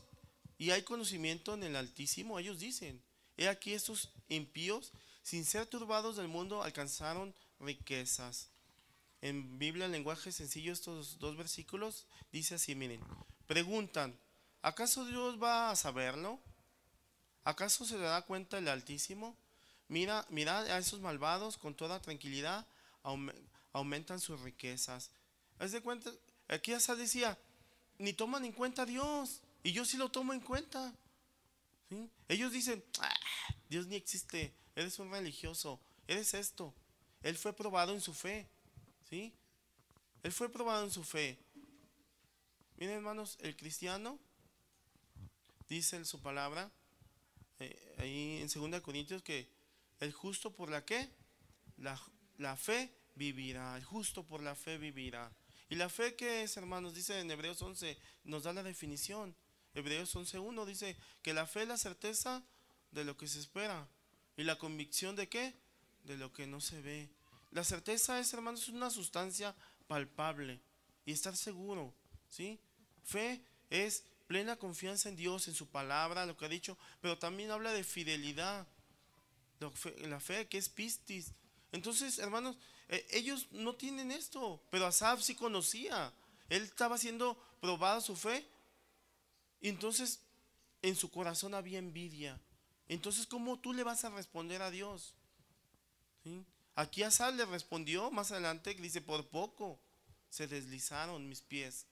Y 0.57 0.71
hay 0.71 0.83
conocimiento 0.83 1.53
en 1.53 1.63
el 1.63 1.75
Altísimo, 1.75 2.39
ellos 2.39 2.59
dicen, 2.59 3.01
he 3.37 3.47
aquí 3.47 3.73
estos 3.73 4.11
impíos, 4.29 4.91
sin 5.23 5.45
ser 5.45 5.65
turbados 5.65 6.17
del 6.17 6.27
mundo, 6.27 6.63
alcanzaron 6.63 7.33
riquezas. 7.59 8.49
En 9.21 9.59
Biblia, 9.59 9.85
en 9.85 9.91
lenguaje 9.91 10.31
sencillo, 10.31 10.73
estos 10.73 11.19
dos 11.19 11.37
versículos, 11.37 12.07
dice 12.31 12.55
así, 12.55 12.73
miren, 12.73 12.99
preguntan, 13.45 14.17
¿acaso 14.61 15.05
Dios 15.05 15.41
va 15.41 15.69
a 15.69 15.75
saberlo? 15.75 16.39
¿Acaso 17.43 17.85
se 17.85 17.97
le 17.97 18.03
da 18.03 18.23
cuenta 18.23 18.57
el 18.57 18.67
Altísimo? 18.67 19.35
Mira, 19.87 20.25
mirad 20.29 20.65
a 20.67 20.77
esos 20.77 21.01
malvados 21.01 21.57
con 21.57 21.75
toda 21.75 22.01
tranquilidad, 22.01 22.65
aumentan 23.73 24.19
sus 24.19 24.39
riquezas. 24.41 25.11
Haz 25.59 25.71
de 25.71 25.81
cuenta, 25.81 26.11
aquí 26.47 26.71
decía, 26.71 27.37
ni 27.99 28.13
toman 28.13 28.45
en 28.45 28.53
cuenta 28.53 28.83
a 28.83 28.85
Dios, 28.85 29.41
y 29.63 29.71
yo 29.71 29.85
sí 29.85 29.97
lo 29.97 30.09
tomo 30.09 30.33
en 30.33 30.39
cuenta. 30.39 30.93
Ellos 32.27 32.51
dicen, 32.53 32.83
ah, 32.99 33.13
Dios 33.69 33.85
ni 33.87 33.95
existe, 33.95 34.53
eres 34.75 34.97
un 34.97 35.11
religioso, 35.11 35.79
eres 36.07 36.33
esto. 36.33 36.73
Él 37.21 37.37
fue 37.37 37.53
probado 37.53 37.93
en 37.93 38.01
su 38.01 38.13
fe, 38.13 38.47
¿sí? 39.11 39.33
Él 40.23 40.31
fue 40.31 40.49
probado 40.49 40.85
en 40.85 40.91
su 40.91 41.03
fe. 41.03 41.37
Miren 42.77 42.95
hermanos, 42.95 43.37
el 43.41 43.57
cristiano 43.57 44.17
dice 45.67 45.97
en 45.97 46.05
su 46.05 46.21
palabra, 46.21 46.71
eh, 47.59 47.95
ahí 47.99 48.41
en 48.41 48.71
2 48.71 48.81
Corintios 48.81 49.21
que 49.21 49.49
el 49.99 50.13
justo 50.13 50.55
por 50.55 50.69
la 50.69 50.85
que 50.85 51.09
la, 51.77 52.55
fe 52.55 52.89
vivirá, 53.15 53.75
el 53.75 53.83
justo 53.83 54.25
por 54.25 54.41
la 54.41 54.55
fe 54.55 54.77
vivirá. 54.77 55.29
¿Y 55.69 55.75
la 55.75 55.89
fe 55.89 56.15
que 56.15 56.43
es, 56.43 56.55
hermanos? 56.55 56.95
Dice 56.95 57.19
en 57.19 57.29
Hebreos 57.29 57.61
11, 57.61 57.97
nos 58.23 58.43
da 58.43 58.53
la 58.53 58.63
definición. 58.63 59.35
Hebreos 59.73 60.15
11.1 60.15 60.65
dice 60.65 60.97
que 61.21 61.33
la 61.33 61.45
fe 61.45 61.63
es 61.63 61.67
la 61.67 61.77
certeza 61.77 62.43
de 62.91 63.03
lo 63.03 63.17
que 63.17 63.27
se 63.27 63.39
espera. 63.39 63.89
¿Y 64.37 64.43
la 64.43 64.57
convicción 64.57 65.15
de 65.15 65.27
qué? 65.27 65.53
De 66.03 66.17
lo 66.17 66.31
que 66.31 66.47
no 66.47 66.61
se 66.61 66.81
ve. 66.81 67.09
La 67.51 67.63
certeza 67.63 68.19
es, 68.19 68.33
hermanos, 68.33 68.69
una 68.69 68.89
sustancia 68.89 69.55
palpable 69.87 70.61
y 71.05 71.11
estar 71.11 71.35
seguro, 71.35 71.93
¿sí? 72.29 72.59
Fe 73.03 73.43
es 73.69 74.03
plena 74.27 74.55
confianza 74.55 75.09
en 75.09 75.17
Dios, 75.17 75.47
en 75.47 75.55
su 75.55 75.67
palabra, 75.67 76.25
lo 76.25 76.37
que 76.37 76.45
ha 76.45 76.49
dicho, 76.49 76.77
pero 77.01 77.17
también 77.17 77.51
habla 77.51 77.73
de 77.73 77.83
fidelidad, 77.83 78.67
la 80.07 80.19
fe 80.19 80.47
que 80.47 80.57
es 80.57 80.69
pistis. 80.69 81.33
Entonces, 81.71 82.19
hermanos, 82.19 82.57
eh, 82.87 83.05
ellos 83.11 83.47
no 83.51 83.75
tienen 83.75 84.11
esto, 84.11 84.61
pero 84.69 84.85
Asaf 84.85 85.21
sí 85.21 85.35
conocía. 85.35 86.13
Él 86.49 86.63
estaba 86.63 86.97
siendo 86.97 87.37
probada 87.59 88.01
su 88.01 88.15
fe. 88.15 88.45
Y 89.61 89.69
entonces 89.69 90.21
en 90.81 90.95
su 90.95 91.09
corazón 91.11 91.53
había 91.53 91.79
envidia. 91.79 92.39
Entonces, 92.87 93.27
¿cómo 93.27 93.59
tú 93.59 93.73
le 93.73 93.83
vas 93.83 94.03
a 94.03 94.09
responder 94.09 94.61
a 94.61 94.71
Dios? 94.71 95.13
Aquí 96.75 97.03
Asaf 97.03 97.35
le 97.35 97.45
respondió 97.45 98.11
más 98.11 98.31
adelante, 98.31 98.73
dice, 98.75 99.01
por 99.01 99.27
poco 99.29 99.79
se 100.29 100.47
deslizaron 100.47 101.27
mis 101.27 101.41
pies. 101.41 101.85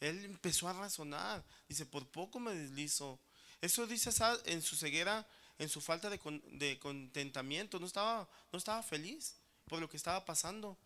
Él 0.00 0.24
empezó 0.24 0.68
a 0.68 0.72
razonar. 0.72 1.44
Dice, 1.68 1.86
por 1.86 2.06
poco 2.08 2.40
me 2.40 2.54
deslizo. 2.54 3.20
Eso 3.60 3.86
dice 3.86 4.10
en 4.44 4.62
su 4.62 4.76
ceguera, 4.76 5.26
en 5.58 5.68
su 5.68 5.80
falta 5.80 6.10
de, 6.10 6.78
contentamiento. 6.78 7.78
No 7.78 7.86
estaba, 7.86 8.28
no 8.52 8.58
estaba 8.58 8.82
feliz 8.82 9.36
por 9.64 9.80
lo 9.80 9.88
que 9.88 9.96
estaba 9.96 10.24
pasando. 10.24 10.76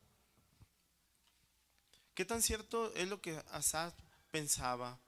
¿Qué 2.14 2.24
tan 2.24 2.42
cierto 2.42 2.94
es 2.94 3.08
lo 3.08 3.20
que 3.20 3.42
Asad 3.50 3.92
pensaba? 4.30 4.98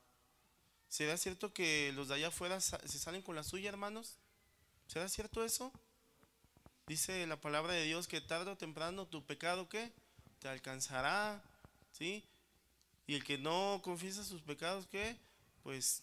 ¿Será 0.89 1.17
cierto 1.17 1.53
que 1.53 1.93
los 1.95 2.09
de 2.09 2.15
allá 2.15 2.29
afuera 2.29 2.61
se 2.61 2.99
salen 2.99 3.23
con 3.23 3.37
la 3.37 3.43
suya, 3.43 3.69
hermanos? 3.69 4.19
¿Será 4.89 5.09
cierto 5.09 5.45
eso? 5.45 5.73
Dice 6.87 7.27
la 7.27 7.41
palabra 7.41 7.73
de 7.73 7.85
Dios 7.85 8.09
que 8.09 8.21
tarde 8.21 8.51
o 8.51 8.57
temprano 8.57 9.07
tu 9.07 9.25
pecado, 9.25 9.69
¿qué? 9.69 9.93
Te 10.41 10.49
alcanzará, 10.49 11.43
¿sí? 11.93 12.25
Y 13.07 13.15
el 13.15 13.25
que 13.25 13.39
no 13.39 13.81
confiesa 13.83 14.25
sus 14.25 14.43
pecados, 14.43 14.87
¿qué? 14.87 15.17
Pues 15.63 16.03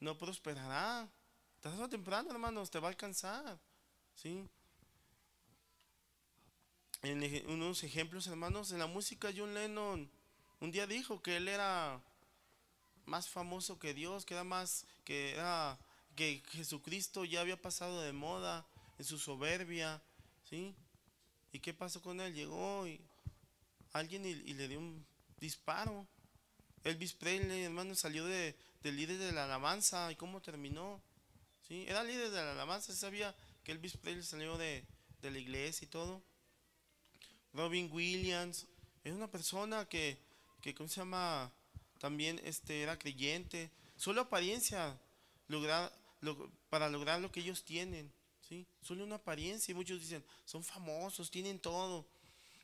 no 0.00 0.16
prosperará. 0.16 1.08
Tarde 1.60 1.82
o 1.82 1.88
temprano, 1.88 2.30
hermanos, 2.30 2.70
te 2.70 2.78
va 2.78 2.88
a 2.88 2.90
alcanzar. 2.90 3.58
¿Sí? 4.14 4.48
En 7.02 7.50
unos 7.50 7.84
ejemplos, 7.84 8.26
hermanos, 8.26 8.72
en 8.72 8.78
la 8.78 8.86
música 8.86 9.30
John 9.36 9.54
Lennon 9.54 10.10
un 10.60 10.72
día 10.72 10.86
dijo 10.86 11.22
que 11.22 11.36
él 11.36 11.46
era 11.46 12.02
más 13.06 13.28
famoso 13.28 13.78
que 13.78 13.94
Dios, 13.94 14.24
que 14.24 14.34
era 14.34 14.42
más, 14.42 14.86
que 15.04 15.32
era, 15.32 15.78
que 16.16 16.42
Jesucristo 16.50 17.24
ya 17.24 17.40
había 17.40 17.60
pasado 17.60 18.02
de 18.02 18.12
moda 18.12 18.66
en 18.98 19.04
su 19.04 19.18
soberbia, 19.18 20.02
¿sí? 20.48 20.74
¿Y 21.52 21.60
qué 21.60 21.72
pasó 21.72 22.02
con 22.02 22.20
él? 22.20 22.34
Llegó 22.34 22.86
y 22.86 23.00
alguien 23.92 24.24
y 24.26 24.54
le 24.54 24.68
dio 24.68 24.78
un 24.78 25.06
disparo. 25.38 26.06
Elvis 26.84 27.12
Presley, 27.12 27.62
hermano, 27.62 27.94
salió 27.94 28.24
de, 28.24 28.56
líder 28.82 29.18
de 29.18 29.32
la 29.32 29.44
alabanza. 29.44 30.10
¿Y 30.12 30.16
cómo 30.16 30.40
terminó? 30.40 31.00
¿Sí? 31.66 31.84
Era 31.88 32.04
líder 32.04 32.30
de 32.30 32.36
la 32.36 32.52
alabanza. 32.52 32.94
Sabía 32.94 33.34
que 33.64 33.72
Elvis 33.72 33.96
Presley 33.96 34.24
salió 34.24 34.56
de, 34.58 34.84
la 35.22 35.38
iglesia 35.38 35.84
y 35.84 35.88
todo. 35.88 36.22
Robin 37.52 37.90
Williams 37.92 38.66
es 39.04 39.12
una 39.12 39.30
persona 39.30 39.86
que, 39.86 40.18
que 40.60 40.74
¿cómo 40.74 40.88
se 40.88 41.00
llama? 41.00 41.52
También 41.98 42.40
este, 42.44 42.82
era 42.82 42.98
creyente. 42.98 43.70
Solo 43.96 44.22
apariencia 44.22 44.98
para 46.68 46.88
lograr 46.88 47.20
lo 47.20 47.32
que 47.32 47.40
ellos 47.40 47.64
tienen. 47.64 48.12
¿Sí? 48.48 48.66
Solo 48.82 49.04
una 49.04 49.16
apariencia. 49.16 49.72
Y 49.72 49.74
muchos 49.74 50.00
dicen, 50.00 50.24
son 50.44 50.64
famosos, 50.64 51.30
tienen 51.30 51.58
todo. 51.58 52.06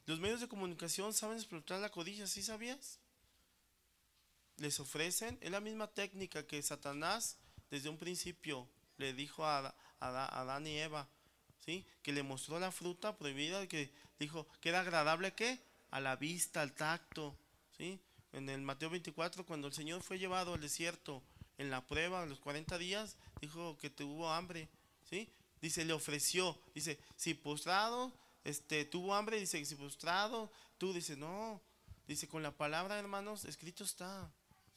Los 0.06 0.20
medios 0.20 0.40
de 0.40 0.48
comunicación 0.48 1.12
saben 1.12 1.38
explotar 1.38 1.80
la 1.80 1.90
codicia, 1.90 2.26
¿sí 2.26 2.42
sabías? 2.42 2.98
Les 4.56 4.78
ofrecen, 4.78 5.38
es 5.40 5.50
la 5.50 5.60
misma 5.60 5.88
técnica 5.88 6.46
que 6.46 6.62
Satanás 6.62 7.38
desde 7.70 7.88
un 7.88 7.98
principio 7.98 8.68
le 8.98 9.12
dijo 9.14 9.44
a, 9.44 9.74
Adán 10.00 10.66
y 10.66 10.78
Eva, 10.78 11.08
¿sí? 11.64 11.86
Que 12.02 12.12
le 12.12 12.22
mostró 12.22 12.60
la 12.60 12.70
fruta 12.70 13.16
prohibida, 13.16 13.66
que 13.66 13.90
dijo 14.18 14.46
que 14.60 14.68
era 14.68 14.80
agradable 14.80 15.32
¿qué? 15.32 15.58
a 15.90 16.00
la 16.00 16.16
vista, 16.16 16.60
al 16.60 16.74
tacto, 16.74 17.36
¿sí? 17.76 17.98
En 18.32 18.48
el 18.50 18.60
Mateo 18.60 18.90
24, 18.90 19.46
cuando 19.46 19.68
el 19.68 19.72
Señor 19.72 20.02
fue 20.02 20.18
llevado 20.18 20.54
al 20.54 20.60
desierto 20.60 21.22
en 21.56 21.70
la 21.70 21.86
prueba, 21.86 22.22
a 22.22 22.26
los 22.26 22.40
40 22.40 22.76
días, 22.78 23.16
dijo 23.40 23.78
que 23.78 23.88
tuvo 23.88 24.30
hambre, 24.30 24.68
¿sí? 25.08 25.32
Dice, 25.64 25.82
le 25.86 25.94
ofreció, 25.94 26.58
dice, 26.74 26.98
si 27.16 27.32
postrado 27.32 28.12
este, 28.44 28.84
tuvo 28.84 29.14
hambre, 29.14 29.40
dice 29.40 29.64
se 29.64 29.76
postrado, 29.76 30.52
tú 30.76 30.92
dices, 30.92 31.16
no, 31.16 31.58
dice, 32.06 32.28
con 32.28 32.42
la 32.42 32.50
palabra, 32.50 32.98
hermanos, 32.98 33.46
escrito 33.46 33.82
está, 33.82 34.30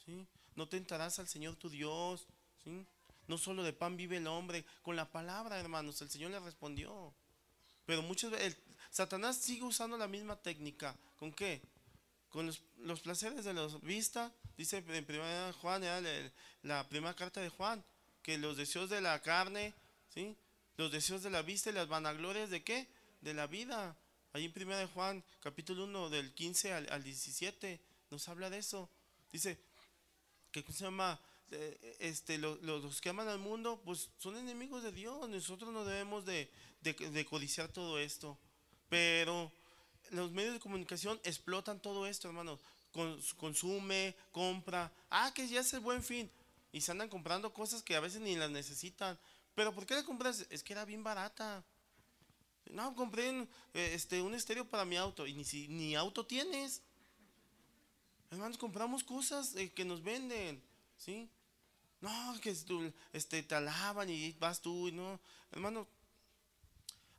¿sí? 0.06 0.26
No 0.56 0.70
tentarás 0.70 1.20
al 1.20 1.28
Señor 1.28 1.58
tu 1.58 1.70
Dios, 1.70 2.26
¿sí? 2.64 2.86
No 3.28 3.38
solo 3.38 3.64
de 3.64 3.74
pan 3.74 3.98
vive 3.98 4.16
el 4.16 4.28
hombre, 4.28 4.64
con 4.82 4.96
la 4.96 5.12
palabra, 5.12 5.60
hermanos. 5.60 6.02
El 6.02 6.10
Señor 6.10 6.32
le 6.32 6.40
respondió. 6.40 7.14
Pero 7.86 8.02
muchos, 8.02 8.32
el, 8.40 8.56
Satanás 8.90 9.36
sigue 9.36 9.64
usando 9.64 9.98
la 9.98 10.08
misma 10.08 10.38
técnica. 10.38 10.96
¿Con 11.20 11.34
qué? 11.34 11.62
Con 12.30 12.48
los, 12.78 13.02
placeres 13.02 13.44
de 13.44 13.54
los 13.54 13.82
vista. 13.82 14.32
Dice 14.56 14.78
en 14.78 15.06
primera 15.06 15.52
Juan, 15.52 15.84
la 16.64 16.88
primera 16.88 17.14
carta 17.14 17.42
de 17.42 17.50
Juan, 17.50 17.84
que 18.24 18.38
los 18.38 18.56
deseos 18.56 18.90
de 18.90 19.02
la 19.02 19.22
carne, 19.22 19.74
¿sí? 20.14 20.38
Los 20.78 20.92
deseos 20.92 21.24
de 21.24 21.30
la 21.30 21.42
vista 21.42 21.70
y 21.70 21.74
las 21.74 21.88
vanaglorias 21.88 22.50
de 22.50 22.64
qué? 22.64 22.88
De 23.22 23.34
la 23.34 23.48
vida. 23.48 23.98
Ahí 24.34 24.46
en 24.46 24.54
primera 24.54 24.80
de 24.80 24.86
Juan, 24.86 25.24
capítulo 25.42 25.84
1, 25.86 26.10
del 26.10 26.34
15 26.34 26.74
al, 26.74 26.92
al 26.92 27.04
17, 27.04 27.80
nos 28.12 28.28
habla 28.30 28.50
de 28.50 28.60
eso. 28.60 28.90
Dice, 29.32 29.60
que 30.52 30.62
se 30.72 30.84
llama? 30.84 31.20
este, 32.00 32.38
los, 32.38 33.02
que 33.02 33.10
aman 33.10 33.28
al 33.28 33.40
mundo, 33.40 33.82
pues 33.86 34.10
son 34.18 34.38
enemigos 34.38 34.84
de 34.84 34.92
Dios. 34.92 35.28
Nosotros 35.30 35.72
no 35.72 35.86
debemos 35.86 36.26
de, 36.26 36.50
codiciar 37.30 37.70
todo 37.70 38.00
esto. 38.00 38.38
Pero 38.90 39.52
los 40.12 40.32
medios 40.32 40.54
de 40.54 40.60
comunicación 40.60 41.20
explotan 41.24 41.82
todo 41.82 42.08
esto, 42.08 42.28
hermanos. 42.28 42.60
consume, 43.38 44.16
compra. 44.32 44.92
Ah, 45.10 45.32
que 45.34 45.48
ya 45.48 45.62
es 45.62 45.74
el 45.74 45.80
buen 45.80 46.04
fin. 46.04 46.30
Y 46.72 46.82
se 46.82 46.92
andan 46.92 47.10
comprando 47.10 47.54
cosas 47.54 47.82
que 47.82 47.96
a 47.96 48.00
veces 48.00 48.22
ni 48.22 48.36
las 48.36 48.52
necesitan. 48.52 49.18
Pero 49.58 49.74
¿por 49.74 49.88
qué 49.88 49.96
la 49.96 50.04
compras? 50.04 50.46
Es 50.52 50.62
que 50.62 50.74
era 50.74 50.86
bien 50.86 51.04
barata. 51.04 51.64
No, 52.66 52.94
compré 52.94 53.32
un, 53.32 53.50
eh, 53.74 53.90
este, 53.96 54.22
un 54.22 54.36
estéreo 54.36 54.70
para 54.70 54.86
mi 54.86 54.98
auto. 54.98 55.26
Y 55.26 55.34
ni, 55.34 55.44
si, 55.44 55.68
ni 55.68 55.96
auto 55.96 56.28
tienes. 56.28 56.84
Hermanos, 58.30 58.60
compramos 58.60 59.04
cosas 59.04 59.56
eh, 59.56 59.74
que 59.74 59.84
nos 59.84 60.04
venden. 60.04 60.62
¿Sí? 60.96 61.28
No, 62.02 62.40
que 62.40 62.56
este, 63.14 63.42
te 63.42 63.56
alaban 63.56 64.12
y 64.12 64.34
vas 64.34 64.62
tú, 64.62 64.92
no. 64.92 65.20
Hermano, 65.52 65.88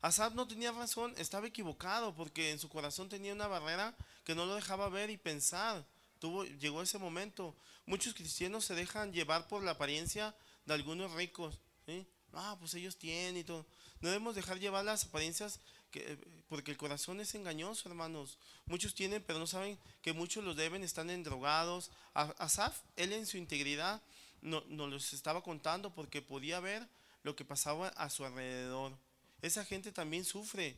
Asad 0.00 0.30
no 0.30 0.46
tenía 0.46 0.70
razón, 0.70 1.14
estaba 1.18 1.48
equivocado 1.48 2.14
porque 2.14 2.52
en 2.52 2.60
su 2.60 2.68
corazón 2.68 3.08
tenía 3.08 3.32
una 3.32 3.48
barrera 3.48 3.96
que 4.22 4.36
no 4.36 4.46
lo 4.46 4.54
dejaba 4.54 4.88
ver 4.88 5.10
y 5.10 5.16
pensar. 5.16 5.84
Tuvo, 6.20 6.44
llegó 6.44 6.82
ese 6.82 6.98
momento. 6.98 7.56
Muchos 7.84 8.14
cristianos 8.14 8.64
se 8.64 8.76
dejan 8.76 9.12
llevar 9.12 9.48
por 9.48 9.64
la 9.64 9.72
apariencia 9.72 10.36
de 10.66 10.74
algunos 10.74 11.10
ricos. 11.14 11.58
¿sí? 11.84 12.06
Ah, 12.32 12.56
pues 12.58 12.74
ellos 12.74 12.96
tienen 12.96 13.36
y 13.38 13.44
todo. 13.44 13.66
No 14.00 14.08
debemos 14.08 14.34
dejar 14.34 14.60
llevar 14.60 14.84
las 14.84 15.04
apariencias 15.04 15.60
que, 15.90 16.18
porque 16.48 16.70
el 16.70 16.76
corazón 16.76 17.20
es 17.20 17.34
engañoso, 17.34 17.88
hermanos. 17.88 18.38
Muchos 18.66 18.94
tienen, 18.94 19.22
pero 19.26 19.38
no 19.38 19.46
saben 19.46 19.78
que 20.02 20.12
muchos 20.12 20.44
los 20.44 20.56
deben, 20.56 20.82
están 20.82 21.10
en 21.10 21.24
drogados. 21.24 21.90
Asaf, 22.14 22.80
él 22.96 23.12
en 23.12 23.26
su 23.26 23.38
integridad, 23.38 24.02
no, 24.40 24.62
nos 24.68 24.90
los 24.90 25.12
estaba 25.12 25.42
contando 25.42 25.94
porque 25.94 26.22
podía 26.22 26.60
ver 26.60 26.86
lo 27.22 27.34
que 27.34 27.44
pasaba 27.44 27.88
a 27.88 28.10
su 28.10 28.24
alrededor. 28.24 28.96
Esa 29.42 29.64
gente 29.64 29.92
también 29.92 30.24
sufre, 30.24 30.76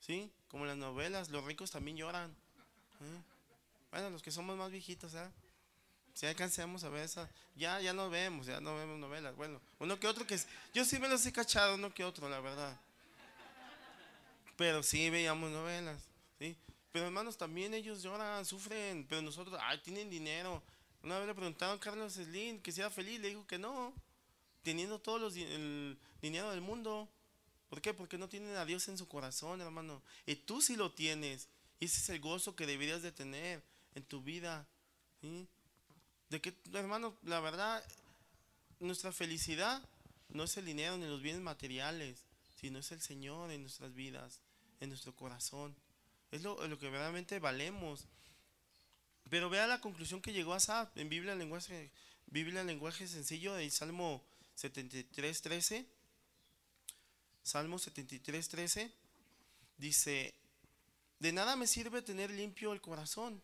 ¿sí? 0.00 0.30
Como 0.48 0.66
las 0.66 0.76
novelas, 0.76 1.30
los 1.30 1.44
ricos 1.44 1.70
también 1.70 1.96
lloran. 1.96 2.30
¿eh? 2.30 3.22
Bueno, 3.90 4.10
los 4.10 4.22
que 4.22 4.30
somos 4.30 4.56
más 4.56 4.70
viejitos, 4.70 5.14
¿eh? 5.14 5.30
Si 6.14 6.26
alcanzamos 6.26 6.84
a 6.84 6.88
ver 6.88 7.04
esa, 7.04 7.30
ya, 7.56 7.80
ya 7.80 7.92
no 7.92 8.10
vemos, 8.10 8.46
ya 8.46 8.60
no 8.60 8.76
vemos 8.76 8.98
novelas. 8.98 9.34
Bueno, 9.34 9.60
uno 9.78 9.98
que 9.98 10.06
otro 10.06 10.26
que 10.26 10.38
yo 10.74 10.84
sí 10.84 10.98
me 10.98 11.08
los 11.08 11.24
he 11.24 11.32
cachado, 11.32 11.74
uno 11.74 11.92
que 11.92 12.04
otro, 12.04 12.28
la 12.28 12.40
verdad. 12.40 12.78
Pero 14.56 14.82
sí 14.82 15.08
veíamos 15.08 15.50
novelas, 15.50 16.02
¿sí? 16.38 16.56
Pero 16.92 17.06
hermanos, 17.06 17.38
también 17.38 17.72
ellos 17.72 18.02
lloran, 18.02 18.44
sufren, 18.44 19.06
pero 19.08 19.22
nosotros, 19.22 19.58
ay, 19.62 19.78
tienen 19.78 20.10
dinero, 20.10 20.62
una 21.02 21.18
vez 21.18 21.26
le 21.26 21.34
preguntaron 21.34 21.76
a 21.76 21.80
Carlos 21.80 22.12
Slim 22.12 22.60
que 22.60 22.70
si 22.70 22.80
era 22.80 22.90
feliz, 22.90 23.18
le 23.20 23.28
dijo 23.28 23.46
que 23.46 23.58
no, 23.58 23.92
teniendo 24.62 25.00
todo 25.00 25.18
los, 25.18 25.36
el 25.36 25.98
dinero 26.20 26.50
del 26.50 26.60
mundo. 26.60 27.08
¿Por 27.68 27.80
qué? 27.80 27.92
Porque 27.92 28.18
no 28.18 28.28
tienen 28.28 28.54
a 28.56 28.64
Dios 28.64 28.86
en 28.88 28.98
su 28.98 29.08
corazón, 29.08 29.60
hermano. 29.60 30.02
Y 30.26 30.36
tú 30.36 30.60
sí 30.60 30.76
lo 30.76 30.92
tienes. 30.92 31.48
Y 31.80 31.86
ese 31.86 31.98
es 31.98 32.08
el 32.10 32.20
gozo 32.20 32.54
que 32.54 32.66
deberías 32.66 33.02
de 33.02 33.10
tener 33.10 33.62
en 33.94 34.04
tu 34.04 34.22
vida. 34.22 34.68
De 36.32 36.40
que, 36.40 36.54
hermano, 36.72 37.14
la 37.24 37.40
verdad, 37.40 37.84
nuestra 38.80 39.12
felicidad 39.12 39.86
no 40.30 40.44
es 40.44 40.56
el 40.56 40.64
dinero 40.64 40.96
ni 40.96 41.04
los 41.04 41.20
bienes 41.20 41.42
materiales, 41.42 42.24
sino 42.58 42.78
es 42.78 42.90
el 42.90 43.02
Señor 43.02 43.50
en 43.50 43.60
nuestras 43.60 43.92
vidas, 43.92 44.40
en 44.80 44.88
nuestro 44.88 45.14
corazón. 45.14 45.76
Es 46.30 46.40
lo, 46.40 46.56
que 46.56 46.88
verdaderamente 46.88 47.38
valemos. 47.38 48.06
Pero 49.28 49.50
vea 49.50 49.66
la 49.66 49.82
conclusión 49.82 50.22
que 50.22 50.32
llegó 50.32 50.54
a 50.54 50.90
en 50.94 51.10
Biblia 51.10 51.34
lenguaje, 51.34 51.90
Biblia 52.28 52.64
lenguaje 52.64 53.06
sencillo 53.06 53.52
del 53.52 53.70
Salmo 53.70 54.24
73.13. 54.56 55.84
Salmo 57.42 57.76
73.13 57.76 58.90
dice, 59.76 60.32
de 61.18 61.32
nada 61.32 61.56
me 61.56 61.66
sirve 61.66 62.00
tener 62.00 62.30
limpio 62.30 62.72
el 62.72 62.80
corazón 62.80 63.42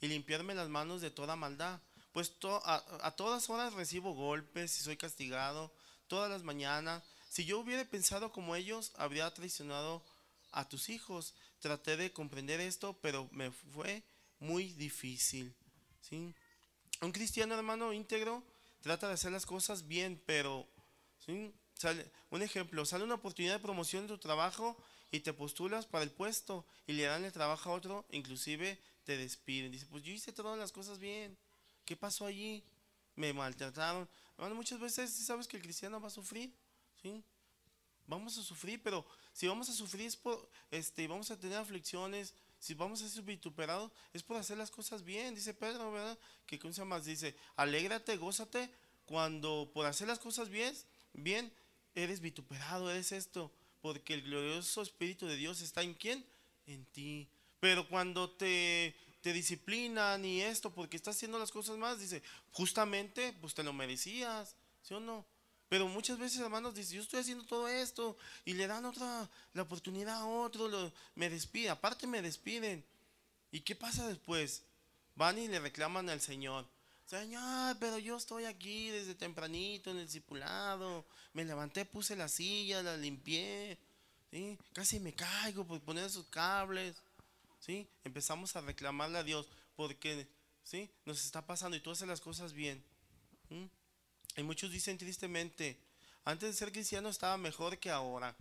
y 0.00 0.08
limpiarme 0.08 0.54
las 0.54 0.70
manos 0.70 1.02
de 1.02 1.10
toda 1.10 1.36
maldad, 1.36 1.82
pues 2.12 2.32
a, 2.42 2.84
a, 3.02 3.16
todas 3.16 3.48
horas 3.50 3.74
recibo 3.74 4.14
golpes 4.14 4.78
y 4.78 4.82
soy 4.82 4.96
castigado, 4.96 5.72
todas 6.08 6.30
las 6.30 6.42
mañanas. 6.42 7.02
Si 7.28 7.44
yo 7.44 7.58
hubiera 7.60 7.84
pensado 7.84 8.32
como 8.32 8.56
ellos, 8.56 8.92
habría 8.96 9.32
traicionado 9.32 10.04
a 10.52 10.68
tus 10.68 10.88
hijos. 10.88 11.34
Traté 11.60 11.96
de 11.96 12.12
comprender 12.12 12.60
esto, 12.60 12.98
pero 13.00 13.28
me 13.32 13.50
fue 13.50 14.02
muy 14.38 14.72
difícil. 14.72 15.54
Un 16.10 17.12
cristiano, 17.12 17.54
hermano, 17.54 17.92
íntegro, 17.92 18.42
trata 18.80 19.08
de 19.08 19.14
hacer 19.14 19.32
las 19.32 19.46
cosas 19.46 19.86
bien, 19.86 20.20
pero, 20.26 20.66
un 21.28 22.42
ejemplo, 22.42 22.84
sale 22.84 23.04
una 23.04 23.14
oportunidad 23.14 23.54
de 23.54 23.60
promoción 23.60 24.02
en 24.02 24.08
tu 24.08 24.18
trabajo 24.18 24.76
y 25.12 25.20
te 25.20 25.32
postulas 25.32 25.86
para 25.86 26.04
el 26.04 26.10
puesto 26.10 26.66
y 26.86 26.92
le 26.92 27.04
dan 27.04 27.24
el 27.24 27.32
trabajo 27.32 27.70
a 27.70 27.74
otro, 27.74 28.06
inclusive 28.10 28.80
te 29.04 29.16
despiden. 29.16 29.72
Dice, 29.72 29.86
pues 29.86 30.02
yo 30.02 30.12
hice 30.12 30.32
todas 30.32 30.58
las 30.58 30.72
cosas 30.72 30.98
bien. 30.98 31.38
¿Qué 31.90 31.96
pasó 31.96 32.24
allí? 32.24 32.62
Me 33.16 33.32
maltrataron. 33.32 34.08
Hermano, 34.36 34.54
muchas 34.54 34.78
veces 34.78 35.10
sabes 35.10 35.48
que 35.48 35.56
el 35.56 35.62
cristiano 35.64 36.00
va 36.00 36.06
a 36.06 36.12
sufrir, 36.12 36.54
¿sí? 37.02 37.24
Vamos 38.06 38.38
a 38.38 38.44
sufrir, 38.44 38.80
pero 38.80 39.04
si 39.32 39.48
vamos 39.48 39.68
a 39.68 39.72
sufrir 39.72 40.06
es 40.06 40.14
por, 40.14 40.48
este, 40.70 41.08
vamos 41.08 41.32
a 41.32 41.36
tener 41.40 41.58
aflicciones, 41.58 42.32
si 42.60 42.74
vamos 42.74 43.02
a 43.02 43.08
ser 43.08 43.24
vituperados, 43.24 43.90
es 44.12 44.22
por 44.22 44.36
hacer 44.36 44.56
las 44.56 44.70
cosas 44.70 45.02
bien, 45.02 45.34
dice 45.34 45.52
Pedro, 45.52 45.90
¿verdad? 45.90 46.16
Que 46.46 46.60
cosa 46.60 46.84
más 46.84 47.06
dice, 47.06 47.34
alégrate, 47.56 48.16
gózate, 48.16 48.70
cuando 49.04 49.68
por 49.74 49.86
hacer 49.86 50.06
las 50.06 50.20
cosas 50.20 50.48
bien, 50.48 50.72
bien, 51.12 51.52
eres 51.96 52.20
vituperado, 52.20 52.88
eres 52.88 53.10
esto, 53.10 53.50
porque 53.80 54.14
el 54.14 54.22
glorioso 54.22 54.80
Espíritu 54.80 55.26
de 55.26 55.34
Dios 55.34 55.60
está 55.60 55.82
en 55.82 55.94
quién? 55.94 56.24
En 56.66 56.86
ti. 56.86 57.28
Pero 57.58 57.88
cuando 57.88 58.30
te, 58.30 58.94
te 59.20 59.32
disciplinan 59.32 60.24
y 60.24 60.40
esto, 60.40 60.72
porque 60.72 60.96
estás 60.96 61.16
haciendo 61.16 61.38
las 61.38 61.50
cosas 61.50 61.76
más, 61.76 61.98
dice, 61.98 62.22
justamente, 62.52 63.32
pues 63.40 63.54
te 63.54 63.62
lo 63.62 63.72
merecías, 63.72 64.56
¿sí 64.82 64.94
o 64.94 65.00
no? 65.00 65.26
Pero 65.68 65.86
muchas 65.86 66.18
veces, 66.18 66.40
hermanos, 66.40 66.74
dicen, 66.74 66.96
yo 66.96 67.02
estoy 67.02 67.20
haciendo 67.20 67.44
todo 67.44 67.68
esto 67.68 68.16
y 68.44 68.54
le 68.54 68.66
dan 68.66 68.84
otra, 68.84 69.30
la 69.52 69.62
oportunidad 69.62 70.16
a 70.16 70.26
otro, 70.26 70.92
me 71.14 71.30
despiden, 71.30 71.70
aparte 71.70 72.06
me 72.06 72.22
despiden. 72.22 72.84
¿Y 73.52 73.60
qué 73.60 73.74
pasa 73.76 74.08
después? 74.08 74.62
Van 75.14 75.38
y 75.38 75.48
le 75.48 75.60
reclaman 75.60 76.08
al 76.08 76.20
Señor. 76.20 76.66
Señor, 77.06 77.76
pero 77.80 77.98
yo 77.98 78.16
estoy 78.16 78.44
aquí 78.44 78.88
desde 78.88 79.16
tempranito 79.16 79.90
en 79.90 79.98
el 79.98 80.06
discipulado. 80.06 81.04
Me 81.32 81.44
levanté, 81.44 81.84
puse 81.84 82.14
la 82.14 82.28
silla, 82.28 82.82
la 82.82 82.96
limpié. 82.96 83.78
Casi 84.72 85.00
me 85.00 85.12
caigo 85.12 85.66
por 85.66 85.80
poner 85.80 86.04
esos 86.04 86.26
cables. 86.26 86.96
¿Sí? 87.60 87.88
Empezamos 88.04 88.56
a 88.56 88.60
reclamarle 88.60 89.18
a 89.18 89.22
Dios 89.22 89.48
porque 89.76 90.26
¿sí? 90.64 90.90
nos 91.04 91.24
está 91.24 91.46
pasando 91.46 91.76
y 91.76 91.80
tú 91.80 91.92
haces 91.92 92.08
las 92.08 92.20
cosas 92.20 92.52
bien. 92.52 92.82
Y 94.36 94.42
muchos 94.42 94.70
dicen 94.70 94.98
tristemente, 94.98 95.78
antes 96.24 96.50
de 96.50 96.56
ser 96.56 96.72
cristiano 96.72 97.08
estaba 97.08 97.36
mejor 97.36 97.78
que 97.78 97.90
ahora. 97.90 98.34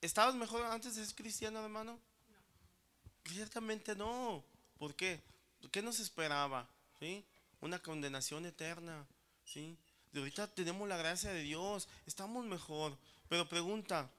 ¿Estabas 0.00 0.34
mejor 0.34 0.64
antes 0.66 0.96
de 0.96 1.04
ser 1.04 1.14
cristiano, 1.14 1.62
hermano? 1.62 1.98
No. 2.28 3.32
Ciertamente 3.32 3.94
no. 3.94 4.44
¿Por 4.78 4.94
qué? 4.94 5.22
¿Qué 5.70 5.82
nos 5.82 6.00
esperaba? 6.00 6.68
¿Sí? 7.00 7.24
Una 7.60 7.82
condenación 7.82 8.46
eterna. 8.46 9.06
¿Sí? 9.44 9.76
De 10.12 10.20
ahorita 10.20 10.46
tenemos 10.48 10.88
la 10.88 10.96
gracia 10.96 11.30
de 11.32 11.42
Dios, 11.42 11.88
estamos 12.06 12.44
mejor. 12.44 12.96
Pero 13.28 13.48
pregunta, 13.48 14.10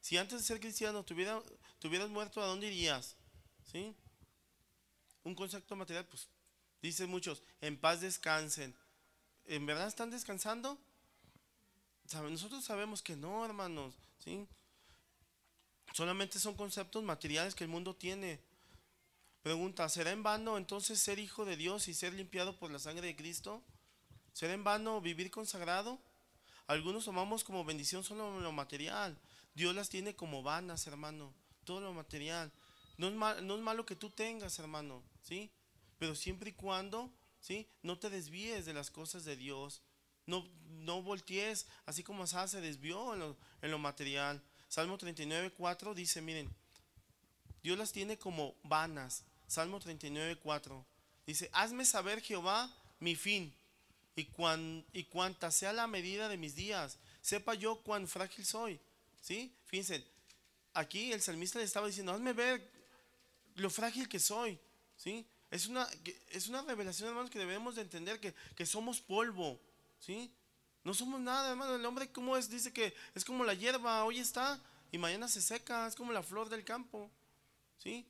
si 0.00 0.16
antes 0.16 0.40
de 0.40 0.46
ser 0.46 0.60
cristiano 0.60 1.04
te, 1.04 1.14
hubieras 1.14 2.08
muerto, 2.10 2.42
¿a 2.42 2.46
dónde 2.46 2.66
irías? 2.66 3.16
¿Sí? 3.70 3.94
Un 5.22 5.34
concepto 5.34 5.76
material, 5.76 6.06
pues 6.06 6.28
dicen 6.82 7.10
muchos, 7.10 7.42
en 7.60 7.78
paz 7.78 8.00
descansen. 8.00 8.74
¿En 9.46 9.66
verdad 9.66 9.88
están 9.88 10.10
descansando? 10.10 10.78
Nosotros 12.12 12.64
sabemos 12.64 13.02
que 13.02 13.16
no, 13.16 13.44
hermanos, 13.44 13.94
¿sí? 14.18 14.46
Solamente 15.92 16.38
son 16.38 16.56
conceptos 16.56 17.02
materiales 17.02 17.54
que 17.54 17.64
el 17.64 17.70
mundo 17.70 17.94
tiene. 17.94 18.40
Pregunta, 19.42 19.88
¿será 19.88 20.10
en 20.10 20.22
vano 20.22 20.56
entonces 20.58 21.00
ser 21.00 21.18
hijo 21.18 21.44
de 21.44 21.56
Dios 21.56 21.88
y 21.88 21.94
ser 21.94 22.14
limpiado 22.14 22.56
por 22.58 22.70
la 22.70 22.78
sangre 22.78 23.06
de 23.06 23.16
Cristo? 23.16 23.62
¿Será 24.32 24.54
en 24.54 24.64
vano 24.64 25.00
vivir 25.00 25.30
consagrado? 25.30 26.00
Algunos 26.66 27.04
tomamos 27.04 27.44
como 27.44 27.64
bendición 27.64 28.04
solo 28.04 28.40
lo 28.40 28.52
material. 28.52 29.16
Dios 29.54 29.74
las 29.74 29.88
tiene 29.88 30.16
como 30.16 30.42
vanas, 30.42 30.86
hermano. 30.86 31.32
Todo 31.64 31.80
lo 31.80 31.92
material. 31.92 32.50
No 32.96 33.08
es, 33.08 33.60
malo 33.60 33.86
que 33.86 33.96
tú 33.96 34.10
tengas, 34.10 34.58
hermano, 34.58 35.02
¿sí? 35.22 35.50
Pero 35.98 36.14
siempre 36.14 36.50
y 36.50 36.52
cuando, 36.52 37.10
¿sí? 37.40 37.68
No 37.82 37.98
te 37.98 38.10
desvíes 38.10 38.66
de 38.66 38.74
las 38.74 38.90
cosas 38.90 39.24
de 39.24 39.36
Dios. 39.36 39.82
No, 40.26 40.46
no 40.68 41.02
voltees, 41.02 41.66
así 41.86 42.02
como 42.02 42.22
Asá 42.22 42.46
se 42.48 42.60
desvió 42.60 43.14
en 43.14 43.20
lo, 43.20 43.36
en 43.62 43.70
lo 43.70 43.78
material. 43.78 44.42
Salmo 44.68 44.96
39, 44.96 45.52
4 45.56 45.94
dice, 45.94 46.20
miren, 46.22 46.50
Dios 47.62 47.78
las 47.78 47.92
tiene 47.92 48.18
como 48.18 48.54
vanas. 48.62 49.24
Salmo 49.46 49.80
39, 49.80 50.36
4. 50.42 50.86
Dice, 51.26 51.50
hazme 51.52 51.84
saber 51.84 52.20
Jehová 52.20 52.70
mi 53.00 53.16
fin 53.16 53.54
y, 54.16 54.24
cuan, 54.26 54.84
y 54.92 55.04
cuanta 55.04 55.50
sea 55.50 55.72
la 55.72 55.86
medida 55.86 56.28
de 56.28 56.36
mis 56.36 56.54
días, 56.54 56.98
sepa 57.20 57.54
yo 57.54 57.76
cuán 57.82 58.06
frágil 58.06 58.44
soy. 58.44 58.80
¿Sí? 59.20 59.54
Fíjense, 59.66 60.04
aquí 60.74 61.12
el 61.12 61.22
salmista 61.22 61.58
le 61.58 61.64
estaba 61.64 61.86
diciendo, 61.86 62.12
hazme 62.12 62.32
ver 62.32 62.70
lo 63.54 63.70
frágil 63.70 64.08
que 64.08 64.18
soy. 64.18 64.58
¿Sí? 64.96 65.26
Es 65.50 65.66
una, 65.66 65.88
es 66.30 66.48
una 66.48 66.62
revelación, 66.62 67.08
hermanos, 67.08 67.30
que 67.30 67.38
debemos 67.38 67.74
de 67.74 67.82
entender 67.82 68.20
que, 68.20 68.34
que 68.54 68.66
somos 68.66 69.00
polvo. 69.00 69.60
¿Sí? 70.00 70.32
No 70.82 70.94
somos 70.94 71.20
nada, 71.20 71.50
hermano. 71.50 71.74
El 71.76 71.84
hombre, 71.86 72.10
¿cómo 72.10 72.36
es? 72.36 72.50
Dice 72.50 72.72
que 72.72 72.94
es 73.14 73.24
como 73.24 73.44
la 73.44 73.54
hierba, 73.54 74.04
hoy 74.04 74.18
está 74.18 74.60
y 74.92 74.98
mañana 74.98 75.28
se 75.28 75.40
seca, 75.40 75.86
es 75.86 75.94
como 75.94 76.12
la 76.12 76.22
flor 76.22 76.48
del 76.48 76.64
campo. 76.64 77.10
¿Sí? 77.78 78.06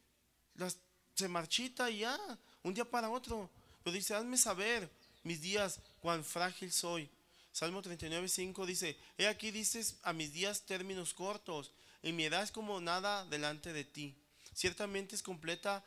Las, 0.55 0.79
se 1.15 1.29
marchita 1.29 1.91
y 1.91 2.01
ya, 2.01 2.19
un 2.63 2.75
día 2.75 2.85
para 2.85 3.11
otro. 3.11 3.51
Pero 3.83 3.95
dice, 3.95 4.15
hazme 4.15 4.37
saber 4.37 4.91
mis 5.23 5.41
días, 5.41 5.81
cuán 6.01 6.25
frágil 6.25 6.73
soy. 6.73 7.11
Salmo 7.53 7.83
39, 7.83 8.29
5 8.29 8.67
dice, 8.67 8.97
he 9.17 9.29
aquí 9.29 9.51
dices 9.51 9.97
a 10.03 10.13
mis 10.13 10.33
días 10.33 10.63
términos 10.63 11.15
cortos, 11.15 11.73
y 12.03 12.13
mi 12.13 12.25
edad 12.25 12.43
es 12.43 12.51
como 12.51 12.81
nada 12.81 13.25
delante 13.27 13.73
de 13.73 13.85
ti. 13.85 14.17
Ciertamente 14.55 15.17
es 15.17 15.23
completa, 15.23 15.85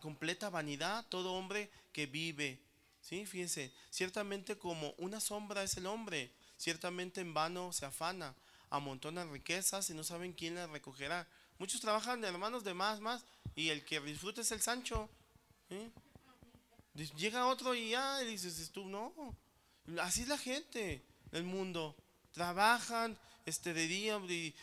completa 0.00 0.50
vanidad 0.50 1.06
todo 1.08 1.34
hombre 1.34 1.70
que 1.92 2.06
vive. 2.06 2.60
¿Sí? 3.00 3.26
Fíjense, 3.26 3.72
ciertamente 3.90 4.58
como 4.58 4.94
una 4.96 5.20
sombra 5.20 5.62
es 5.62 5.76
el 5.76 5.86
hombre, 5.86 6.32
ciertamente 6.56 7.20
en 7.20 7.34
vano 7.34 7.72
se 7.72 7.84
afana, 7.84 8.34
amontona 8.70 9.24
riquezas 9.24 9.90
y 9.90 9.94
no 9.94 10.04
saben 10.04 10.32
quién 10.32 10.54
las 10.54 10.70
recogerá. 10.70 11.28
Muchos 11.58 11.80
trabajan 11.80 12.24
hermanos 12.24 12.64
de 12.64 12.74
más, 12.74 13.00
más, 13.00 13.24
y 13.54 13.68
el 13.68 13.84
que 13.84 14.00
disfruta 14.00 14.40
es 14.40 14.52
el 14.52 14.62
Sancho. 14.62 15.10
Llega 17.16 17.46
otro 17.46 17.74
y 17.74 17.90
ya, 17.90 18.22
y 18.22 18.26
dices 18.26 18.70
tú, 18.70 18.86
no. 18.86 19.36
Así 20.00 20.22
es 20.22 20.28
la 20.28 20.38
gente 20.38 21.04
del 21.30 21.44
mundo. 21.44 21.96
Trabajan 22.30 23.18
este, 23.44 23.74
de 23.74 23.86
día 23.86 24.16
y 24.28 24.54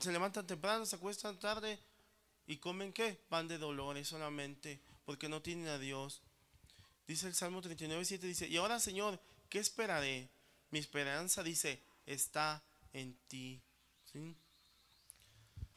se 0.00 0.12
levantan 0.12 0.46
temprano, 0.46 0.86
se 0.86 0.96
acuestan 0.96 1.38
tarde 1.38 1.78
y 2.48 2.56
comen 2.56 2.92
qué? 2.92 3.20
Van 3.30 3.46
de 3.46 3.58
dolores 3.58 4.08
solamente 4.08 4.80
porque 5.04 5.28
no 5.28 5.40
tienen 5.40 5.68
a 5.68 5.78
Dios. 5.78 6.22
Dice 7.06 7.28
el 7.28 7.34
Salmo 7.34 7.62
39, 7.62 8.04
7, 8.04 8.26
dice, 8.26 8.48
y 8.48 8.56
ahora 8.56 8.80
Señor, 8.80 9.20
¿qué 9.48 9.60
esperaré? 9.60 10.28
Mi 10.70 10.80
esperanza 10.80 11.44
dice, 11.44 11.80
está 12.06 12.62
en 12.92 13.16
ti. 13.28 13.60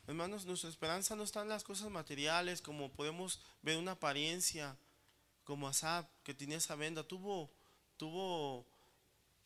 Hermanos, 0.07 0.45
nuestra 0.45 0.69
esperanza 0.69 1.15
no 1.15 1.23
está 1.23 1.41
en 1.41 1.49
las 1.49 1.63
cosas 1.63 1.89
materiales, 1.91 2.61
como 2.61 2.91
podemos 2.91 3.39
ver 3.61 3.77
una 3.77 3.91
apariencia, 3.91 4.75
como 5.43 5.67
Asab, 5.67 6.07
que 6.23 6.33
tenía 6.33 6.57
esa 6.57 6.75
venda, 6.75 7.03
tuvo, 7.03 7.51
tuvo 7.97 8.65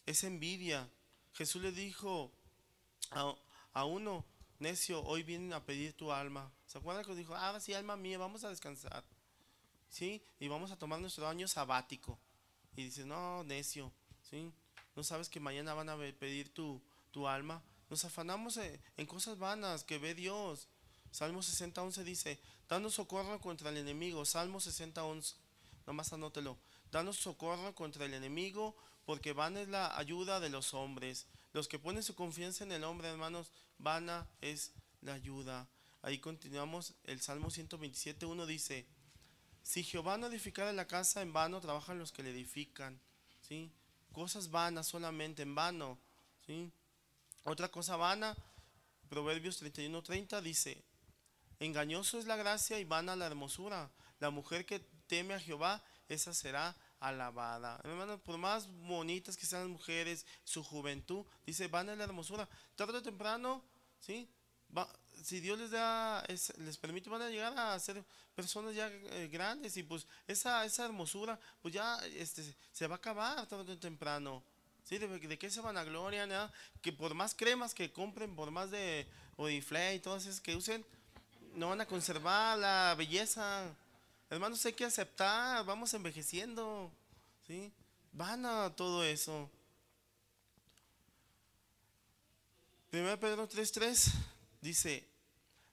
esa 0.06 0.28
envidia. 0.28 0.90
Jesús 1.34 1.62
le 1.62 1.72
dijo 1.72 2.32
a, 3.74 3.86
uno, 3.86 4.26
necio, 4.60 5.04
hoy 5.04 5.24
vienen 5.24 5.54
a 5.54 5.66
pedir 5.66 5.94
tu 5.94 6.12
alma. 6.12 6.52
¿Se 6.66 6.78
acuerdan 6.78 7.06
que 7.06 7.16
dijo, 7.16 7.36
ahora 7.36 7.60
sí, 7.60 7.74
alma 7.74 7.96
mía, 7.96 8.18
vamos 8.18 8.44
a 8.44 8.50
descansar? 8.50 9.04
¿Sí? 9.90 10.24
Y 10.40 10.48
vamos 10.48 10.72
a 10.72 10.78
tomar 10.78 11.00
nuestro 11.00 11.28
año 11.28 11.48
sabático. 11.48 12.20
Y 12.76 12.86
dice, 12.86 13.06
no, 13.06 13.44
necio, 13.44 13.92
¿sí? 14.30 14.52
No 14.96 15.04
sabes 15.04 15.30
que 15.30 15.40
mañana 15.40 15.74
van 15.74 15.90
a 15.90 15.98
pedir 15.98 16.54
tu, 16.54 16.82
tu 17.12 17.28
alma. 17.28 17.64
Nos 17.90 18.04
afanamos 18.04 18.58
en, 18.58 19.06
cosas 19.06 19.38
vanas 19.38 19.84
que 19.84 19.98
ve 19.98 20.16
Dios. 20.16 20.68
Salmo 21.12 21.42
60, 21.42 22.04
dice, 22.04 22.40
danos 22.68 22.96
socorro 22.96 23.40
contra 23.40 23.70
el 23.70 23.78
enemigo. 23.78 24.26
Salmo 24.26 24.60
60, 24.60 25.04
11. 25.04 25.36
Nomás 25.86 26.12
anótelo. 26.14 26.58
Danos 26.92 27.18
socorro 27.18 27.76
contra 27.76 28.06
el 28.06 28.14
enemigo, 28.14 28.76
porque 29.06 29.34
van 29.34 29.58
es 29.58 29.68
la 29.68 29.98
ayuda 29.98 30.40
de 30.40 30.50
los 30.50 30.74
hombres. 30.74 31.28
Los 31.54 31.68
que 31.68 31.80
ponen 31.80 32.04
su 32.04 32.16
confianza 32.16 32.64
en 32.64 32.72
el 32.72 32.84
hombre, 32.84 33.10
hermanos, 33.10 33.52
vana 33.78 34.28
es 34.42 34.74
la 35.02 35.14
ayuda. 35.14 35.70
Ahí 36.06 36.20
continuamos. 36.20 36.94
El 37.06 37.20
Salmo 37.20 37.50
127, 37.50 38.28
1 38.28 38.46
dice, 38.46 38.86
si 39.64 39.84
Jehová 39.84 40.20
no 40.20 40.28
edificara 40.28 40.72
la 40.72 40.86
casa, 40.86 41.24
en 41.24 41.34
vano 41.34 41.60
trabajan 41.60 41.98
los 41.98 42.12
que 42.12 42.22
le 42.22 42.30
edifican. 42.30 43.02
¿Sí? 43.42 43.72
Cosas 44.12 44.52
vanas 44.52 44.86
solamente, 44.86 45.42
en 45.42 45.56
vano. 45.56 45.98
¿Sí? 46.46 46.72
Otra 47.44 47.70
cosa 47.70 47.96
vana, 47.96 48.38
Proverbios 49.10 49.64
31:30 49.64 50.42
dice, 50.42 50.84
engañoso 51.58 52.20
es 52.20 52.26
la 52.26 52.36
gracia 52.36 52.80
y 52.80 52.84
vana 52.84 53.16
la 53.16 53.26
hermosura. 53.26 53.90
La 54.20 54.30
mujer 54.30 54.68
que 54.68 54.82
teme 55.08 55.34
a 55.34 55.40
Jehová, 55.40 55.84
esa 56.08 56.36
será 56.36 56.78
alabada. 57.00 57.82
Hermanos, 57.84 58.22
por 58.22 58.38
más 58.38 58.68
bonitas 58.68 59.38
que 59.38 59.48
sean 59.48 59.64
las 59.64 59.72
mujeres, 59.72 60.28
su 60.44 60.64
juventud, 60.64 61.26
dice, 61.48 61.68
van 61.68 61.90
a 61.90 61.96
la 61.96 62.04
hermosura. 62.04 62.48
Tarde 62.76 63.00
o 63.00 63.02
temprano, 63.02 63.64
¿sí? 64.02 64.30
Si 65.26 65.40
Dios 65.40 65.58
les 65.58 65.72
da, 65.72 66.24
les 66.28 66.78
permite, 66.78 67.10
van 67.10 67.24
a 67.24 67.30
llegar 67.30 67.58
a 67.58 67.80
ser 67.80 68.04
personas 68.36 68.76
ya 68.76 68.88
eh, 68.90 69.28
grandes 69.32 69.76
y 69.76 69.84
pues 69.84 70.06
esa, 70.28 70.64
esa 70.66 70.86
hermosura, 70.86 71.40
pues 71.62 71.74
ya 71.74 71.98
este, 72.16 72.44
se 72.72 72.88
va 72.88 72.96
a 72.96 72.98
acabar 72.98 73.48
tarde 73.48 73.74
o 73.74 73.78
temprano. 73.80 74.44
¿Sí? 74.84 75.00
¿De, 75.00 75.08
de 75.08 75.38
qué 75.40 75.50
se 75.50 75.62
van 75.62 75.78
a 75.78 75.84
gloria? 75.84 76.52
Que 76.80 76.94
por 76.94 77.16
más 77.16 77.34
cremas 77.34 77.74
que 77.74 77.92
compren, 77.92 78.36
por 78.36 78.52
más 78.52 78.70
de 78.70 79.08
Odiflame 79.36 79.96
y 79.96 80.00
todas 80.00 80.28
esas 80.28 80.40
que 80.40 80.56
usen, 80.56 80.86
no 81.56 81.70
van 81.70 81.82
a 81.82 81.88
conservar 81.88 82.60
la 82.60 82.94
belleza. 82.96 83.76
Hermanos, 84.30 84.64
hay 84.64 84.74
que 84.74 84.86
aceptar, 84.86 85.66
vamos 85.66 85.92
envejeciendo. 85.96 86.92
¿Sí? 87.48 87.74
Van 88.12 88.46
a 88.46 88.76
todo 88.76 89.04
eso. 89.04 89.50
1 92.92 93.20
Pedro 93.20 93.50
3.3 93.50 94.14
dice, 94.62 95.15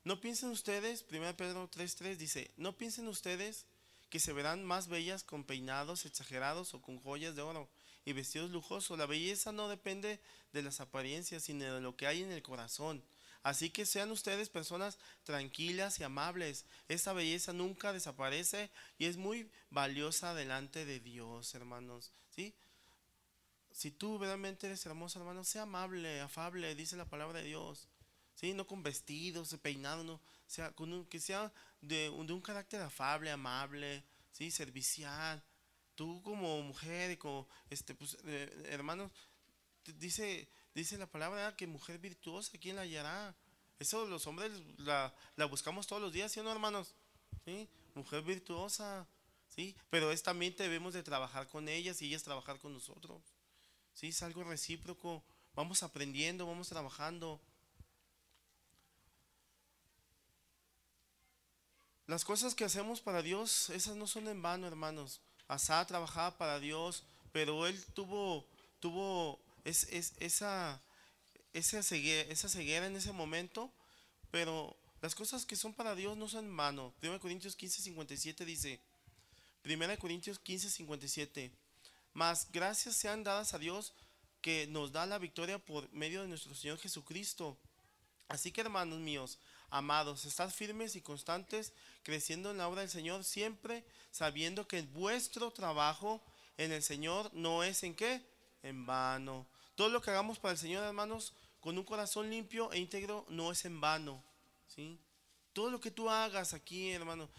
no 0.05 0.21
piensen 0.21 0.51
ustedes, 0.51 1.05
1 1.11 1.37
Pedro 1.37 1.71
3.3 1.71 2.17
dice, 2.17 2.51
no 2.57 2.77
piensen 2.77 3.09
ustedes 3.09 3.67
que 4.11 4.21
se 4.21 4.33
verán 4.33 4.65
más 4.65 4.89
bellas 4.89 5.23
con 5.23 5.45
peinados 5.45 6.05
exagerados 6.05 6.75
o 6.75 6.83
con 6.83 7.01
joyas 7.01 7.35
de 7.35 7.43
oro 7.43 7.69
y 8.05 8.13
vestidos 8.13 8.51
lujosos. 8.51 8.99
La 8.99 9.07
belleza 9.07 9.53
no 9.53 9.69
depende 9.69 10.21
de 10.53 10.63
las 10.63 10.81
apariencias, 10.81 11.45
sino 11.45 11.73
de 11.73 11.81
lo 11.81 11.97
que 11.97 12.07
hay 12.07 12.23
en 12.23 12.33
el 12.33 12.43
corazón. 12.43 13.03
Así 13.43 13.71
que 13.71 13.87
sean 13.87 14.11
ustedes 14.11 14.49
personas 14.49 14.99
tranquilas 15.25 15.99
y 15.99 16.05
amables. 16.05 16.65
Esta 16.89 17.13
belleza 17.13 17.53
nunca 17.53 17.93
desaparece 17.93 18.71
y 18.99 19.07
es 19.07 19.17
muy 19.17 19.51
valiosa 19.71 20.35
delante 20.35 20.85
de 20.85 21.01
Dios, 21.01 21.55
hermanos. 21.55 22.13
¿Sí? 22.31 22.55
Si 23.73 23.91
tú 23.91 24.19
realmente 24.19 24.67
eres 24.67 24.85
hermoso, 24.85 25.19
hermano, 25.19 25.45
sea 25.45 25.63
amable, 25.63 26.21
afable, 26.21 26.75
dice 26.75 26.97
la 26.97 27.09
palabra 27.09 27.41
de 27.41 27.47
Dios. 27.47 27.89
¿Sí? 28.35 28.55
No 28.55 28.67
con 28.67 28.83
vestidos, 28.83 29.57
peinado, 29.63 30.05
no. 30.05 30.21
Sea, 30.47 30.73
con 30.73 31.07
que 31.07 31.21
sea 31.21 31.53
de, 31.81 32.11
de, 32.11 32.33
un 32.33 32.41
carácter 32.41 32.81
afable, 32.81 33.31
amable, 33.31 34.05
¿sí? 34.33 34.51
servicial 34.51 35.43
tú 35.95 36.23
como 36.23 36.63
mujer 36.63 37.11
y 37.13 37.17
como 37.17 37.47
este 37.71 37.95
pues 37.95 38.17
eh, 38.25 38.67
hermanos 38.71 39.11
dice 39.99 40.49
dice 40.75 40.97
la 40.99 41.07
palabra 41.07 41.57
que 41.57 41.67
mujer 41.67 41.99
virtuosa 41.99 42.59
quién 42.59 42.77
la 42.77 42.83
hallará 42.83 43.35
eso 43.79 44.07
los 44.07 44.27
hombres 44.27 44.53
la, 44.79 45.15
la 45.37 45.45
buscamos 45.47 45.87
todos 45.87 46.01
los 46.01 46.13
días 46.13 46.33
¿sí 46.33 46.41
o 46.41 46.43
no 46.43 46.53
hermanos 46.53 46.95
¿Sí? 47.45 47.69
mujer 47.95 48.23
virtuosa 48.23 49.07
sí 49.49 49.77
pero 49.91 50.11
es 50.13 50.23
también 50.23 50.55
debemos 50.57 50.95
de 50.95 51.03
trabajar 51.03 51.49
con 51.49 51.69
ellas 51.69 52.01
y 52.01 52.07
ellas 52.07 52.23
trabajar 52.23 52.59
con 52.59 52.73
nosotros 52.73 53.23
sí 53.93 54.09
es 54.09 54.23
algo 54.23 54.45
recíproco 54.45 55.23
vamos 55.55 55.83
aprendiendo 55.83 56.47
vamos 56.47 56.69
trabajando 56.69 57.41
las 62.07 62.25
cosas 62.25 62.55
que 62.55 62.65
hacemos 62.65 63.01
para 63.01 63.23
Dios 63.23 63.71
esas 63.71 63.97
no 63.97 64.07
son 64.07 64.29
en 64.29 64.43
vano 64.43 64.67
hermanos 64.67 65.21
Asa 65.53 65.87
trabajaba 65.87 66.37
para 66.39 66.61
Dios, 66.61 67.05
pero 67.31 67.67
él 67.67 67.85
tuvo, 67.95 68.47
tuvo 68.81 69.39
esa, 69.65 70.81
esa, 71.53 71.83
ceguera, 71.83 72.33
esa 72.33 72.49
ceguera 72.49 72.87
en 72.87 72.97
ese 72.97 73.13
momento, 73.13 73.71
pero 74.31 74.75
las 75.03 75.15
cosas 75.15 75.45
que 75.45 75.57
son 75.57 75.75
para 75.75 75.95
Dios 75.95 76.17
no 76.17 76.29
son 76.29 76.47
en 76.47 76.57
vano. 76.57 76.95
1 77.03 77.21
Corintios 77.21 77.55
15, 77.55 77.83
57 77.83 78.45
dice, 78.47 78.81
1 79.65 79.99
Corintios 79.99 80.39
15, 80.39 80.71
57, 80.71 81.53
mas 82.15 82.49
gracias 82.51 82.97
sean 82.97 83.23
dadas 83.23 83.53
a 83.53 83.59
Dios 83.59 83.93
que 84.41 84.67
nos 84.69 84.91
da 84.91 85.05
la 85.05 85.19
victoria 85.19 85.59
por 85.59 85.91
medio 85.93 86.23
de 86.23 86.29
nuestro 86.29 86.55
Señor 86.55 86.79
Jesucristo. 86.79 87.59
Así 88.29 88.51
que 88.51 88.63
hermanos 88.63 88.99
míos, 89.01 89.39
amados, 89.73 90.27
estad 90.27 90.51
firmes 90.51 90.97
y 90.97 91.01
constantes, 91.01 91.73
creciendo 92.03 92.51
en 92.51 92.59
la 92.59 92.69
obra 92.69 92.83
del 92.83 92.91
Señor, 92.91 93.25
siempre 93.25 93.85
sabiendo 94.11 94.69
que 94.69 94.83
vuestro 94.83 95.51
trabajo 95.51 96.21
en 96.59 96.73
el 96.73 96.83
Señor 96.83 97.31
no 97.33 97.65
es 97.65 97.83
en 97.83 97.95
qué? 97.95 98.23
En 98.63 98.85
vano. 98.85 99.47
Todo 99.75 99.89
lo 99.89 100.03
que 100.03 100.11
hagamos 100.11 100.39
para 100.39 100.53
el 100.53 100.59
Señor, 100.59 100.85
hermanos, 100.85 101.33
con 101.61 101.79
un 101.79 101.85
corazón 101.85 102.29
limpio 102.29 102.71
e 102.71 102.79
íntegro, 102.79 103.25
no 103.31 103.51
es 103.51 103.65
en 103.65 103.81
vano. 103.81 104.23
¿sí? 104.69 104.99
Todo 105.55 105.71
lo 105.71 105.81
que 105.81 105.91
tú 105.91 106.11
hagas 106.11 106.53
aquí, 106.53 106.91
hermano, 106.91 107.31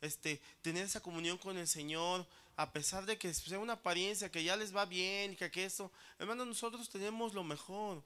este, 0.00 0.40
tener 0.62 0.84
esa 0.84 1.00
comunión 1.00 1.36
con 1.36 1.58
el 1.58 1.66
Señor, 1.66 2.26
a 2.56 2.72
pesar 2.72 3.06
de 3.06 3.18
que 3.18 3.34
sea 3.34 3.58
una 3.58 3.74
apariencia, 3.74 4.30
que 4.30 4.44
ya 4.44 4.56
les 4.56 4.74
va 4.74 4.84
bien, 4.84 5.34
que, 5.34 5.50
que 5.50 5.64
eso, 5.64 5.90
hermano, 6.20 6.44
nosotros 6.44 6.88
tenemos 6.88 7.34
lo 7.34 7.42
mejor. 7.42 8.04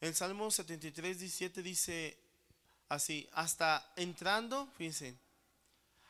En 0.00 0.14
Salmo 0.14 0.50
73, 0.50 1.18
17 1.18 1.62
dice 1.62 2.18
así, 2.88 3.28
hasta 3.32 3.92
entrando, 3.96 4.68
fíjense, 4.76 5.16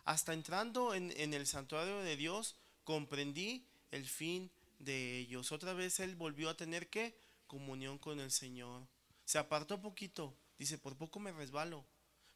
hasta 0.04 0.32
entrando 0.32 0.94
en, 0.94 1.12
el 1.12 1.46
santuario 1.46 2.02
de 2.02 2.16
Dios, 2.16 2.56
comprendí 2.84 3.66
el 3.90 4.06
fin 4.06 4.50
de 4.78 5.18
ellos. 5.18 5.52
Otra 5.52 5.72
vez 5.72 6.00
él 6.00 6.16
volvió 6.16 6.50
a 6.50 6.56
tener 6.56 6.88
que 6.88 7.14
comunión 7.46 7.98
con 7.98 8.20
el 8.20 8.30
Señor. 8.30 8.86
Se 9.24 9.38
apartó 9.38 9.80
poquito, 9.80 10.34
dice, 10.58 10.78
por 10.78 10.96
poco 10.96 11.18
me 11.18 11.32
resbalo. 11.32 11.84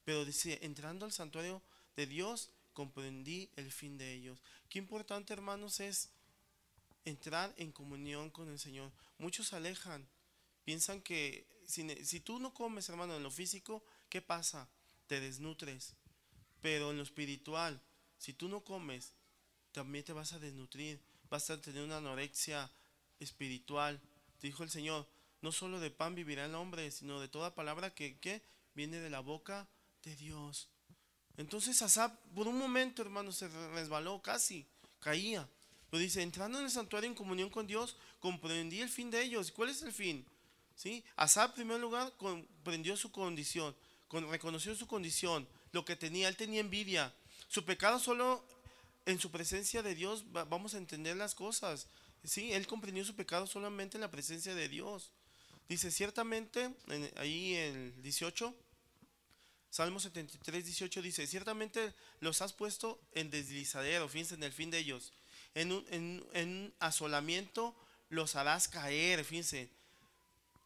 Pero 0.04 0.24
dice, 0.24 0.58
entrando 0.62 1.04
al 1.04 1.12
santuario 1.12 1.62
de 1.96 2.06
Dios, 2.06 2.50
comprendí 2.72 3.50
el 3.56 3.70
fin 3.70 3.98
de 3.98 4.12
ellos. 4.12 4.38
Qué 4.68 4.78
importante, 4.78 5.32
hermanos, 5.32 5.80
es 5.80 6.10
entrar 7.04 7.54
en 7.56 7.72
comunión 7.72 8.30
con 8.30 8.48
el 8.48 8.58
Señor. 8.58 8.90
Muchos 9.18 9.52
alejan, 9.52 10.06
piensan 10.64 11.00
que 11.00 11.46
si, 11.66 12.20
tú 12.20 12.38
no 12.38 12.52
comes, 12.52 12.88
hermano, 12.88 13.16
en 13.16 13.22
lo 13.22 13.30
físico, 13.30 13.82
¿qué 14.08 14.20
pasa? 14.20 14.68
Te 15.06 15.20
desnutres. 15.20 15.94
Pero 16.60 16.90
en 16.90 16.98
lo 16.98 17.02
espiritual, 17.02 17.80
si 18.18 18.32
tú 18.32 18.48
no 18.48 18.62
comes, 18.62 19.12
también 19.72 20.04
te 20.04 20.12
vas 20.12 20.32
a 20.32 20.38
desnutrir, 20.38 21.00
vas 21.30 21.50
a 21.50 21.60
tener 21.60 21.82
una 21.82 21.96
anorexia 21.96 22.70
espiritual. 23.18 24.00
Dijo 24.40 24.62
el 24.62 24.70
Señor, 24.70 25.06
no 25.40 25.50
solo 25.50 25.80
de 25.80 25.90
pan 25.90 26.14
vivirá 26.14 26.44
el 26.44 26.54
hombre, 26.54 26.90
sino 26.90 27.20
de 27.20 27.28
toda 27.28 27.54
palabra 27.54 27.94
que, 27.94 28.18
que 28.18 28.42
viene 28.74 28.98
de 28.98 29.10
la 29.10 29.20
boca 29.20 29.66
de 30.04 30.14
Dios. 30.16 30.68
Entonces 31.36 31.80
Asap 31.82 32.14
por 32.34 32.46
un 32.46 32.58
momento, 32.58 33.02
hermano, 33.02 33.32
se 33.32 33.48
resbaló 33.48 34.20
casi, 34.20 34.66
caía. 35.00 35.48
Pero 35.90 36.00
dice, 36.00 36.22
entrando 36.22 36.58
en 36.58 36.64
el 36.64 36.70
santuario 36.70 37.08
en 37.08 37.14
comunión 37.14 37.50
con 37.50 37.66
Dios, 37.66 37.96
comprendí 38.20 38.80
el 38.80 38.88
fin 38.88 39.10
de 39.10 39.22
ellos. 39.22 39.50
¿Cuál 39.50 39.70
es 39.70 39.82
el 39.82 39.92
fin? 39.92 40.24
¿Sí? 40.76 41.04
Asap, 41.16 41.50
en 41.50 41.54
primer 41.54 41.80
lugar, 41.80 42.12
comprendió 42.16 42.96
su 42.96 43.10
condición, 43.12 43.74
reconoció 44.30 44.74
su 44.74 44.86
condición, 44.86 45.46
lo 45.72 45.84
que 45.84 45.96
tenía. 45.96 46.28
Él 46.28 46.36
tenía 46.36 46.60
envidia. 46.60 47.14
Su 47.48 47.64
pecado 47.64 47.98
solo 47.98 48.44
en 49.06 49.18
su 49.18 49.30
presencia 49.30 49.82
de 49.82 49.94
Dios 49.94 50.24
vamos 50.32 50.74
a 50.74 50.78
entender 50.78 51.16
las 51.16 51.34
cosas. 51.34 51.86
Sí, 52.24 52.52
él 52.52 52.66
comprendió 52.66 53.04
su 53.04 53.16
pecado 53.16 53.46
solamente 53.46 53.96
en 53.96 54.02
la 54.02 54.10
presencia 54.10 54.54
de 54.54 54.68
Dios. 54.68 55.10
Dice, 55.68 55.90
ciertamente, 55.90 56.74
ahí 57.16 57.54
el 57.54 58.02
18, 58.02 58.54
Salmo 59.70 60.00
73, 60.00 60.64
18 60.64 61.02
dice, 61.02 61.26
ciertamente 61.26 61.94
los 62.20 62.42
has 62.42 62.52
puesto 62.52 63.00
en 63.12 63.30
deslizadero, 63.30 64.08
fíjense 64.08 64.34
en 64.34 64.42
el 64.42 64.52
fin 64.52 64.70
de 64.70 64.78
ellos. 64.78 65.12
En 65.54 65.72
un, 65.72 65.84
en, 66.32 66.74
asolamiento 66.78 67.74
los 68.10 68.36
harás 68.36 68.68
caer, 68.68 69.24
fíjense. 69.24 69.70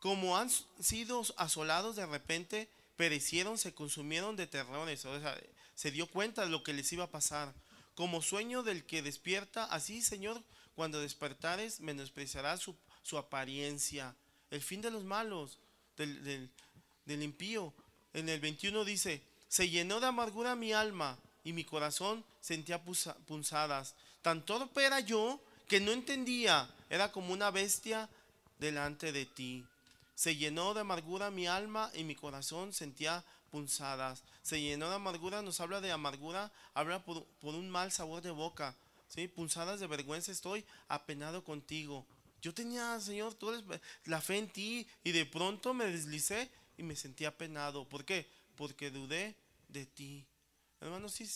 Como 0.06 0.36
han 0.36 0.48
sido 0.78 1.24
asolados 1.36 1.96
de 1.96 2.06
repente, 2.06 2.68
perecieron, 2.96 3.58
se 3.58 3.74
consumieron 3.74 4.36
de 4.36 4.46
terrores. 4.46 5.04
O 5.04 5.18
sea, 5.18 5.36
se 5.74 5.90
dio 5.90 6.06
cuenta 6.06 6.42
de 6.44 6.48
lo 6.48 6.62
que 6.62 6.72
les 6.72 6.92
iba 6.92 7.02
a 7.02 7.10
pasar. 7.10 7.52
Como 7.96 8.22
sueño 8.22 8.62
del 8.62 8.84
que 8.84 9.02
despierta, 9.02 9.64
así, 9.64 10.02
Señor, 10.02 10.40
cuando 10.76 11.00
despertares, 11.00 11.80
menospreciarás 11.80 12.60
su, 12.60 13.18
apariencia. 13.18 14.14
El 14.52 14.62
fin 14.62 14.80
de 14.80 14.92
los 14.92 15.02
malos, 15.02 15.58
del, 15.96 16.22
del, 16.22 16.50
del 17.04 17.24
impío 17.24 17.74
en 18.12 18.28
el 18.28 18.38
21 18.38 18.84
dice, 18.84 19.24
se 19.48 19.68
llenó 19.68 19.98
de 19.98 20.06
amargura 20.06 20.54
mi 20.54 20.72
alma 20.72 21.18
y 21.42 21.52
mi 21.52 21.64
corazón 21.64 22.24
sentía 22.40 22.80
punzadas. 23.26 23.96
Tan 24.22 24.46
torpe 24.46 24.84
era 24.84 25.00
yo 25.00 25.40
que 25.66 25.80
no 25.80 25.90
entendía, 25.90 26.72
era 26.90 27.10
como 27.10 27.32
una 27.32 27.50
bestia 27.50 28.08
delante 28.60 29.10
de 29.10 29.26
ti. 29.26 29.66
Se 30.16 30.34
llenó 30.34 30.72
de 30.72 30.80
amargura 30.80 31.30
mi 31.30 31.46
alma 31.46 31.90
y 31.94 32.02
mi 32.02 32.14
corazón 32.14 32.72
sentía 32.72 33.22
punzadas. 33.50 34.24
Se 34.40 34.60
llenó 34.60 34.88
de 34.88 34.96
amargura, 34.96 35.42
nos 35.42 35.60
habla 35.60 35.82
de 35.82 35.92
amargura, 35.92 36.50
habla 36.72 37.04
por, 37.04 37.26
un 37.42 37.68
mal 37.68 37.92
sabor 37.92 38.22
de 38.22 38.30
boca. 38.30 38.74
¿sí? 39.08 39.28
Punzadas 39.28 39.78
de 39.78 39.86
vergüenza, 39.86 40.32
estoy 40.32 40.64
apenado 40.88 41.44
contigo. 41.44 42.06
Yo 42.40 42.54
tenía, 42.54 42.98
Señor, 42.98 43.34
tú 43.34 43.52
la 44.06 44.20
fe 44.22 44.38
en 44.38 44.48
ti 44.48 44.86
y 45.04 45.12
de 45.12 45.26
pronto 45.26 45.74
me 45.74 45.84
deslicé 45.84 46.50
y 46.78 46.82
me 46.82 46.96
sentí 46.96 47.26
apenado. 47.26 47.86
¿Por 47.86 48.06
qué? 48.06 48.26
Porque 48.56 48.90
dudé 48.90 49.36
de 49.68 49.84
ti. 49.84 50.24
Hermano, 50.80 51.10
sí, 51.10 51.30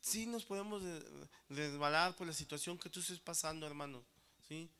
sí 0.00 0.26
nos 0.26 0.44
podemos 0.44 0.84
resbalar 1.48 2.14
por 2.14 2.28
la 2.28 2.32
situación 2.32 2.78
que 2.78 2.90
tú 2.90 3.00
estés 3.00 3.18
pasando, 3.18 3.66
hermano. 3.66 4.04
¿sí? 4.48 4.70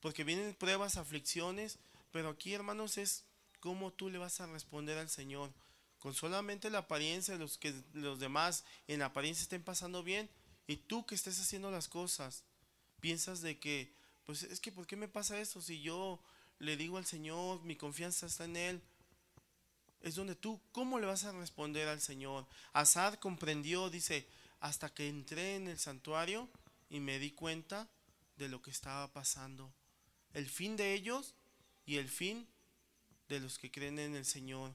Porque 0.00 0.24
vienen 0.24 0.54
pruebas, 0.54 0.96
aflicciones, 0.96 1.78
pero 2.12 2.28
aquí, 2.28 2.54
hermanos, 2.54 2.98
es 2.98 3.24
cómo 3.58 3.92
tú 3.92 4.10
le 4.10 4.18
vas 4.18 4.40
a 4.40 4.46
responder 4.46 4.98
al 4.98 5.08
Señor. 5.08 5.52
Con 5.98 6.14
solamente 6.14 6.70
la 6.70 6.78
apariencia, 6.78 7.36
los 7.36 7.58
que 7.58 7.74
los 7.92 8.18
demás 8.18 8.64
en 8.86 9.00
la 9.00 9.06
apariencia 9.06 9.42
estén 9.42 9.64
pasando 9.64 10.02
bien, 10.02 10.30
y 10.66 10.76
tú 10.76 11.06
que 11.06 11.14
estés 11.14 11.40
haciendo 11.40 11.70
las 11.70 11.88
cosas, 11.88 12.44
piensas 13.00 13.40
de 13.40 13.58
que, 13.58 13.94
pues 14.24 14.42
es 14.42 14.60
que, 14.60 14.70
¿por 14.70 14.86
qué 14.86 14.96
me 14.96 15.08
pasa 15.08 15.40
eso? 15.40 15.60
Si 15.60 15.80
yo 15.80 16.22
le 16.58 16.76
digo 16.76 16.98
al 16.98 17.06
Señor, 17.06 17.62
mi 17.62 17.76
confianza 17.76 18.26
está 18.26 18.44
en 18.44 18.56
Él, 18.56 18.82
es 20.00 20.16
donde 20.16 20.34
tú, 20.34 20.60
¿cómo 20.72 20.98
le 20.98 21.06
vas 21.06 21.24
a 21.24 21.32
responder 21.32 21.88
al 21.88 22.00
Señor? 22.00 22.46
Asad 22.72 23.14
comprendió, 23.14 23.88
dice, 23.88 24.28
hasta 24.60 24.92
que 24.92 25.08
entré 25.08 25.56
en 25.56 25.68
el 25.68 25.78
santuario 25.78 26.48
y 26.90 27.00
me 27.00 27.18
di 27.18 27.30
cuenta 27.30 27.88
de 28.36 28.48
lo 28.48 28.60
que 28.60 28.70
estaba 28.70 29.12
pasando. 29.12 29.72
El 30.32 30.48
fin 30.48 30.76
de 30.76 30.94
ellos 30.94 31.34
y 31.86 31.96
el 31.96 32.08
fin 32.08 32.46
de 33.28 33.40
los 33.40 33.58
que 33.58 33.70
creen 33.70 33.98
en 33.98 34.14
el 34.14 34.24
Señor. 34.24 34.74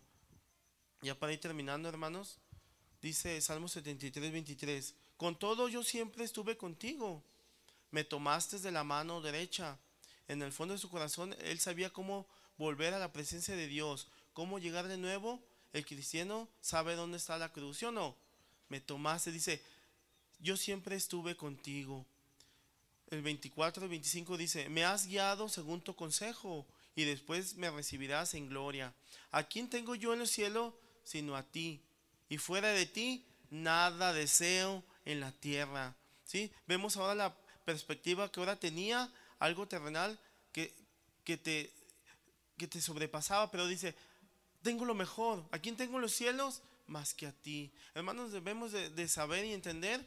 Ya 1.02 1.18
para 1.18 1.34
ir 1.34 1.40
terminando, 1.40 1.88
hermanos, 1.90 2.40
dice 3.02 3.40
Salmo 3.42 3.68
73, 3.68 4.32
23, 4.32 4.96
con 5.16 5.38
todo 5.38 5.70
yo 5.70 5.84
siempre 5.84 6.24
estuve 6.24 6.58
contigo, 6.58 7.24
me 7.92 8.04
tomaste 8.04 8.60
de 8.60 8.72
la 8.72 8.84
mano 8.84 9.22
derecha. 9.22 9.78
En 10.28 10.42
el 10.42 10.52
fondo 10.52 10.74
de 10.74 10.80
su 10.80 10.90
corazón, 10.90 11.36
él 11.40 11.60
sabía 11.60 11.92
cómo 11.92 12.28
volver 12.58 12.94
a 12.94 13.00
la 13.00 13.14
presencia 13.14 13.56
de 13.56 13.68
Dios, 13.68 14.08
cómo 14.34 14.60
llegar 14.60 14.88
de 14.88 14.98
nuevo, 14.98 15.42
el 15.74 15.86
cristiano 15.86 16.50
sabe 16.62 16.96
dónde 16.96 17.18
está 17.18 17.38
la 17.38 17.54
cruz, 17.54 17.78
¿sí 17.78 17.86
o 17.86 17.92
no? 17.92 18.16
Me 18.70 18.82
tomaste, 18.82 19.32
dice, 19.32 19.62
yo 20.40 20.58
siempre 20.58 20.96
estuve 20.96 21.38
contigo. 21.38 22.06
El 23.10 23.22
24 23.22 23.86
y 23.86 23.90
25 23.90 24.38
dice, 24.38 24.70
me 24.70 24.84
has 24.84 25.08
guiado 25.08 25.48
según 25.48 25.82
tu 25.82 25.96
consejo 25.96 26.66
y 26.98 27.06
después 27.06 27.56
me 27.58 27.70
recibirás 27.70 28.34
en 28.34 28.50
gloria. 28.50 28.92
¿A 29.30 29.44
quién 29.44 29.70
tengo 29.70 29.94
yo 29.94 30.16
en 30.16 30.22
el 30.22 30.28
cielo 30.28 30.76
sino 31.04 31.36
a 31.36 31.44
ti? 31.44 31.84
Y 32.28 32.40
fuera 32.40 32.70
de 32.70 32.88
ti, 32.88 33.24
nada 33.52 34.14
deseo 34.14 34.84
en 35.06 35.20
la 35.20 35.32
tierra. 35.32 35.96
¿Sí? 36.24 36.52
Vemos 36.66 36.98
ahora 36.98 37.14
la 37.14 37.38
perspectiva 37.66 38.32
que 38.32 38.40
ahora 38.40 38.60
tenía, 38.60 39.14
algo 39.38 39.68
terrenal 39.68 40.20
que, 40.52 40.74
que, 41.24 41.38
te, 41.38 41.72
que 42.58 42.68
te 42.68 42.82
sobrepasaba, 42.82 43.52
pero 43.52 43.68
dice, 43.68 43.96
tengo 44.64 44.84
lo 44.84 44.96
mejor. 44.96 45.48
¿A 45.52 45.60
quién 45.60 45.78
tengo 45.78 46.00
los 46.00 46.14
cielos? 46.14 46.64
Más 46.88 47.14
que 47.14 47.28
a 47.28 47.32
ti. 47.32 47.72
Hermanos, 47.94 48.32
debemos 48.32 48.72
de, 48.72 49.08
saber 49.08 49.46
y 49.46 49.54
entender 49.54 50.04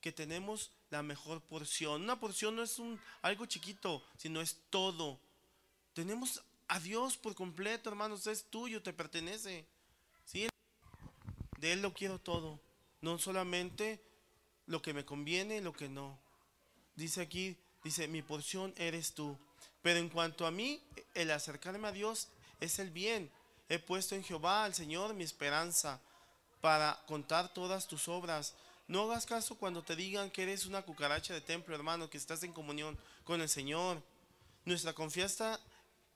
que 0.00 0.10
tenemos 0.10 0.72
la 0.90 1.04
mejor 1.04 1.40
porción. 1.40 2.02
Una 2.02 2.18
porción 2.18 2.56
no 2.56 2.64
es 2.64 2.80
un, 2.80 2.98
algo 3.22 3.46
chiquito, 3.46 4.04
sino 4.16 4.40
es 4.40 4.58
todo. 4.70 5.20
Tenemos 5.94 6.42
a 6.68 6.78
Dios 6.80 7.16
por 7.16 7.34
completo, 7.34 7.90
hermanos. 7.90 8.26
Es 8.26 8.44
tuyo, 8.44 8.82
te 8.82 8.92
pertenece. 8.92 9.66
¿Sí? 10.24 10.48
De 11.58 11.72
Él 11.72 11.82
lo 11.82 11.92
quiero 11.92 12.18
todo. 12.18 12.60
No 13.00 13.18
solamente 13.18 14.00
lo 14.66 14.80
que 14.80 14.94
me 14.94 15.04
conviene 15.04 15.56
y 15.56 15.60
lo 15.60 15.72
que 15.72 15.88
no. 15.88 16.18
Dice 16.94 17.20
aquí, 17.20 17.56
dice, 17.82 18.08
mi 18.08 18.22
porción 18.22 18.72
eres 18.76 19.14
tú. 19.14 19.36
Pero 19.82 19.98
en 19.98 20.08
cuanto 20.08 20.46
a 20.46 20.50
mí, 20.50 20.82
el 21.14 21.30
acercarme 21.30 21.88
a 21.88 21.92
Dios 21.92 22.28
es 22.60 22.78
el 22.78 22.90
bien. 22.90 23.30
He 23.68 23.78
puesto 23.78 24.14
en 24.14 24.22
Jehová, 24.22 24.64
al 24.64 24.74
Señor, 24.74 25.14
mi 25.14 25.24
esperanza, 25.24 26.00
para 26.60 27.02
contar 27.06 27.52
todas 27.52 27.88
tus 27.88 28.08
obras. 28.08 28.54
No 28.86 29.02
hagas 29.02 29.26
caso 29.26 29.56
cuando 29.56 29.82
te 29.82 29.96
digan 29.96 30.30
que 30.30 30.42
eres 30.42 30.66
una 30.66 30.82
cucaracha 30.82 31.32
de 31.32 31.40
templo, 31.40 31.74
hermano, 31.74 32.10
que 32.10 32.18
estás 32.18 32.42
en 32.42 32.52
comunión 32.52 32.98
con 33.24 33.40
el 33.40 33.48
Señor. 33.48 34.02
Nuestra 34.64 34.92
confianza 34.92 35.58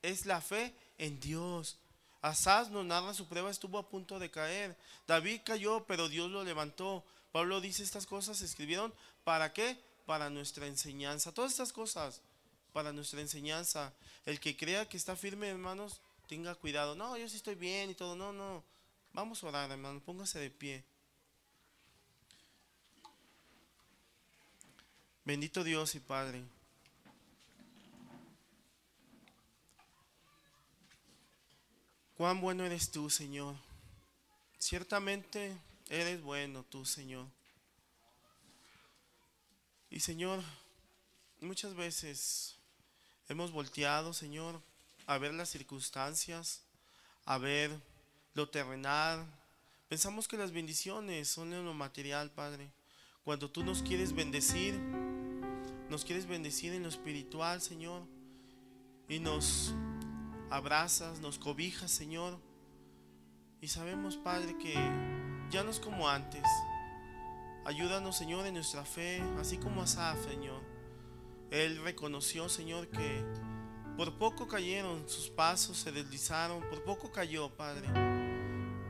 es 0.09 0.25
la 0.25 0.41
fe 0.41 0.73
en 0.97 1.19
Dios. 1.19 1.77
Asaz 2.21 2.69
nos 2.69 2.85
narra 2.85 3.13
su 3.13 3.27
prueba, 3.27 3.51
estuvo 3.51 3.77
a 3.77 3.89
punto 3.89 4.17
de 4.19 4.31
caer. 4.31 4.75
David 5.07 5.41
cayó, 5.43 5.85
pero 5.85 6.09
Dios 6.09 6.29
lo 6.31 6.43
levantó. 6.43 7.03
Pablo 7.31 7.61
dice 7.61 7.83
estas 7.83 8.05
cosas 8.05 8.37
se 8.37 8.45
escribieron 8.45 8.93
para 9.23 9.53
qué? 9.53 9.77
Para 10.05 10.29
nuestra 10.29 10.67
enseñanza. 10.67 11.33
Todas 11.33 11.51
estas 11.51 11.73
cosas 11.73 12.21
para 12.73 12.91
nuestra 12.93 13.21
enseñanza. 13.21 13.93
El 14.25 14.39
que 14.39 14.57
crea 14.57 14.87
que 14.87 14.97
está 14.97 15.15
firme, 15.15 15.49
hermanos, 15.49 16.01
tenga 16.27 16.55
cuidado. 16.55 16.95
No, 16.95 17.17
yo 17.17 17.29
sí 17.29 17.37
estoy 17.37 17.55
bien 17.55 17.89
y 17.89 17.95
todo. 17.95 18.15
No, 18.15 18.33
no. 18.33 18.63
Vamos 19.13 19.43
a 19.43 19.47
orar, 19.47 19.71
hermano. 19.71 19.99
Póngase 19.99 20.39
de 20.39 20.49
pie. 20.49 20.83
Bendito 25.23 25.63
Dios 25.63 25.95
y 25.95 25.99
Padre. 25.99 26.43
Cuán 32.17 32.39
bueno 32.39 32.63
eres 32.63 32.91
tú, 32.91 33.09
Señor. 33.09 33.55
Ciertamente 34.57 35.57
eres 35.89 36.21
bueno 36.21 36.63
tú, 36.63 36.85
Señor. 36.85 37.27
Y 39.89 39.99
Señor, 39.99 40.41
muchas 41.41 41.75
veces 41.75 42.55
hemos 43.27 43.51
volteado, 43.51 44.13
Señor, 44.13 44.61
a 45.07 45.17
ver 45.17 45.33
las 45.33 45.49
circunstancias, 45.49 46.61
a 47.25 47.37
ver 47.37 47.71
lo 48.33 48.49
terrenal. 48.49 49.25
Pensamos 49.89 50.29
que 50.29 50.37
las 50.37 50.53
bendiciones 50.53 51.27
son 51.27 51.53
en 51.53 51.65
lo 51.65 51.73
material, 51.73 52.31
Padre. 52.31 52.71
Cuando 53.25 53.51
tú 53.51 53.63
nos 53.63 53.81
quieres 53.81 54.13
bendecir, 54.13 54.75
nos 55.89 56.05
quieres 56.05 56.27
bendecir 56.27 56.71
en 56.71 56.83
lo 56.83 56.89
espiritual, 56.89 57.61
Señor. 57.61 58.03
Y 59.09 59.19
nos 59.19 59.73
abrazas, 60.49 61.19
nos 61.19 61.37
cobijas, 61.39 61.91
Señor. 61.91 62.39
Y 63.61 63.67
sabemos, 63.67 64.17
Padre, 64.17 64.57
que 64.57 64.73
ya 65.49 65.63
no 65.63 65.71
es 65.71 65.79
como 65.79 66.07
antes. 66.07 66.43
Ayúdanos, 67.65 68.15
Señor, 68.15 68.45
en 68.45 68.53
nuestra 68.53 68.85
fe, 68.85 69.23
así 69.39 69.57
como 69.57 69.81
Asaf, 69.81 70.23
Señor. 70.25 70.61
Él 71.51 71.81
reconoció, 71.83 72.47
Señor, 72.49 72.87
que 72.89 73.23
por 73.97 74.17
poco 74.17 74.47
cayeron 74.47 75.07
sus 75.07 75.29
pasos, 75.29 75.77
se 75.77 75.91
deslizaron, 75.91 76.61
por 76.69 76.83
poco 76.83 77.11
cayó, 77.11 77.49
Padre. 77.55 77.87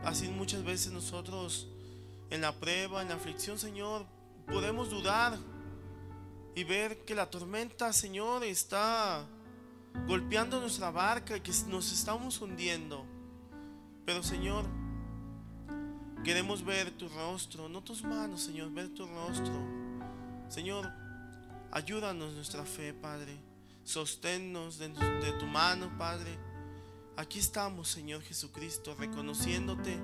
Así 0.03 0.27
muchas 0.29 0.63
veces 0.63 0.91
nosotros 0.91 1.69
en 2.29 2.41
la 2.41 2.59
prueba, 2.59 3.01
en 3.01 3.09
la 3.09 3.15
aflicción, 3.15 3.57
Señor, 3.57 4.05
podemos 4.47 4.89
dudar 4.89 5.37
y 6.55 6.63
ver 6.63 7.05
que 7.05 7.15
la 7.15 7.29
tormenta, 7.29 7.93
Señor, 7.93 8.43
está 8.43 9.27
golpeando 10.07 10.59
nuestra 10.59 10.91
barca 10.91 11.39
que 11.41 11.51
nos 11.67 11.91
estamos 11.91 12.39
hundiendo. 12.41 13.05
Pero, 14.05 14.21
Señor, 14.21 14.65
queremos 16.23 16.63
ver 16.63 16.91
tu 16.91 17.09
rostro, 17.09 17.69
no 17.69 17.81
tus 17.83 18.03
manos, 18.03 18.41
Señor, 18.41 18.71
ver 18.71 18.89
tu 18.89 19.05
rostro. 19.07 19.53
Señor, 20.49 20.91
ayúdanos 21.71 22.33
nuestra 22.33 22.63
fe, 22.65 22.93
Padre. 22.93 23.37
Sosténnos 23.83 24.77
de, 24.77 24.89
de 24.89 25.31
tu 25.39 25.45
mano, 25.45 25.95
Padre. 25.97 26.37
Aquí 27.17 27.39
estamos, 27.39 27.87
Señor 27.87 28.21
Jesucristo, 28.23 28.93
reconociéndote, 28.99 29.97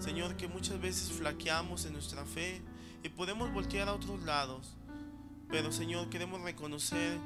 Señor, 0.00 0.36
que 0.36 0.48
muchas 0.48 0.80
veces 0.80 1.12
flaqueamos 1.12 1.84
en 1.84 1.92
nuestra 1.92 2.24
fe 2.24 2.60
y 3.02 3.08
podemos 3.08 3.52
voltear 3.52 3.88
a 3.88 3.94
otros 3.94 4.22
lados. 4.24 4.74
Pero 5.48 5.72
Señor, 5.72 6.10
queremos 6.10 6.42
reconocer 6.42 7.18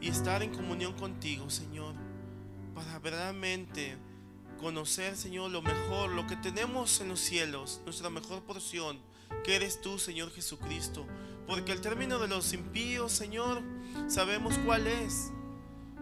y 0.00 0.08
estar 0.08 0.42
en 0.42 0.54
comunión 0.54 0.92
contigo, 0.94 1.48
Señor, 1.50 1.94
para 2.74 2.98
verdaderamente 2.98 3.96
conocer, 4.58 5.16
Señor, 5.16 5.50
lo 5.50 5.62
mejor, 5.62 6.10
lo 6.10 6.26
que 6.26 6.36
tenemos 6.36 7.00
en 7.00 7.08
los 7.08 7.20
cielos, 7.20 7.80
nuestra 7.84 8.10
mejor 8.10 8.42
porción, 8.42 8.98
que 9.44 9.56
eres 9.56 9.80
tú, 9.80 9.98
Señor 9.98 10.30
Jesucristo. 10.32 11.06
Porque 11.46 11.72
el 11.72 11.80
término 11.80 12.18
de 12.18 12.28
los 12.28 12.52
impíos, 12.52 13.12
Señor, 13.12 13.62
sabemos 14.08 14.58
cuál 14.64 14.86
es. 14.86 15.30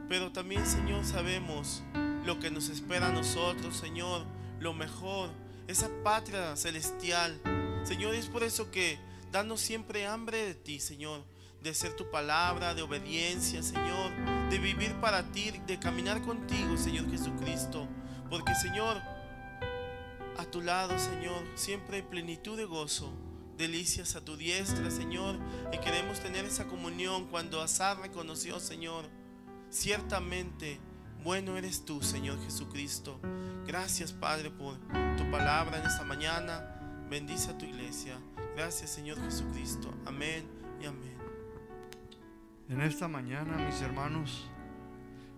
Pero 0.09 0.33
también, 0.33 0.67
Señor, 0.67 1.05
sabemos 1.05 1.83
lo 2.25 2.39
que 2.39 2.51
nos 2.51 2.69
espera 2.69 3.09
a 3.09 3.13
nosotros, 3.13 3.77
Señor, 3.77 4.25
lo 4.61 4.73
mejor, 4.73 5.31
esa 5.67 5.91
patria 6.03 6.57
celestial. 6.57 7.41
Señor, 7.85 8.15
es 8.15 8.27
por 8.27 8.43
eso 8.43 8.71
que 8.71 8.99
danos 9.31 9.61
siempre 9.61 10.07
hambre 10.07 10.39
de 10.45 10.55
ti, 10.55 10.81
Señor 10.81 11.25
de 11.65 11.73
ser 11.73 11.95
tu 11.95 12.11
palabra, 12.11 12.75
de 12.75 12.83
obediencia, 12.83 13.63
Señor, 13.63 14.13
de 14.51 14.59
vivir 14.59 14.93
para 15.01 15.33
ti, 15.33 15.51
de 15.67 15.79
caminar 15.79 16.21
contigo, 16.21 16.77
Señor 16.77 17.11
Jesucristo. 17.11 17.89
Porque, 18.29 18.55
Señor, 18.55 19.01
a 20.37 20.45
tu 20.45 20.61
lado, 20.61 20.99
Señor, 20.99 21.43
siempre 21.55 21.97
hay 21.97 22.03
plenitud 22.03 22.59
de 22.59 22.67
gozo, 22.67 23.15
delicias 23.57 24.15
a 24.15 24.23
tu 24.23 24.37
diestra, 24.37 24.91
Señor, 24.91 25.39
y 25.73 25.79
queremos 25.79 26.21
tener 26.21 26.45
esa 26.45 26.67
comunión 26.67 27.29
cuando 27.29 27.63
Azar 27.63 27.99
reconoció, 27.99 28.61
Señor, 28.61 29.07
ciertamente 29.71 30.79
bueno 31.23 31.57
eres 31.57 31.87
tú, 31.87 32.03
Señor 32.03 32.39
Jesucristo. 32.45 33.19
Gracias, 33.67 34.13
Padre, 34.13 34.51
por 34.51 34.77
tu 35.17 35.31
palabra 35.31 35.79
en 35.79 35.87
esta 35.87 36.05
mañana. 36.05 37.07
Bendice 37.09 37.53
a 37.53 37.57
tu 37.57 37.65
iglesia. 37.65 38.19
Gracias, 38.55 38.91
Señor 38.91 39.19
Jesucristo. 39.25 39.91
Amén 40.05 40.47
y 40.83 40.85
amén. 40.85 41.14
En 42.67 42.81
esta 42.81 43.09
mañana, 43.09 43.59
mis 43.59 43.83
hermanos, 43.83 44.49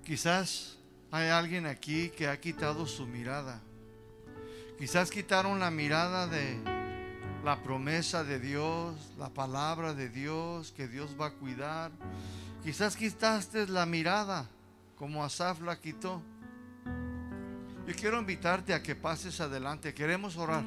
quizás 0.05 0.79
hay 1.11 1.29
alguien 1.29 1.66
aquí 1.66 2.11
que 2.11 2.29
ha 2.29 2.41
quitado 2.41 2.87
su 2.87 3.05
mirada. 3.05 3.61
Quizás 4.79 5.11
quitaron 5.11 5.59
la 5.59 5.72
mirada 5.72 6.29
de 6.29 6.57
la 7.45 7.61
promesa 7.64 8.22
de 8.22 8.39
Dios, 8.39 9.12
la 9.18 9.29
palabra 9.29 9.93
de 9.93 10.09
Dios, 10.09 10.70
que 10.70 10.87
Dios 10.87 11.16
va 11.20 11.27
a 11.27 11.31
cuidar. 11.33 11.91
Quizás 12.62 12.97
quitaste 12.97 13.66
la 13.66 13.87
mirada, 13.87 14.49
como 14.95 15.24
Asaf 15.24 15.61
la 15.62 15.81
quitó. 15.81 16.22
Yo 17.89 17.95
quiero 17.97 18.20
invitarte 18.20 18.72
a 18.72 18.85
que 18.85 18.95
pases 18.95 19.41
adelante. 19.41 19.95
Queremos 19.95 20.37
orar. 20.37 20.62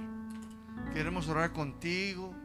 Queremos 0.94 1.30
orar 1.30 1.54
contigo. 1.54 2.36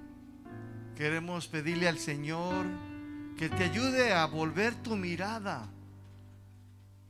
Queremos 0.95 1.49
pedirle 1.49 1.89
al 1.89 1.99
Señor 1.99 2.94
que 3.37 3.49
te 3.49 3.65
ayude 3.65 4.13
a 4.13 4.27
volver 4.27 4.75
tu 4.77 4.97
mirada 4.97 5.69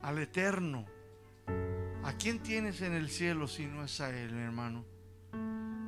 al 0.01 0.19
eterno. 0.19 0.85
¿A 2.03 2.13
quién 2.15 2.41
tienes 2.41 2.81
en 2.81 2.93
el 2.93 3.11
cielo 3.11 3.47
si 3.49 3.67
no 3.67 3.85
es 3.85 4.01
a 4.01 4.11
Él, 4.11 4.35
hermano? 4.35 4.85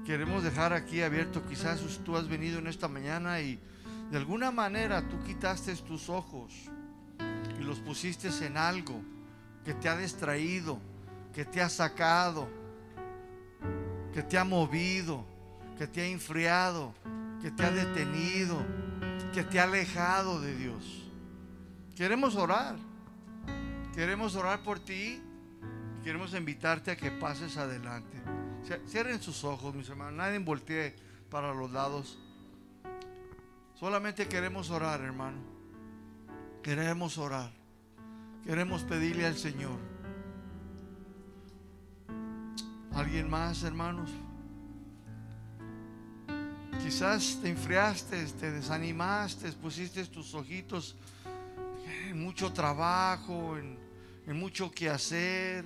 Queremos 0.05 0.43
dejar 0.43 0.73
aquí 0.73 1.03
abierto, 1.03 1.45
quizás 1.47 1.81
tú 2.05 2.17
has 2.17 2.29
venido 2.29 2.59
en 2.59 2.67
esta 2.67 2.89
mañana 2.89 3.41
y 3.41 3.59
de 4.11 4.17
alguna 4.17 4.51
manera 4.51 5.07
tú 5.09 5.23
quitaste 5.25 5.75
tus 5.77 6.09
ojos 6.09 6.53
y 7.59 7.65
los 7.65 7.81
pusiste 7.81 8.29
en 8.45 8.57
algo 8.57 9.03
que 9.65 9.75
te 9.75 9.89
ha 9.89 9.97
distraído, 9.97 10.79
que 11.35 11.45
te 11.45 11.61
ha 11.61 11.69
sacado, 11.69 12.49
que 14.15 14.23
te 14.23 14.39
ha 14.39 14.45
movido, 14.45 15.27
que 15.77 15.87
te 15.87 16.03
ha 16.03 16.07
enfriado, 16.07 16.95
que 17.43 17.51
te 17.51 17.65
ha 17.65 17.71
detenido 17.71 18.65
que 19.33 19.43
te 19.43 19.61
ha 19.61 19.65
alejado 19.65 20.41
de 20.41 20.57
Dios. 20.57 21.11
Queremos 21.97 22.37
orar. 22.37 22.77
Queremos 23.95 24.35
orar 24.37 24.63
por 24.63 24.79
ti. 24.79 25.23
Queremos 26.05 26.35
invitarte 26.35 26.91
a 26.91 26.97
que 26.97 27.11
pases 27.11 27.57
adelante. 27.57 28.17
Cierren 28.87 29.21
sus 29.23 29.45
ojos, 29.45 29.75
mis 29.75 29.89
hermanos. 29.89 30.15
Nadie 30.15 30.39
voltee 30.39 30.95
para 31.31 31.55
los 31.55 31.71
lados. 31.71 32.19
Solamente 33.75 34.27
queremos 34.27 34.71
orar, 34.71 35.01
hermano. 35.01 35.39
Queremos 36.63 37.19
orar. 37.19 37.51
Queremos 38.45 38.83
pedirle 38.83 39.27
al 39.27 39.37
Señor. 39.37 39.79
¿Alguien 42.95 43.29
más, 43.29 43.63
hermanos? 43.63 44.11
Quizás 46.83 47.39
te 47.43 47.51
enfriaste, 47.51 48.25
te 48.27 48.51
desanimaste, 48.51 49.51
pusiste 49.53 50.05
tus 50.07 50.35
ojitos 50.35 50.97
en 52.09 52.23
mucho 52.23 52.53
trabajo, 52.53 53.57
en, 53.57 54.39
mucho 54.39 54.71
que 54.71 54.89
hacer. 54.89 55.65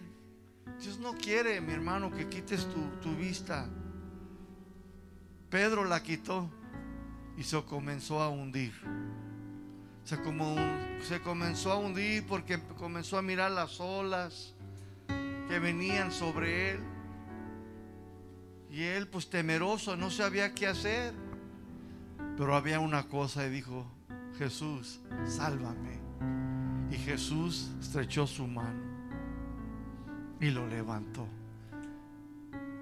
Dios 0.80 0.98
no 0.98 1.14
quiere, 1.14 1.60
mi 1.60 1.72
hermano, 1.72 2.10
que 2.10 2.28
quites 2.28 2.66
tu, 3.02 3.16
vista. 3.16 3.68
Pedro 5.48 5.84
la 5.84 6.02
quitó 6.02 6.50
y 7.36 7.42
se 7.42 7.62
comenzó 7.64 8.20
a 8.20 8.28
hundir. 8.28 8.72
Se, 10.04 10.20
comenzó 11.20 11.72
a 11.72 11.76
hundir 11.76 12.26
porque 12.26 12.60
comenzó 12.78 13.18
a 13.18 13.22
mirar 13.22 13.50
las 13.50 13.80
olas 13.80 14.54
que 15.48 15.58
venían 15.58 16.12
sobre 16.12 16.72
él. 16.72 16.89
Y 18.70 18.84
él 18.84 19.08
pues 19.08 19.28
temeroso, 19.28 19.96
no 19.96 20.10
sabía 20.10 20.54
qué 20.54 20.66
hacer. 20.66 21.12
Pero 22.36 22.54
había 22.54 22.80
una 22.80 23.04
cosa 23.08 23.46
y 23.46 23.50
dijo, 23.50 23.86
Jesús, 24.38 25.00
sálvame. 25.26 25.98
Y 26.90 26.96
Jesús 26.96 27.70
estrechó 27.80 28.26
su 28.26 28.46
mano 28.46 28.80
y 30.40 30.50
lo 30.50 30.66
levantó. 30.66 31.26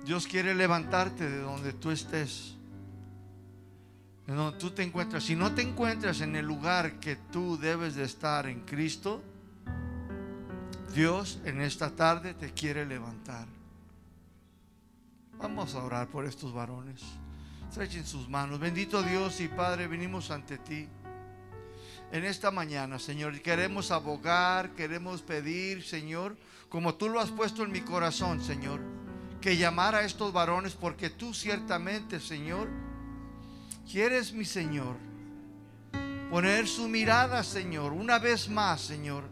Dios 0.04 0.26
quiere 0.26 0.54
levantarte 0.54 1.28
de 1.28 1.40
donde 1.40 1.72
tú 1.72 1.90
estés. 1.90 2.54
De 4.26 4.34
donde 4.34 4.58
tú 4.58 4.70
te 4.70 4.82
encuentras. 4.82 5.24
Si 5.24 5.34
no 5.34 5.54
te 5.54 5.62
encuentras 5.62 6.20
en 6.20 6.36
el 6.36 6.46
lugar 6.46 7.00
que 7.00 7.16
tú 7.16 7.58
debes 7.58 7.94
de 7.94 8.04
estar 8.04 8.46
en 8.46 8.60
Cristo, 8.60 9.22
Dios 10.94 11.40
en 11.44 11.60
esta 11.60 11.90
tarde 11.90 12.34
te 12.34 12.52
quiere 12.52 12.86
levantar. 12.86 13.57
Vamos 15.38 15.76
a 15.76 15.84
orar 15.84 16.08
por 16.08 16.24
estos 16.24 16.52
varones. 16.52 17.00
Estrechen 17.68 18.04
sus 18.04 18.28
manos. 18.28 18.58
Bendito 18.58 19.04
Dios 19.04 19.40
y 19.40 19.46
Padre, 19.46 19.86
venimos 19.86 20.32
ante 20.32 20.58
ti 20.58 20.88
en 22.10 22.24
esta 22.24 22.50
mañana, 22.50 22.98
Señor. 22.98 23.40
Queremos 23.40 23.92
abogar, 23.92 24.70
queremos 24.70 25.22
pedir, 25.22 25.84
Señor, 25.84 26.36
como 26.68 26.96
tú 26.96 27.08
lo 27.08 27.20
has 27.20 27.30
puesto 27.30 27.62
en 27.62 27.70
mi 27.70 27.82
corazón, 27.82 28.42
Señor, 28.42 28.80
que 29.40 29.56
llamara 29.56 29.98
a 29.98 30.04
estos 30.04 30.32
varones 30.32 30.74
porque 30.74 31.08
tú 31.08 31.32
ciertamente, 31.32 32.18
Señor, 32.18 32.68
quieres, 33.88 34.32
mi 34.32 34.44
Señor, 34.44 34.96
poner 36.32 36.66
su 36.66 36.88
mirada, 36.88 37.44
Señor, 37.44 37.92
una 37.92 38.18
vez 38.18 38.48
más, 38.48 38.80
Señor, 38.80 39.22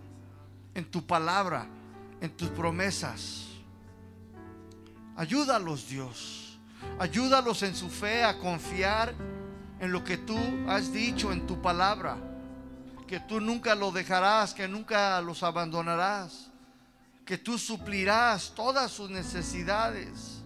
en 0.73 0.85
tu 0.85 1.05
palabra, 1.05 1.67
en 2.21 2.31
tus 2.31 2.51
promesas. 2.51 3.56
Ayúdalos, 5.17 5.89
Dios. 5.89 6.59
Ayúdalos 6.99 7.62
en 7.62 7.75
su 7.75 7.89
fe 7.89 8.23
a 8.23 8.39
confiar 8.39 9.14
en 9.81 9.93
lo 9.93 10.05
que 10.05 10.19
tú 10.19 10.39
has 10.69 10.93
dicho 10.93 11.33
en 11.33 11.47
tu 11.47 11.61
palabra 11.61 12.17
que 13.07 13.21
tú 13.21 13.41
nunca 13.41 13.75
los 13.75 13.95
dejarás, 13.95 14.53
que 14.53 14.67
nunca 14.67 15.21
los 15.21 15.43
abandonarás, 15.43 16.51
que 17.25 17.39
tú 17.39 17.57
suplirás 17.57 18.53
todas 18.55 18.91
sus 18.91 19.11
necesidades. 19.11 20.43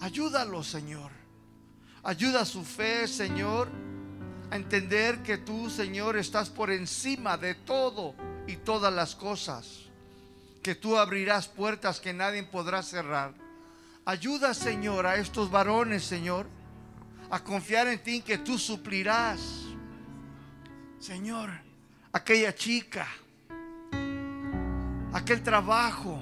Ayúdalo, 0.00 0.64
Señor. 0.64 1.12
Ayuda 2.02 2.44
su 2.44 2.64
fe, 2.64 3.06
Señor, 3.06 3.68
a 4.50 4.56
entender 4.56 5.22
que 5.22 5.38
tú, 5.38 5.70
Señor, 5.70 6.16
estás 6.16 6.50
por 6.50 6.70
encima 6.70 7.36
de 7.36 7.54
todo 7.54 8.14
y 8.48 8.56
todas 8.56 8.92
las 8.92 9.14
cosas. 9.14 9.84
Que 10.62 10.74
tú 10.74 10.98
abrirás 10.98 11.46
puertas 11.46 12.00
que 12.00 12.12
nadie 12.12 12.42
podrá 12.42 12.82
cerrar. 12.82 13.41
Ayuda, 14.04 14.52
Señor, 14.52 15.06
a 15.06 15.16
estos 15.16 15.50
varones, 15.50 16.02
Señor, 16.02 16.46
a 17.30 17.42
confiar 17.42 17.86
en 17.86 18.02
ti, 18.02 18.20
que 18.20 18.38
tú 18.38 18.58
suplirás. 18.58 19.40
Señor, 20.98 21.50
aquella 22.12 22.52
chica, 22.54 23.06
aquel 25.12 25.42
trabajo, 25.42 26.20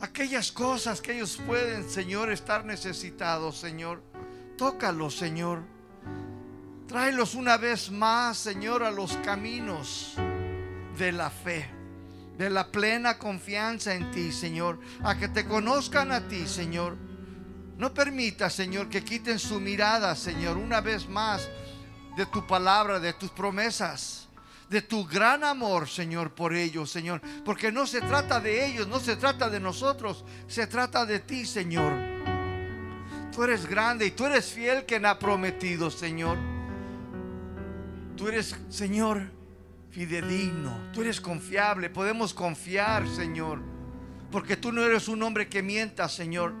aquellas 0.00 0.50
cosas 0.50 1.00
que 1.00 1.12
ellos 1.12 1.40
pueden, 1.46 1.88
Señor, 1.88 2.32
estar 2.32 2.64
necesitados, 2.64 3.58
Señor. 3.58 4.02
Tócalos, 4.56 5.16
Señor. 5.16 5.62
Tráelos 6.86 7.34
una 7.34 7.56
vez 7.58 7.90
más, 7.90 8.38
Señor, 8.38 8.82
a 8.82 8.90
los 8.90 9.16
caminos 9.18 10.14
de 10.96 11.12
la 11.12 11.28
fe, 11.28 11.68
de 12.36 12.50
la 12.50 12.70
plena 12.70 13.18
confianza 13.18 13.94
en 13.94 14.10
ti, 14.10 14.32
Señor, 14.32 14.78
a 15.02 15.16
que 15.16 15.28
te 15.28 15.46
conozcan 15.46 16.12
a 16.12 16.28
ti, 16.28 16.46
Señor. 16.46 16.96
No 17.76 17.92
permita, 17.92 18.50
Señor, 18.50 18.88
que 18.88 19.04
quiten 19.04 19.38
su 19.38 19.60
mirada, 19.60 20.14
Señor, 20.14 20.56
una 20.56 20.80
vez 20.80 21.08
más 21.08 21.48
de 22.16 22.26
tu 22.26 22.46
palabra, 22.46 23.00
de 23.00 23.12
tus 23.12 23.30
promesas 23.30 24.24
de 24.68 24.82
tu 24.82 25.06
gran 25.06 25.44
amor, 25.44 25.88
Señor, 25.88 26.34
por 26.34 26.54
ellos, 26.54 26.90
Señor. 26.90 27.20
Porque 27.44 27.70
no 27.70 27.86
se 27.86 28.00
trata 28.00 28.40
de 28.40 28.66
ellos, 28.66 28.88
no 28.88 28.98
se 28.98 29.16
trata 29.16 29.48
de 29.48 29.60
nosotros, 29.60 30.24
se 30.48 30.66
trata 30.66 31.06
de 31.06 31.20
ti, 31.20 31.46
Señor. 31.46 31.92
Tú 33.32 33.44
eres 33.44 33.66
grande 33.66 34.06
y 34.06 34.10
tú 34.10 34.26
eres 34.26 34.46
fiel 34.46 34.84
quien 34.84 35.06
ha 35.06 35.18
prometido, 35.18 35.90
Señor. 35.90 36.38
Tú 38.16 38.28
eres, 38.28 38.56
Señor, 38.68 39.30
fidedigno, 39.94 40.76
tú 40.92 41.02
eres 41.02 41.20
confiable, 41.20 41.88
podemos 41.88 42.34
confiar, 42.34 43.06
Señor. 43.06 43.60
Porque 44.32 44.56
tú 44.56 44.72
no 44.72 44.82
eres 44.82 45.06
un 45.06 45.22
hombre 45.22 45.48
que 45.48 45.62
mienta, 45.62 46.08
Señor. 46.08 46.52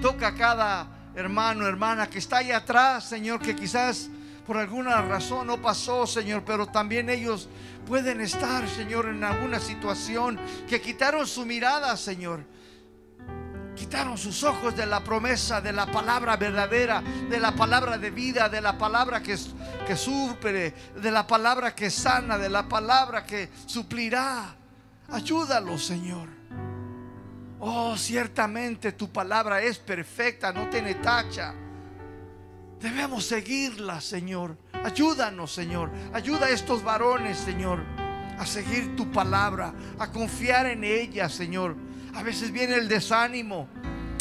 Toca 0.00 0.28
a 0.28 0.34
cada 0.34 1.10
hermano, 1.14 1.66
hermana 1.66 2.08
que 2.08 2.18
está 2.18 2.38
allá 2.38 2.56
atrás, 2.56 3.06
Señor, 3.06 3.40
que 3.40 3.54
quizás 3.54 4.08
por 4.46 4.56
alguna 4.56 5.02
razón 5.02 5.48
no 5.48 5.60
pasó, 5.60 6.06
Señor, 6.06 6.44
pero 6.46 6.66
también 6.66 7.10
ellos 7.10 7.50
pueden 7.86 8.22
estar, 8.22 8.66
Señor, 8.66 9.06
en 9.08 9.22
alguna 9.22 9.60
situación 9.60 10.38
que 10.66 10.80
quitaron 10.80 11.26
su 11.26 11.44
mirada, 11.44 11.94
Señor. 11.94 12.40
Quitaron 13.88 14.18
sus 14.18 14.44
ojos 14.44 14.76
de 14.76 14.84
la 14.84 15.02
promesa, 15.02 15.62
de 15.62 15.72
la 15.72 15.86
palabra 15.86 16.36
verdadera, 16.36 17.00
de 17.00 17.40
la 17.40 17.52
palabra 17.52 17.96
de 17.96 18.10
vida, 18.10 18.50
de 18.50 18.60
la 18.60 18.76
palabra 18.76 19.22
que, 19.22 19.34
que 19.86 19.96
supere, 19.96 20.74
de 20.94 21.10
la 21.10 21.26
palabra 21.26 21.74
que 21.74 21.88
sana, 21.88 22.36
de 22.36 22.50
la 22.50 22.68
palabra 22.68 23.24
que 23.24 23.48
suplirá. 23.64 24.54
Ayúdalo, 25.08 25.78
Señor. 25.78 26.28
Oh, 27.60 27.96
ciertamente 27.96 28.92
tu 28.92 29.10
palabra 29.10 29.62
es 29.62 29.78
perfecta, 29.78 30.52
no 30.52 30.68
tiene 30.68 30.96
tacha. 30.96 31.54
Debemos 32.78 33.24
seguirla, 33.24 34.02
Señor. 34.02 34.58
Ayúdanos, 34.84 35.50
Señor. 35.50 35.90
Ayuda 36.12 36.44
a 36.44 36.50
estos 36.50 36.84
varones, 36.84 37.38
Señor, 37.38 37.82
a 38.38 38.44
seguir 38.44 38.94
tu 38.96 39.10
palabra, 39.10 39.72
a 39.98 40.12
confiar 40.12 40.66
en 40.66 40.84
ella, 40.84 41.30
Señor. 41.30 41.87
A 42.18 42.22
veces 42.24 42.50
viene 42.50 42.74
el 42.74 42.88
desánimo. 42.88 43.68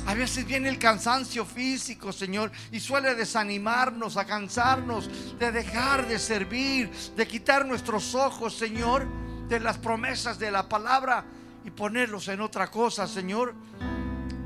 A 0.05 0.13
veces 0.13 0.45
viene 0.45 0.69
el 0.69 0.77
cansancio 0.77 1.43
físico, 1.45 2.13
Señor, 2.13 2.51
y 2.71 2.79
suele 2.79 3.15
desanimarnos, 3.15 4.17
a 4.17 4.25
cansarnos 4.25 5.09
de 5.37 5.51
dejar 5.51 6.07
de 6.07 6.19
servir, 6.19 6.91
de 6.91 7.27
quitar 7.27 7.65
nuestros 7.65 8.13
ojos, 8.13 8.55
Señor, 8.55 9.07
de 9.49 9.59
las 9.59 9.79
promesas 9.79 10.37
de 10.37 10.51
la 10.51 10.69
palabra 10.69 11.25
y 11.65 11.71
ponerlos 11.71 12.27
en 12.27 12.39
otra 12.39 12.69
cosa, 12.69 13.07
Señor, 13.07 13.55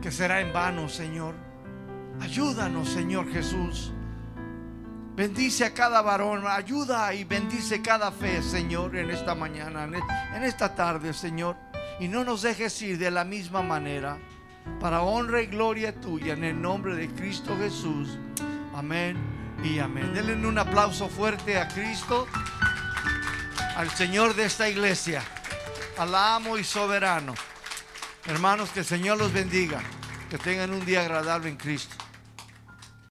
que 0.02 0.12
será 0.12 0.40
en 0.40 0.54
vano, 0.54 0.88
Señor. 0.88 1.36
Ayúdanos, 2.22 2.90
Señor 2.90 3.32
Jesús. 3.32 3.92
Bendice 5.14 5.66
a 5.66 5.74
cada 5.74 6.02
varón, 6.02 6.46
ayuda 6.48 7.14
y 7.14 7.26
bendice 7.26 7.82
cada 7.82 8.12
fe, 8.12 8.42
Señor, 8.42 8.96
en 8.96 9.12
esta 9.12 9.36
mañana, 9.36 9.84
en 9.84 10.44
esta 10.44 10.74
tarde, 10.74 11.14
Señor. 11.14 11.71
Y 12.02 12.08
no 12.08 12.24
nos 12.24 12.42
dejes 12.42 12.82
ir 12.82 12.98
de 12.98 13.12
la 13.12 13.24
misma 13.24 13.62
manera, 13.62 14.18
para 14.80 15.04
honra 15.04 15.44
y 15.44 15.46
gloria 15.46 15.94
tuya, 16.02 16.34
en 16.34 16.44
el 16.44 16.60
nombre 16.60 16.96
de 16.96 17.08
Cristo 17.08 17.56
Jesús. 17.60 18.18
Amén 18.74 19.16
y 19.64 19.78
amén. 19.78 20.12
Denle 20.12 20.48
un 20.48 20.58
aplauso 20.58 21.08
fuerte 21.08 21.60
a 21.60 21.68
Cristo, 21.68 22.28
al 23.76 23.88
Señor 23.92 24.34
de 24.34 24.46
esta 24.46 24.68
iglesia, 24.68 25.22
al 26.00 26.16
amo 26.16 26.58
y 26.58 26.64
soberano. 26.64 27.36
Hermanos, 28.26 28.72
que 28.72 28.80
el 28.80 28.86
Señor 28.88 29.20
los 29.20 29.32
bendiga, 29.32 29.84
que 30.28 30.40
tengan 30.40 30.74
un 30.74 30.84
día 30.84 31.02
agradable 31.02 31.50
en 31.50 31.56
Cristo. 31.56 31.96